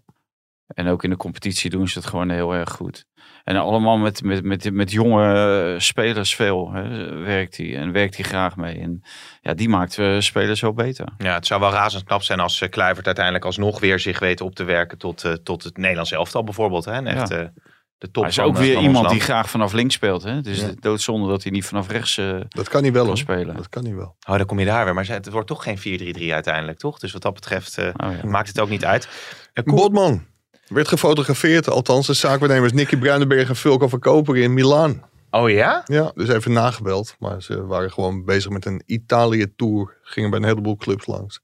En 0.67 0.89
ook 0.89 1.05
in 1.05 1.11
de 1.11 1.17
competitie 1.17 1.71
doen 1.71 1.89
ze 1.89 1.99
het 1.99 2.09
gewoon 2.09 2.31
heel 2.31 2.55
erg 2.55 2.71
goed. 2.73 3.07
En 3.47 3.57
allemaal 3.57 3.97
met, 3.97 4.23
met, 4.23 4.45
met, 4.45 4.73
met 4.73 4.91
jonge 4.91 5.35
eh, 5.75 5.81
spelers 5.81 6.35
veel 6.35 6.73
hè, 6.73 7.15
werkt 7.17 7.57
hij. 7.57 7.77
En 7.77 7.93
werkt 7.93 8.17
hij 8.17 8.25
graag 8.25 8.57
mee. 8.57 8.79
En 8.79 9.03
ja, 9.41 9.55
die 9.55 9.69
maakt 9.69 9.99
uh, 9.99 10.21
spelers 10.21 10.59
zo 10.59 10.73
beter. 10.73 11.09
Ja, 11.19 11.35
het 11.35 11.47
zou 11.47 11.61
wel 11.61 11.71
razend 11.71 12.05
knap 12.05 12.23
zijn 12.23 12.41
als 12.41 12.61
uh, 12.61 12.69
Kluivert 12.69 13.07
uiteindelijk 13.07 13.45
alsnog 13.45 13.81
weer 13.81 13.99
zich 13.99 14.19
weet 14.19 14.41
op 14.41 14.55
te 14.55 14.65
werken 14.65 14.99
tot, 14.99 15.25
uh, 15.25 15.33
tot 15.33 15.65
het 15.65 15.77
Nederlands 15.77 16.13
elftal 16.13 16.45
bijvoorbeeld. 16.45 16.85
Hè? 16.85 16.93
En 16.93 17.07
echt 17.07 17.29
ja. 17.29 17.53
de 17.99 18.11
top 18.11 18.23
Hij 18.23 18.33
is 18.33 18.39
ook 18.39 18.57
weer 18.57 18.79
iemand 18.79 19.11
die 19.11 19.21
graag 19.21 19.51
vanaf 19.51 19.73
links 19.73 19.95
speelt. 19.95 20.23
Hè? 20.23 20.41
Dus 20.41 20.61
Ja. 20.61 20.71
doodzonde 20.81 21.29
dat 21.29 21.43
hij 21.43 21.53
niet 21.53 21.65
vanaf 21.65 21.89
rechts 21.91 22.17
uh, 22.17 22.41
Dat 22.49 22.69
kan 22.69 22.83
hij 22.83 22.93
wel 22.93 23.07
kan 23.07 23.17
spelen. 23.17 23.57
Dat 23.57 23.69
kan 23.69 23.85
hij 23.85 23.95
wel. 23.95 24.17
Oh, 24.29 24.37
dan 24.37 24.47
kom 24.47 24.59
je 24.59 24.67
daar 24.67 24.85
weer. 24.85 24.95
Maar 24.95 25.07
het 25.07 25.31
wordt 25.31 25.49
toch 25.49 25.63
geen 25.63 25.79
4-3-3 25.79 26.33
uiteindelijk, 26.33 26.79
toch? 26.79 26.99
Dus 26.99 27.13
wat 27.13 27.23
dat 27.23 27.35
betreft 27.35 27.79
uh, 27.79 27.87
Oh, 27.87 28.13
ja. 28.23 28.29
maakt 28.29 28.49
het 28.49 28.61
ook 28.61 28.69
niet 28.69 28.85
uit. 28.85 29.09
Uh, 29.55 29.75
Botman 29.75 30.25
werd 30.69 30.89
gefotografeerd. 30.89 31.69
Althans, 31.69 32.07
de 32.07 32.15
zaakwaarnemers 32.15 32.73
Nicky 32.73 32.97
Bruinenberg 32.97 33.49
en 33.49 33.57
Vulko 33.57 33.89
van 33.89 33.99
Koper 33.99 34.37
in 34.37 34.55
Milaan. 34.55 35.05
Oh 35.31 35.51
ja? 35.51 35.83
Ja, 35.85 36.13
dus 36.15 36.29
even 36.29 36.53
nagebeld. 36.53 37.17
Maar 37.19 37.43
ze 37.43 37.67
waren 37.67 37.93
gewoon 37.93 38.25
bezig 38.25 38.51
met 38.51 38.65
een 38.67 38.83
Italië-tour. 38.87 39.99
Gingen 40.03 40.31
bij 40.31 40.39
een 40.39 40.45
heleboel 40.45 40.77
clubs 40.77 41.07
langs. 41.07 41.41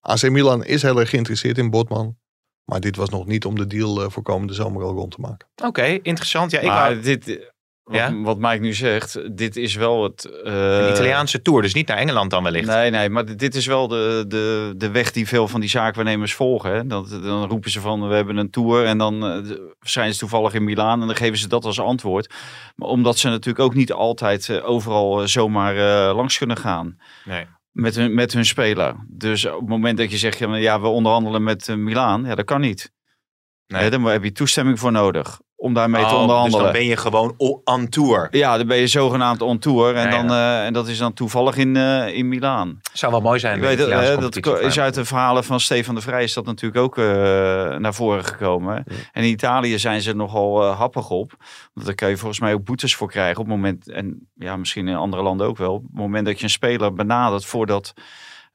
AC 0.00 0.30
Milan 0.30 0.64
is 0.64 0.82
heel 0.82 1.00
erg 1.00 1.10
geïnteresseerd 1.10 1.58
in 1.58 1.70
Botman. 1.70 2.16
Maar 2.64 2.80
dit 2.80 2.96
was 2.96 3.08
nog 3.08 3.26
niet 3.26 3.44
om 3.44 3.54
de 3.56 3.66
deal 3.66 4.02
uh, 4.02 4.10
voor 4.10 4.22
komende 4.22 4.52
zomer 4.52 4.82
al 4.82 4.92
rond 4.92 5.10
te 5.10 5.20
maken. 5.20 5.48
Oké, 5.56 5.66
okay, 5.66 6.00
interessant. 6.02 6.50
Ja, 6.50 6.60
ik 6.60 6.66
maar 6.66 6.90
wou... 6.90 7.00
dit, 7.00 7.52
wat, 7.86 7.96
Ja? 7.96 8.20
wat 8.20 8.38
Mike 8.38 8.58
nu 8.60 8.74
zegt, 8.74 9.36
dit 9.36 9.56
is 9.56 9.74
wel 9.74 10.02
het... 10.02 10.30
Uh, 10.44 10.52
Een 10.86 10.92
Italiaanse 10.92 11.42
tour, 11.42 11.62
dus 11.62 11.74
niet 11.74 11.86
naar 11.88 11.96
Engeland 11.96 12.30
dan 12.30 12.42
wellicht. 12.42 12.66
Nee, 12.66 12.90
nee, 12.90 13.08
maar 13.10 13.36
dit- 13.36 13.54
is 13.54 13.66
wel 13.66 13.88
de, 13.88 14.24
de, 14.28 14.74
de 14.76 14.90
weg 14.90 15.12
die 15.12 15.28
veel 15.28 15.48
van 15.48 15.60
die 15.60 15.68
zaakwaarnemers 15.68 16.34
volgen. 16.34 16.72
Hè? 16.74 16.86
Dat, 16.86 17.10
dan 17.10 17.44
roepen 17.48 17.70
ze 17.70 17.80
van, 17.80 18.08
we 18.08 18.14
hebben 18.14 18.36
een 18.36 18.50
tour 18.50 18.84
en 18.84 18.98
dan 18.98 19.26
eh, 19.26 19.56
zijn 19.80 20.12
ze 20.12 20.18
toevallig 20.18 20.54
in 20.54 20.64
Milaan 20.64 21.00
en 21.00 21.06
dan 21.06 21.16
geven 21.16 21.38
ze 21.38 21.48
dat 21.48 21.64
als 21.64 21.80
antwoord. 21.80 22.34
Maar 22.76 22.88
omdat 22.88 23.18
ze 23.18 23.28
natuurlijk 23.28 23.64
ook 23.64 23.74
niet 23.74 23.92
altijd 23.92 24.48
eh, 24.48 24.68
overal 24.68 25.28
zomaar 25.28 25.74
langs 26.14 26.38
kunnen 26.38 26.56
gaan 26.56 26.96
Nee. 27.24 27.46
met 27.70 27.94
hun, 27.96 28.14
met 28.14 28.32
hun 28.32 28.44
speler. 28.46 28.94
Dus 29.08 29.46
op 29.46 29.60
het 29.60 29.68
moment 29.68 29.98
dat 29.98 30.10
je 30.10 30.16
zegt, 30.18 30.38
ja, 30.38 30.48
maar 30.48 30.60
ja 30.60 30.80
we 30.80 30.86
onderhandelen 30.86 31.42
met 31.42 31.68
Milaan, 31.76 32.24
ja, 32.24 32.34
dat 32.34 32.44
kan 32.44 32.60
niet. 32.60 32.92
Nee. 33.66 33.82
Hè, 33.82 33.90
dan 33.90 34.04
heb 34.04 34.24
je 34.24 34.32
toestemming 34.32 34.78
voor 34.78 34.92
nodig 34.92 35.40
om 35.66 35.74
daarmee 35.74 36.06
te 36.06 36.14
Oh, 36.14 36.20
onderhandelen. 36.20 36.58
Dus 36.64 36.72
dan 36.72 36.80
ben 36.80 36.88
je 36.90 36.96
gewoon 36.96 37.34
on 37.64 37.88
tour. 37.88 38.28
Ja, 38.30 38.56
dan 38.56 38.66
ben 38.66 38.76
je 38.76 38.86
zogenaamd 38.86 39.42
on 39.42 39.58
tour. 39.58 39.94
En, 39.94 40.10
Ja, 40.10 40.10
dan, 40.22 40.30
eh, 40.30 40.64
en 40.64 40.72
dat 40.72 40.88
is 40.88 40.98
dan 40.98 41.12
toevallig 41.12 41.56
in, 41.56 41.76
eh, 41.76 42.16
in 42.16 42.28
Milaan. 42.28 42.80
Zou 42.92 43.12
wel 43.12 43.20
mooi 43.20 43.38
zijn. 43.38 43.56
Ik 43.56 43.62
weet, 43.62 43.80
eh, 43.80 44.18
dat 44.20 44.60
is 44.60 44.80
uit 44.80 44.94
de 44.94 45.04
verhalen 45.04 45.44
van 45.44 45.60
Stefan 45.60 45.94
de 45.94 46.00
Vrij 46.00 46.22
is 46.22 46.34
dat 46.34 46.44
natuurlijk 46.44 46.82
ook 46.82 46.98
eh, 46.98 47.04
naar 47.76 47.94
voren 47.94 48.24
gekomen. 48.24 48.84
En 49.12 49.22
in 49.22 49.30
Italië 49.30 49.78
zijn 49.78 50.00
ze 50.00 50.12
nogal 50.14 50.64
happig 50.64 51.10
op. 51.10 51.34
Want 51.74 51.86
daar 51.86 51.94
kan 51.94 52.08
je 52.08 52.16
volgens 52.16 52.40
mij 52.40 52.52
ook 52.54 52.64
boetes 52.64 52.94
voor 52.94 53.08
krijgen 53.08 53.40
op 53.40 53.46
het 53.46 53.54
moment, 53.54 53.90
en 53.90 54.28
ja, 54.34 54.56
misschien 54.56 54.88
in 54.88 54.96
andere 54.96 55.22
landen 55.22 55.46
ook 55.46 55.56
wel, 55.56 55.74
op 55.74 55.82
het 55.82 55.96
moment 55.96 56.26
dat 56.26 56.38
je 56.38 56.44
een 56.44 56.50
speler 56.50 56.92
benadert 56.92 57.44
voordat 57.44 57.94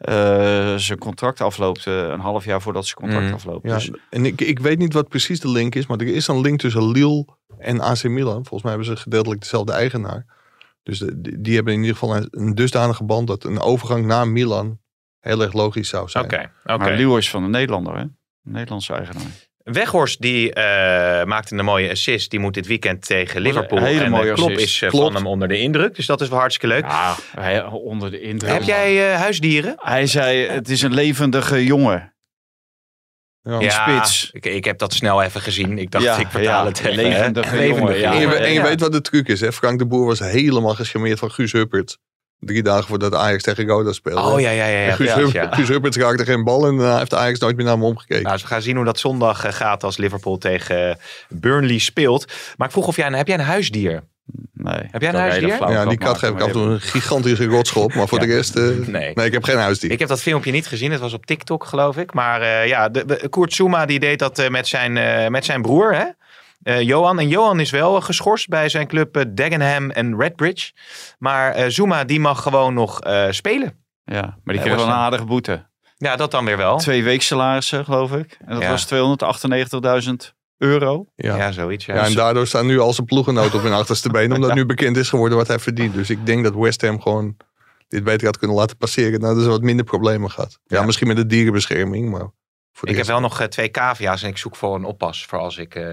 eh, 0.01 0.75
zijn 0.75 0.97
contract 0.99 1.41
afloopt, 1.41 1.87
eh, 1.87 1.93
een 2.07 2.19
half 2.19 2.45
jaar 2.45 2.61
voordat 2.61 2.85
zijn 2.85 2.97
contract 2.97 3.27
Mm. 3.27 3.33
afloopt. 3.33 3.67
Ja, 3.67 3.73
Dus, 3.73 3.91
en 4.09 4.25
ik, 4.25 4.41
ik 4.41 4.59
weet 4.59 4.77
niet 4.77 4.93
wat 4.93 5.07
precies 5.07 5.39
de 5.39 5.49
link 5.49 5.75
is. 5.75 5.87
Maar 5.87 5.97
er 5.97 6.07
is 6.15 6.27
een 6.27 6.41
link 6.41 6.59
tussen 6.59 6.91
Lille 6.91 7.25
en 7.57 7.79
AC 7.81 8.03
Milan. 8.03 8.33
Volgens 8.33 8.61
mij 8.63 8.71
hebben 8.71 8.89
ze 8.89 8.95
gedeeltelijk 9.01 9.41
dezelfde 9.41 9.71
eigenaar. 9.71 10.25
Dus 10.83 10.99
de- 10.99 11.21
die, 11.21 11.41
die 11.41 11.55
hebben 11.55 11.73
in 11.73 11.79
ieder 11.79 11.95
geval 11.97 12.15
een, 12.15 12.27
een 12.31 12.55
dusdanige 12.55 13.03
band 13.03 13.27
dat 13.27 13.43
een 13.43 13.59
overgang 13.59 14.05
naar 14.05 14.27
Milan 14.27 14.79
heel 15.19 15.41
erg 15.41 15.53
logisch 15.53 15.89
zou 15.89 16.09
zijn. 16.09 16.23
Oké, 16.23 16.51
oké. 16.63 16.77
Maar 16.77 16.93
Leeuw 16.95 17.17
is 17.17 17.29
van 17.29 17.43
een 17.43 17.51
Nederlander, 17.51 17.95
hè? 17.95 18.01
Een 18.01 18.11
Nederlandse 18.43 18.93
eigenaar. 18.93 19.49
Weghorst 19.73 20.21
die 20.21 20.53
eh, 20.53 21.25
maakte 21.25 21.55
een 21.55 21.65
mooie 21.65 21.89
assist. 21.89 22.29
Die 22.29 22.39
moet 22.39 22.53
dit 22.53 22.67
weekend 22.67 23.05
tegen 23.05 23.41
Liverpool. 23.41 23.77
een 23.77 23.83
hele 23.83 24.03
en 24.03 24.11
mooie 24.11 24.29
eh, 24.29 24.35
Klopp 24.35 24.51
assist. 24.51 24.69
is 24.69 24.81
eh, 24.81 24.89
Klopt. 24.89 25.05
van 25.05 25.15
hem 25.15 25.27
onder 25.27 25.47
de 25.47 25.59
indruk. 25.59 25.95
Dus 25.95 26.05
dat 26.05 26.21
is 26.21 26.29
wel 26.29 26.39
hartstikke 26.39 26.75
leuk. 26.75 26.85
Ja, 26.85 27.15
hij, 27.39 27.63
onder 27.65 28.11
de 28.11 28.21
indruk. 28.21 28.51
Heb 28.51 28.63
jij 28.63 29.11
eh, 29.13 29.19
huisdieren? 29.19 29.73
Hij 29.77 30.07
zei, 30.07 30.47
het 30.47 30.69
is 30.69 30.81
een 30.81 30.93
levendige 30.93 31.65
jongen. 31.65 32.13
Ja. 33.43 33.59
Ja. 33.59 33.69
spits. 33.69 34.29
Ik, 34.31 34.45
ik 34.45 34.65
heb 34.65 34.77
dat 34.77 34.93
snel 34.93 35.21
even 35.23 35.41
gezien. 35.41 35.77
Ik 35.77 35.91
dacht, 35.91 36.03
Ja, 36.03 36.17
ik 36.17 36.27
vertaal 36.29 36.63
ja, 36.63 36.69
het 36.69 36.79
even. 36.79 36.95
levendige 36.95 37.55
hè. 37.55 37.63
jongen, 37.63 37.97
ja. 37.97 38.11
En 38.11 38.15
je, 38.15 38.21
jongen, 38.21 38.39
en 38.39 38.47
je 38.47 38.53
ja. 38.53 38.63
weet 38.63 38.79
wat 38.79 38.91
de 38.91 39.01
truc 39.01 39.27
is. 39.27 39.41
Hè? 39.41 39.51
Frank 39.51 39.79
de 39.79 39.85
Boer 39.85 40.05
was 40.05 40.19
helemaal 40.19 40.75
gescharmeerd 40.75 41.19
van 41.19 41.31
Guus 41.31 41.51
Huppert. 41.51 41.97
Drie 42.45 42.63
dagen 42.63 42.87
voordat 42.87 43.13
Ajax 43.15 43.43
tegen 43.43 43.67
Roda 43.67 43.91
speelde. 43.91 44.21
Oh 44.21 44.39
ja, 44.39 44.49
ja, 44.49 44.65
ja. 44.65 44.77
ja, 44.79 44.87
En 44.89 44.95
Guus, 44.95 45.31
ja. 45.31 45.47
Guus 45.51 45.67
Huppert 45.67 45.95
raakte 45.95 46.25
geen 46.25 46.43
bal 46.43 46.67
en 46.67 46.77
daarna 46.77 46.97
heeft 46.97 47.13
Ajax 47.13 47.39
nooit 47.39 47.55
meer 47.55 47.65
naar 47.65 47.73
hem 47.73 47.83
omgekeken. 47.83 48.21
Nou, 48.23 48.33
dus 48.33 48.41
we 48.43 48.47
gaan 48.49 48.61
zien 48.61 48.75
hoe 48.75 48.85
dat 48.85 48.99
zondag 48.99 49.45
eh, 49.45 49.53
gaat 49.53 49.83
als 49.83 49.97
Liverpool 49.97 50.37
tegen 50.37 50.89
eh, 50.89 50.95
Burnley 51.29 51.77
speelt. 51.77 52.25
Maar 52.57 52.67
ik 52.67 52.73
vroeg 52.73 52.87
of 52.87 52.95
jij, 52.95 53.07
een- 53.07 53.13
heb 53.13 53.27
jij 53.27 53.37
een 53.37 53.45
huisdier? 53.45 54.03
Nee. 54.53 54.81
Heb 54.91 55.01
jij 55.01 55.09
een 55.13 55.19
huisdier? 55.19 55.69
ja, 55.71 55.85
die 55.85 55.97
kat 55.97 56.17
geef 56.17 56.29
ik 56.29 56.39
af 56.41 56.47
en 56.47 56.51
toe 56.53 56.61
een 56.63 56.81
gigantische 56.81 57.45
rotschop. 57.45 57.93
Maar 57.93 58.07
voor 58.07 58.19
Ja. 58.21 58.25
de 58.27 58.33
rest, 58.33 58.55
eh, 58.55 58.63
Nee. 58.87 59.11
nee. 59.15 59.25
ik 59.25 59.31
heb 59.33 59.43
geen 59.43 59.57
huisdier. 59.57 59.91
Ik 59.91 59.99
heb 59.99 60.07
dat 60.07 60.21
filmpje 60.21 60.51
niet 60.51 60.67
gezien. 60.67 60.91
Het 60.91 60.99
was 60.99 61.13
op 61.13 61.25
TikTok, 61.25 61.65
geloof 61.65 61.97
ik. 61.97 62.13
Maar 62.13 62.41
eh, 62.41 62.67
ja, 62.67 62.89
de, 62.89 63.05
de- 63.05 63.27
Koert 63.29 63.53
Zuma 63.53 63.85
die 63.85 63.99
deed 63.99 64.19
dat 64.19 64.39
eh, 64.39 64.49
met, 64.49 64.67
zijn, 64.67 64.97
eh, 64.97 65.27
met 65.27 65.45
zijn 65.45 65.61
broer, 65.61 65.95
hè? 65.95 66.05
Eh, 66.63 66.81
Johan. 66.81 67.19
En 67.19 67.27
Johan 67.27 67.59
is 67.59 67.69
wel 67.71 68.01
geschorst 68.01 68.47
bij 68.47 68.69
zijn 68.69 68.87
club 68.87 69.17
eh, 69.17 69.23
Dagenham 69.29 69.89
en 69.89 70.19
Redbridge. 70.19 70.71
Maar 71.19 71.51
eh, 71.51 71.65
Zuma 71.69 72.03
die 72.03 72.19
mag 72.19 72.41
gewoon 72.41 72.73
nog 72.73 73.01
eh, 73.01 73.25
spelen. 73.29 73.79
Ja, 74.03 74.37
maar 74.43 74.53
die 74.55 74.63
kreeg 74.63 74.75
wel 74.75 74.85
een 74.85 74.91
aardige 74.91 75.25
boete. 75.25 75.69
Ja, 75.97 76.15
dat 76.15 76.31
dan 76.31 76.45
weer 76.45 76.57
wel. 76.57 76.77
Twee 76.77 77.03
weeksalarissen, 77.03 77.85
geloof 77.85 78.11
ik. 78.11 78.37
En 78.45 78.53
dat 78.53 78.61
Ja. 78.63 78.69
was 78.69 78.85
298.000 78.85 80.33
euro. 80.57 81.05
Ja, 81.15 81.35
Ja. 81.35 81.51
zoiets. 81.51 81.85
Ja. 81.85 81.95
Ja, 81.95 82.05
en 82.05 82.13
daardoor 82.13 82.47
staan 82.47 82.65
nu 82.65 82.79
al 82.79 82.93
zijn 82.93 83.07
ploegenoot 83.07 83.53
op 83.53 83.61
hun 83.63 83.73
achterste 83.81 84.09
been. 84.09 84.33
Omdat 84.33 84.53
nu 84.53 84.65
bekend 84.65 84.97
is 84.97 85.09
geworden 85.09 85.37
wat 85.37 85.47
hij 85.47 85.59
verdient. 85.59 85.93
Dus 85.93 86.09
ik 86.09 86.25
denk 86.25 86.43
dat 86.43 86.55
West 86.55 86.81
Ham 86.81 87.01
gewoon 87.01 87.37
dit 87.87 88.03
beter 88.03 88.25
had 88.25 88.37
kunnen 88.37 88.57
laten 88.57 88.77
passeren. 88.77 89.19
Nou, 89.19 89.33
dat 89.35 89.43
ze 89.43 89.49
wat 89.49 89.61
minder 89.61 89.85
problemen 89.85 90.31
gaat. 90.31 90.59
Ja, 90.65 90.79
Ja. 90.79 90.85
misschien 90.85 91.07
met 91.07 91.17
de 91.17 91.25
dierenbescherming. 91.25 92.09
Maar 92.09 92.29
voor 92.73 92.89
ik 92.89 92.97
heb 92.97 93.05
wel 93.05 93.19
nog 93.19 93.39
eh, 93.39 93.47
twee 93.47 93.71
cavia's 93.71 94.23
en 94.23 94.29
ik 94.29 94.37
zoek 94.37 94.55
voor 94.55 94.75
een 94.75 94.83
oppas 94.83 95.25
voor 95.25 95.39
als 95.39 95.57
ik 95.57 95.75
eh, 95.75 95.83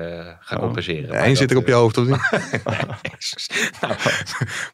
ga 0.41 0.57
Oh. 0.57 0.63
compenseren. 0.63 1.27
Dat, 1.29 1.37
zit 1.37 1.51
er 1.51 1.57
op 1.57 1.63
eh, 1.63 1.69
je 1.69 1.75
hoofd, 1.75 1.97
of 1.99 2.07
niet? 2.07 2.19
Nou, 3.81 3.95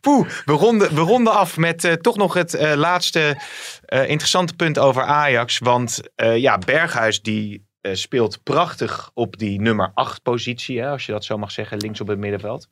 poeh, 0.01 0.29
we 0.45 0.53
ronden, 0.53 0.95
we 0.95 1.01
ronden 1.01 1.33
af 1.33 1.57
met 1.57 1.85
eh, 1.85 1.93
toch 1.93 2.17
nog 2.17 2.35
het 2.35 2.55
eh, 2.55 2.73
laatste 2.75 3.37
eh, 3.85 4.09
interessante 4.09 4.55
punt 4.55 4.79
over 4.79 5.03
Ajax. 5.03 5.59
Want 5.59 6.01
eh, 6.15 6.37
ja, 6.37 6.59
Berghuis 6.59 7.23
die 7.23 7.67
eh, 7.81 7.95
speelt 7.95 8.43
prachtig 8.43 9.11
op 9.15 9.37
die 9.39 9.61
nummer 9.61 9.91
8 9.95 10.23
positie. 10.23 10.81
Hè, 10.81 10.89
als 10.89 11.07
je 11.07 11.13
dat 11.13 11.25
zo 11.25 11.39
mag 11.39 11.51
zeggen, 11.51 11.77
links 11.79 12.01
op 12.01 12.07
het 12.09 12.19
middenveld. 12.19 12.69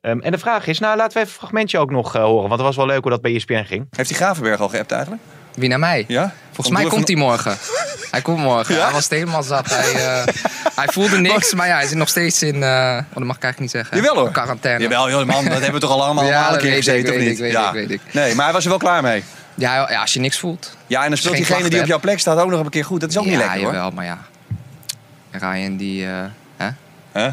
Ehm, 0.00 0.18
en 0.20 0.30
de 0.32 0.38
vraag 0.38 0.66
is, 0.66 0.78
nou 0.78 0.96
laten 0.96 1.12
we 1.12 1.18
even 1.18 1.32
een 1.32 1.38
fragmentje 1.38 1.78
ook 1.78 1.90
nog 1.90 2.14
eh, 2.14 2.22
horen. 2.22 2.40
Want 2.48 2.52
het 2.52 2.60
was 2.60 2.76
wel 2.76 2.86
leuk 2.86 3.02
hoe 3.02 3.10
dat 3.10 3.22
bij 3.22 3.34
ESPN 3.34 3.62
ging. 3.64 3.86
Heeft 3.90 4.08
die 4.08 4.18
Gravenberg 4.18 4.60
al 4.60 4.68
geappt 4.68 4.92
eigenlijk? 4.92 5.22
Wie 5.54 5.68
naar 5.68 5.78
mij? 5.78 6.04
Ja? 6.08 6.34
Volgens 6.52 6.76
mij 6.76 6.84
komt 6.86 7.06
hij 7.08 7.16
morgen. 7.16 7.56
Hij 8.12 8.22
komt 8.22 8.38
morgen. 8.38 8.82
Hij 8.82 8.92
was 8.92 9.08
helemaal 9.08 9.42
zat. 9.42 9.70
Hij, 9.70 9.92
eh, 9.92 10.34
hij 10.80 10.86
voelde 10.88 11.18
niks, 11.18 11.54
maar 11.54 11.66
ja, 11.66 11.74
hij 11.74 11.86
zit 11.86 11.96
nog 11.96 12.08
steeds 12.08 12.42
in. 12.42 12.54
oh, 12.62 12.98
dat 13.14 13.24
mag 13.24 13.36
ik 13.36 13.42
eigenlijk 13.42 13.58
niet 13.58 13.70
zeggen. 13.70 13.96
Jawel 13.96 14.14
hoor. 14.16 14.30
Quarantaine. 14.30 14.82
Jawel, 14.82 15.10
joh, 15.10 15.26
man, 15.26 15.44
dat 15.44 15.52
hebben 15.52 15.72
we 15.72 15.78
toch 15.80 15.90
al 15.90 16.04
allemaal 16.04 16.24
Ja, 16.34 16.52
een 16.52 16.58
keer 16.58 16.72
gezeten, 16.74 17.10
of 17.10 17.16
weet 17.16 17.24
niet? 17.28 17.32
ik, 17.32 17.38
weet 17.38 17.52
ja. 17.52 17.66
ik, 17.68 17.72
weet 17.74 17.90
ik. 17.90 18.00
Nee, 18.12 18.34
maar 18.34 18.44
hij 18.44 18.54
was 18.54 18.62
er 18.64 18.68
wel 18.70 18.78
klaar 18.78 19.02
mee. 19.02 19.24
Ja, 19.54 19.90
ja, 19.90 20.00
als 20.00 20.12
je 20.12 20.20
niks 20.20 20.38
voelt. 20.38 20.76
Ja, 20.86 21.02
en 21.02 21.08
dan 21.08 21.18
speelt 21.18 21.36
diegene 21.36 21.68
die 21.68 21.80
op 21.80 21.86
jouw 21.86 22.00
plek 22.00 22.18
staat 22.18 22.38
ook 22.38 22.50
nog 22.50 22.60
een 22.60 22.70
keer 22.70 22.84
goed. 22.84 23.00
Dat 23.00 23.10
is 23.10 23.18
ook 23.18 23.24
ja, 23.24 23.30
niet 23.30 23.38
lekker 23.38 23.60
hoor. 23.62 23.72
jawel, 23.72 23.90
maar 23.90 24.04
ja. 24.04 24.18
Ryan 25.30 25.76
die. 25.76 26.06
eh, 26.06 26.12
hè? 26.56 26.68
Hè? 27.12 27.30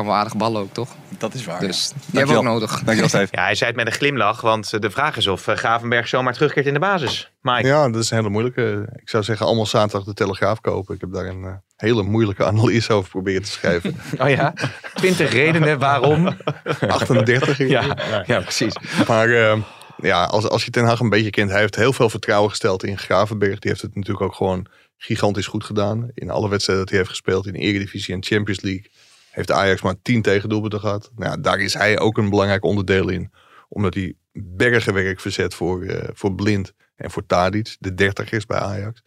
Kan 0.00 0.08
wel 0.08 0.18
aardig 0.18 0.36
ballen 0.36 0.60
ook, 0.62 0.72
toch? 0.72 0.88
Dat 1.18 1.34
is 1.34 1.44
waar. 1.44 1.60
Dus 1.60 1.88
die 1.88 2.18
hebben 2.18 2.34
we 2.34 2.40
ook 2.40 2.46
nodig. 2.46 2.70
Dankjewel, 2.70 3.08
Steve. 3.08 3.28
Ja, 3.36 3.42
hij 3.42 3.54
zei 3.54 3.70
het 3.70 3.78
met 3.78 3.86
een 3.86 3.92
glimlach, 3.92 4.40
want 4.40 4.72
eh, 4.72 4.80
de 4.80 4.90
vraag 4.90 5.16
is 5.16 5.26
of 5.26 5.48
eh, 5.48 5.56
Gravenberg 5.56 6.08
zomaar 6.08 6.32
terugkeert 6.32 6.66
in 6.66 6.72
de 6.72 6.78
basis. 6.78 7.30
Mike. 7.42 7.66
Ja, 7.66 7.90
dat 7.90 8.02
is 8.02 8.10
een 8.10 8.16
hele 8.16 8.28
moeilijke. 8.28 8.88
Ik 8.96 9.08
zou 9.08 9.22
zeggen, 9.22 9.46
allemaal 9.46 9.66
zaterdag 9.66 10.04
de 10.04 10.14
Telegraaf 10.14 10.60
kopen. 10.60 10.94
Ik 10.94 11.00
heb 11.00 11.12
daar 11.12 11.26
een 11.26 11.44
eh, 11.44 11.52
hele 11.76 12.02
moeilijke 12.02 12.44
analyse 12.44 12.92
over 12.92 13.10
proberen 13.10 13.42
te 13.42 13.50
schrijven. 13.50 13.96
Oh 14.22 14.28
ja, 14.28 14.54
20 14.94 15.32
redenen 15.32 15.78
waarom. 15.78 16.26
38 16.88 17.58
Ja, 17.58 17.96
ja 18.26 18.40
precies. 18.40 18.76
Maar 19.06 19.28
eh, 19.28 19.58
ja, 19.96 20.24
als, 20.24 20.48
als 20.48 20.64
je 20.64 20.70
Ten 20.70 20.84
Hag 20.84 21.00
een 21.00 21.08
beetje 21.08 21.30
kent, 21.30 21.50
hij 21.50 21.60
heeft 21.60 21.76
heel 21.76 21.92
veel 21.92 22.10
vertrouwen 22.10 22.50
gesteld 22.50 22.84
in 22.84 22.98
Gravenberg. 22.98 23.58
Die 23.58 23.70
heeft 23.70 23.82
het 23.82 23.94
natuurlijk 23.94 24.24
ook 24.24 24.34
gewoon 24.34 24.66
gigantisch 24.96 25.46
goed 25.46 25.64
gedaan. 25.64 26.10
In 26.14 26.30
alle 26.30 26.48
wedstrijden 26.48 26.84
dat 26.84 26.94
hij 26.94 26.98
heeft 26.98 27.16
gespeeld 27.16 27.46
in 27.46 27.52
de 27.52 27.58
Eredivisie 27.58 28.14
en 28.14 28.24
Champions 28.24 28.60
League 28.60 28.90
heeft 29.30 29.50
Ajax 29.50 29.82
maar 29.82 30.02
10 30.02 30.22
tegendoelpunten 30.22 30.80
gehad. 30.80 31.10
Nou, 31.16 31.40
daar 31.40 31.58
is 31.58 31.74
hij 31.74 31.98
ook 31.98 32.18
een 32.18 32.30
belangrijk 32.30 32.64
onderdeel 32.64 33.08
in. 33.08 33.32
Omdat 33.68 33.94
hij 33.94 34.14
bergenwerk 34.32 35.20
verzet 35.20 35.54
voor, 35.54 35.82
eh, 35.82 36.08
voor 36.12 36.34
Blind 36.34 36.72
en 36.96 37.10
voor 37.10 37.26
Tadic. 37.26 37.76
De 37.78 37.94
30 37.94 38.32
is 38.32 38.46
bij 38.46 38.58
Ajax. 38.58 39.02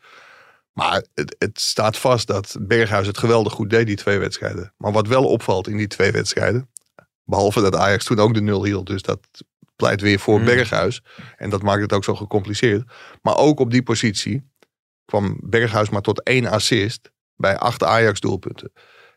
Maar 0.74 1.04
het, 1.14 1.36
het 1.40 1.60
staat 1.60 1.98
vast 1.98 2.28
dat 2.28 2.56
Berghuis 2.62 3.08
het 3.08 3.18
geweldig 3.18 3.54
goed 3.54 3.70
deed, 3.70 3.86
die 3.86 3.96
twee 3.96 4.18
wedstrijden. 4.18 4.74
Maar 4.78 4.92
wat 4.92 5.08
wel 5.08 5.26
opvalt 5.26 5.68
in 5.68 5.78
die 5.78 5.88
twee 5.88 6.12
wedstrijden. 6.12 6.70
Behalve 7.24 7.62
dat 7.62 7.76
Ajax 7.76 8.06
toen 8.06 8.20
ook 8.20 8.34
de 8.34 8.42
nul 8.42 8.66
hield. 8.66 8.86
Dus 8.86 9.02
dat 9.02 9.20
pleit 9.76 10.02
weer 10.02 10.20
voor 10.20 10.40
Mm. 10.40 10.46
Berghuis. 10.46 11.02
En 11.38 11.50
dat 11.50 11.62
maakt 11.62 11.82
het 11.82 11.94
ook 11.94 12.04
zo 12.04 12.16
gecompliceerd. 12.16 12.84
Maar 13.22 13.38
ook 13.38 13.60
op 13.60 13.72
die 13.72 13.84
positie 13.84 14.52
kwam 15.06 15.38
Berghuis 15.40 15.90
maar 15.90 16.02
tot 16.02 16.24
één 16.24 16.46
assist 16.46 17.12
bij 17.36 17.58
acht 17.58 17.84
Ajax 17.84 18.20
doelpunten. 18.20 18.72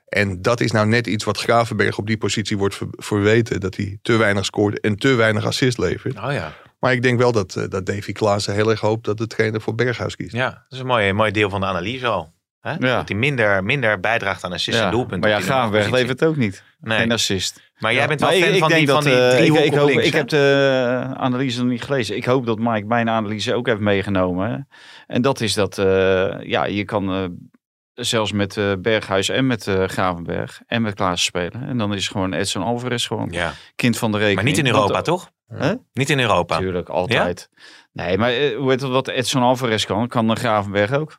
En 0.09 0.43
dat 0.43 0.61
is 0.61 0.71
nou 0.71 0.87
net 0.87 1.07
iets 1.07 1.25
wat 1.25 1.39
Gravenberg 1.39 1.99
op 1.99 2.07
die 2.07 2.19
positie 2.19 2.59
wordt 2.59 2.75
ver- 2.75 2.87
verweten. 2.91 3.61
Dat 3.61 3.77
hij 3.77 3.99
te 4.03 4.17
weinig 4.17 4.45
scoort 4.45 4.81
en 4.81 4.97
te 4.97 5.15
weinig 5.15 5.45
assist 5.45 5.79
levert. 5.79 6.19
Oh 6.19 6.33
ja. 6.33 6.53
Maar 6.79 6.93
ik 6.93 7.03
denk 7.03 7.19
wel 7.19 7.33
dat, 7.33 7.57
eh, 7.57 7.65
dat 7.69 7.87
Davy 7.87 8.13
Klaassen 8.13 8.55
heel 8.55 8.71
erg 8.71 8.81
hoopt 8.81 9.05
dat 9.05 9.19
de 9.19 9.27
trainer 9.27 9.61
voor 9.61 9.75
Berghuis 9.75 10.17
kiest. 10.17 10.33
Ja, 10.33 10.51
dat 10.51 10.63
is 10.71 10.79
een 10.79 10.87
mooi, 10.87 11.13
mooi 11.13 11.31
deel 11.31 11.51
van 11.51 11.61
de 11.61 11.67
analyse 11.67 12.07
al. 12.07 12.35
Hè? 12.61 12.71
Ja. 12.71 12.97
Dat 12.97 13.09
hij 13.09 13.19
minder, 13.19 13.65
minder 13.65 14.01
bijdraagt 14.01 14.45
aan 14.45 14.53
assist 14.53 14.79
en 14.79 14.85
Ja, 14.85 14.91
doelpunten. 14.91 15.21
Maar 15.21 15.39
ja, 15.39 15.41
Gravenberg 15.41 15.91
levert 15.91 16.21
het 16.21 16.29
ook 16.29 16.37
niet. 16.37 16.63
Nee. 16.81 16.99
Geen 16.99 17.13
assist. 17.13 17.63
Maar 17.79 17.95
jij 17.95 18.07
bent 18.07 18.21
wel 18.21 18.29
Maar 18.29 18.39
fan 18.39 18.53
ik, 18.53 18.59
van, 18.59 18.71
ik 18.71 18.77
die, 18.77 18.87
denk 18.87 19.03
van 19.03 19.13
dat, 19.13 19.21
die 19.21 19.23
eh, 19.23 19.33
ik, 19.33 19.37
driehoek 19.39 19.59
ik, 19.65 19.73
op 19.73 19.79
hoop- 19.79 19.89
links, 19.89 20.07
ik 20.07 20.13
heb 20.13 20.29
de 20.29 21.07
analyse 21.17 21.59
nog 21.61 21.69
niet 21.71 21.83
gelezen. 21.83 22.17
Ik 22.17 22.25
hoop 22.25 22.47
dat 22.47 22.59
Mike 22.59 22.87
mijn 22.87 23.09
analyse 23.09 23.55
ook 23.55 23.67
heeft 23.67 23.81
meegenomen. 23.81 24.69
En 25.07 25.23
dat 25.23 25.41
is 25.41 25.55
dat, 25.55 25.79
eh, 25.79 26.35
ja, 26.41 26.65
je 26.65 26.85
kan 26.85 27.13
eh, 27.13 27.25
zelfs 27.97 28.33
met 28.33 28.57
eh, 28.57 28.73
Berghuis 28.79 29.29
en 29.29 29.47
met 29.47 29.67
eh, 29.67 29.85
Gravenberg 29.85 30.61
en 30.67 30.83
met 30.83 30.95
Klaas 30.95 31.25
spelen. 31.25 31.63
En 31.69 31.79
dan 31.79 31.95
is 31.95 32.09
gewoon 32.09 32.33
Edson 32.33 32.63
Alvarez 32.63 33.07
gewoon 33.07 33.29
Ja. 33.31 33.53
kind 33.75 33.99
van 33.99 34.11
de 34.13 34.17
rekening. 34.19 34.37
Maar 34.43 34.53
niet 34.53 34.59
in 34.59 34.67
Europa, 34.67 34.93
Want- 34.93 35.05
toch? 35.05 35.31
Hè? 35.47 35.75
Niet 35.93 36.11
in 36.11 36.21
Europa. 36.21 36.55
Natuurlijk, 36.55 36.89
altijd. 36.89 37.49
Nee, 37.93 38.19
maar 38.19 38.31
eh, 38.31 38.57
hoe 38.57 38.71
heet 38.71 38.81
het, 38.81 38.91
wat 38.91 39.09
Edson 39.09 39.43
Alvarez 39.43 39.85
kan, 39.85 40.09
kan 40.09 40.27
de 40.29 40.35
Gravenberg 40.37 40.93
ook. 40.93 41.19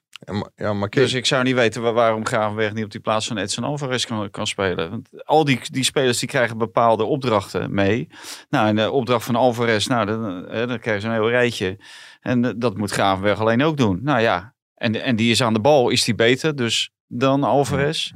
Ja, 0.55 0.73
maar, 0.73 0.89
Dus 0.89 1.13
ik 1.13 1.25
zou 1.25 1.43
niet 1.43 1.55
weten 1.55 1.81
wa- 1.81 1.91
waarom 1.93 2.25
Gravenberg 2.25 2.73
niet 2.73 2.83
op 2.83 2.91
die 2.91 2.99
plaats 3.01 3.27
van 3.27 3.37
Edson 3.37 3.63
Alvarez 3.63 4.05
kan, 4.05 4.29
kan 4.29 4.47
spelen. 4.47 4.89
Want 4.89 5.09
al 5.25 5.43
die, 5.43 5.59
die 5.71 5.83
spelers 5.83 6.19
die 6.19 6.29
krijgen 6.29 6.57
bepaalde 6.57 7.03
opdrachten 7.03 7.73
mee. 7.73 8.07
Nou, 8.49 8.67
en 8.67 8.75
de 8.75 8.91
opdracht 8.91 9.25
van 9.25 9.35
Alvarez, 9.35 9.87
nou, 9.87 10.05
dan, 10.05 10.47
eh, 10.47 10.67
dan 10.67 10.79
krijgen 10.79 11.01
ze 11.01 11.07
een 11.07 11.13
heel 11.13 11.29
rijtje. 11.29 11.77
En 12.21 12.45
eh, 12.45 12.51
dat 12.57 12.77
moet 12.77 12.91
Gravenberg 12.91 13.39
alleen 13.39 13.63
ook 13.63 13.77
doen. 13.77 13.99
Nou 14.03 14.19
ja, 14.21 14.53
en, 14.77 15.01
en 15.03 15.15
die 15.15 15.31
is 15.31 15.41
aan 15.41 15.53
de 15.53 15.59
bal, 15.59 15.89
is 15.89 16.03
die 16.03 16.15
beter 16.15 16.55
dus 16.55 16.89
dan 17.07 17.43
Alvarez? 17.43 18.11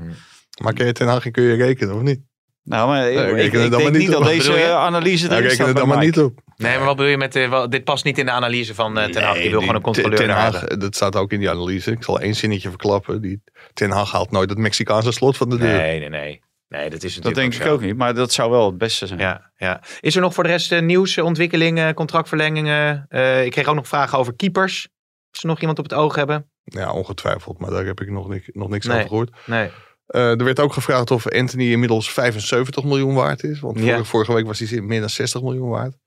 maar 0.62 0.74
ken 0.74 0.86
je 0.86 0.91
Ten 0.91 1.07
Hag 1.07 1.26
en 1.26 1.32
kun 1.32 1.43
je 1.43 1.55
rekenen 1.55 1.95
of 1.95 2.01
niet? 2.01 2.20
Nou, 2.64 2.88
maar 2.88 3.09
ik, 3.09 3.51
denk 3.51 3.72
maar 3.72 3.91
niet 3.91 3.93
niet 3.93 4.12
dat 4.12 4.24
deze 4.24 4.66
analyse 4.74 5.26
erin 5.26 5.38
reken 5.38 5.51
staat 5.55 5.68
er 5.68 5.74
dan 5.74 5.88
maar 5.88 5.97
niet 6.05 6.20
op. 6.20 6.39
Nee, 6.55 6.78
maar 6.78 6.86
wat 6.86 6.95
bedoel 6.95 7.12
je 7.12 7.18
met... 7.18 7.36
eh, 7.36 7.49
wel- 7.49 7.70
dit 7.70 7.84
past 7.84 8.03
niet 8.03 8.18
in 8.18 8.26
de 8.26 8.32
analyse 8.32 8.76
van 8.76 8.97
eh 8.97 9.09
Ten 9.09 9.24
Hag. 9.24 9.38
Die 9.38 9.49
wil 9.49 9.59
gewoon 9.59 9.76
een 9.76 9.82
controleur 9.82 10.18
Ten 10.18 10.30
Hag, 10.30 10.59
hebben. 10.59 10.80
dat 10.80 10.95
staat 10.95 11.16
ook 11.16 11.32
in 11.32 11.39
die 11.39 11.49
analyse. 11.49 11.91
Ik 11.91 12.03
zal 12.03 12.20
één 12.20 12.36
zinnetje 12.36 12.70
verklappen. 12.70 13.22
Die, 13.22 13.41
Ten 13.74 13.89
Hag 13.91 14.12
haalt 14.12 14.32
nooit 14.32 14.49
het 14.49 14.57
Mexicaanse 14.59 15.12
slot 15.12 15.38
van 15.38 15.49
de 15.49 15.57
deur. 15.57 15.78
Nee, 15.78 15.99
nee, 15.99 16.09
nee. 16.09 16.41
Nee, 16.68 16.89
dat 16.89 17.03
is 17.03 17.16
Dat 17.16 17.36
denk 17.36 17.53
ik 17.53 17.62
zo. 17.62 17.74
ook 17.74 17.82
niet, 17.82 17.97
maar 17.97 18.14
dat 18.14 18.32
zou 18.34 18.51
wel 18.51 18.66
het 18.66 18.78
beste 18.78 19.07
zijn. 19.07 19.20
Ja, 19.20 19.51
ja. 19.55 19.82
Is 19.99 20.16
er 20.16 20.22
nog 20.22 20.34
voor 20.34 20.43
de 20.43 20.49
rest 20.49 20.72
eh, 20.72 20.82
nieuws, 20.82 21.18
ontwikkelingen, 21.18 21.93
contractverlengingen? 21.93 23.05
Eh, 23.09 23.45
ik 23.45 23.51
kreeg 23.51 23.68
ook 23.68 23.76
nog 23.76 23.88
vragen 23.88 24.18
over 24.18 24.36
keepers. 24.36 24.88
Als 25.32 25.39
ze 25.39 25.47
nog 25.47 25.59
iemand 25.59 25.78
op 25.80 25.84
het 25.84 25.93
oog 25.93 26.16
hebben? 26.16 26.51
Ja, 26.64 26.91
ongetwijfeld. 26.91 27.59
Maar 27.59 27.70
daar 27.70 27.86
heb 27.86 28.01
ik 28.01 28.09
nog, 28.09 28.28
ni- 28.30 28.43
nog 28.45 28.70
niks 28.70 28.86
Nee. 28.86 28.95
over 28.97 29.07
gehoord. 29.07 29.32
Nee. 29.45 29.70
Eh, 30.05 30.30
er 30.30 30.43
werd 30.43 30.59
ook 30.59 30.74
gevraagd 30.74 31.12
of 31.12 31.28
Anthony 31.28 31.72
inmiddels 31.72 32.12
75 32.14 32.84
miljoen 32.84 33.14
waard 33.14 33.43
is. 33.43 33.59
Want 33.59 33.80
Ja. 33.80 33.84
vorige, 33.86 34.03
vorige 34.05 34.34
week 34.34 34.45
was 34.45 34.59
hij 34.59 34.82
meer 34.82 34.99
dan 34.99 35.09
60 35.09 35.41
miljoen 35.41 35.70
waard. 35.70 35.97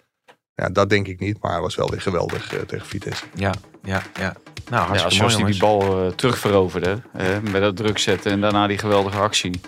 Ja, 0.55 0.69
dat 0.69 0.91
denk 0.91 1.07
ik 1.07 1.21
niet. 1.21 1.43
Maar 1.43 1.53
hij 1.53 1.61
was 1.61 1.75
wel 1.75 1.91
weer 1.91 2.01
geweldig 2.01 2.55
eh, 2.55 2.61
tegen 2.61 2.87
Vitesse. 2.87 3.25
Ja, 3.35 3.55
ja, 3.83 4.03
ja. 4.19 4.35
Nou, 4.71 4.95
Ja, 4.95 5.09
mooi, 5.21 5.35
hij 5.35 5.45
die 5.45 5.59
bal 5.61 6.07
eh, 6.07 6.13
terugveroverde. 6.13 7.01
hè, 7.13 7.41
met 7.43 7.61
dat 7.61 7.77
druk 7.77 7.99
zetten 7.99 8.33
en 8.33 8.41
daarna 8.41 8.67
die 8.67 8.79
geweldige 8.79 9.19
actie. 9.19 9.61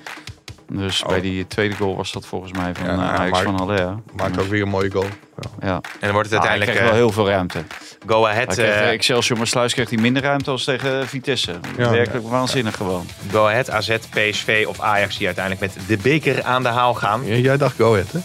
Dus 0.68 1.02
bij 1.06 1.20
die 1.20 1.46
tweede 1.46 1.74
goal 1.74 1.96
was 1.96 2.12
dat 2.12 2.26
volgens 2.26 2.52
mij 2.52 2.74
van 2.74 2.84
Ja, 2.86 2.90
ja, 2.92 2.96
nou, 2.96 3.08
Ajax 3.10 3.30
Mark- 3.30 3.44
van 3.44 3.54
Haller. 3.54 3.96
Maakt 4.16 4.38
ook 4.40 4.46
weer 4.48 4.62
een 4.62 4.68
mooie 4.68 4.90
goal. 4.90 5.04
Ja. 5.04 5.66
Ja. 5.68 5.74
En 5.74 5.82
dan 6.00 6.12
wordt 6.12 6.30
het 6.30 6.38
Ah, 6.38 6.44
hij 6.44 6.50
uiteindelijk 6.50 6.70
kreeg 6.70 6.80
wel 6.82 6.88
eh, 6.90 6.96
heel 6.96 7.10
veel 7.12 7.28
ruimte. 7.28 7.62
go 8.06 8.26
ahead. 8.26 8.46
Kreeg, 8.54 8.66
eh, 8.68 8.80
eh, 8.82 8.90
Excelsior 8.90 9.38
maar 9.38 9.46
Sluis 9.46 9.74
kreeg 9.74 9.90
hij 9.90 9.98
minder 9.98 10.22
ruimte 10.22 10.50
als 10.50 10.64
tegen 10.64 11.08
Vitesse. 11.08 11.52
Ja. 11.76 11.90
Werkelijk 11.90 12.28
waanzinnig 12.28 12.76
gewoon. 12.76 13.06
go 13.30 13.46
ahead, 13.46 13.70
AZ, 13.70 13.96
PSV 14.10 14.64
of 14.68 14.80
Ajax 14.80 15.16
die 15.16 15.26
uiteindelijk 15.26 15.74
met 15.74 15.86
de 15.86 15.96
beker 15.96 16.42
aan 16.44 16.62
de 16.62 16.68
haal 16.68 16.94
gaan. 16.94 17.26
Ja, 17.26 17.34
jij 17.34 17.56
dacht 17.56 17.76
go 17.76 17.92
ahead, 17.92 18.12
hè? 18.12 18.18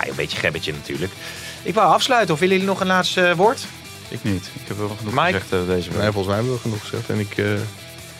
Ja, 0.00 0.08
een 0.08 0.16
beetje 0.16 0.38
gebbetje 0.38 0.72
natuurlijk. 0.72 1.12
Ik 1.62 1.74
wou 1.74 1.92
afsluiten. 1.92 2.34
Of 2.34 2.40
willen 2.40 2.54
jullie 2.54 2.70
nog 2.70 2.80
een 2.80 2.86
laatste 2.86 3.26
eh, 3.26 3.34
woord? 3.36 3.66
Ik 4.08 4.18
niet. 4.22 4.50
Ik 4.54 4.68
heb 4.68 4.78
wel 4.78 4.88
genoeg 4.98 5.14
Mike? 5.14 5.24
gezegd 5.40 5.52
eh, 5.52 5.58
deze 5.74 5.90
week. 5.90 5.98
Nee, 6.00 6.10
volgens 6.12 6.26
mij 6.26 6.34
hebben 6.36 6.52
we 6.54 6.60
genoeg 6.60 6.80
gezegd. 6.80 7.10
En 7.10 7.18
ik 7.18 7.36
eh, 7.38 7.44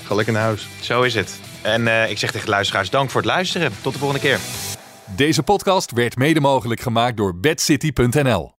ga 0.06 0.14
lekker 0.14 0.32
naar 0.34 0.42
huis. 0.42 0.68
Zo 0.80 1.02
is 1.02 1.14
het. 1.14 1.38
En 1.72 1.88
eh, 1.88 2.10
ik 2.10 2.18
zeg 2.18 2.30
tegen 2.30 2.48
luisteraars, 2.48 2.90
dank 2.90 3.10
voor 3.10 3.20
het 3.20 3.30
luisteren. 3.30 3.72
Tot 3.82 3.92
de 3.92 3.98
volgende 3.98 4.22
keer. 4.22 4.38
Deze 5.16 5.42
podcast 5.42 5.92
werd 5.92 6.16
mede 6.16 6.40
mogelijk 6.40 6.80
gemaakt 6.80 7.16
door 7.16 7.36
bedcity.nl. 7.36 8.57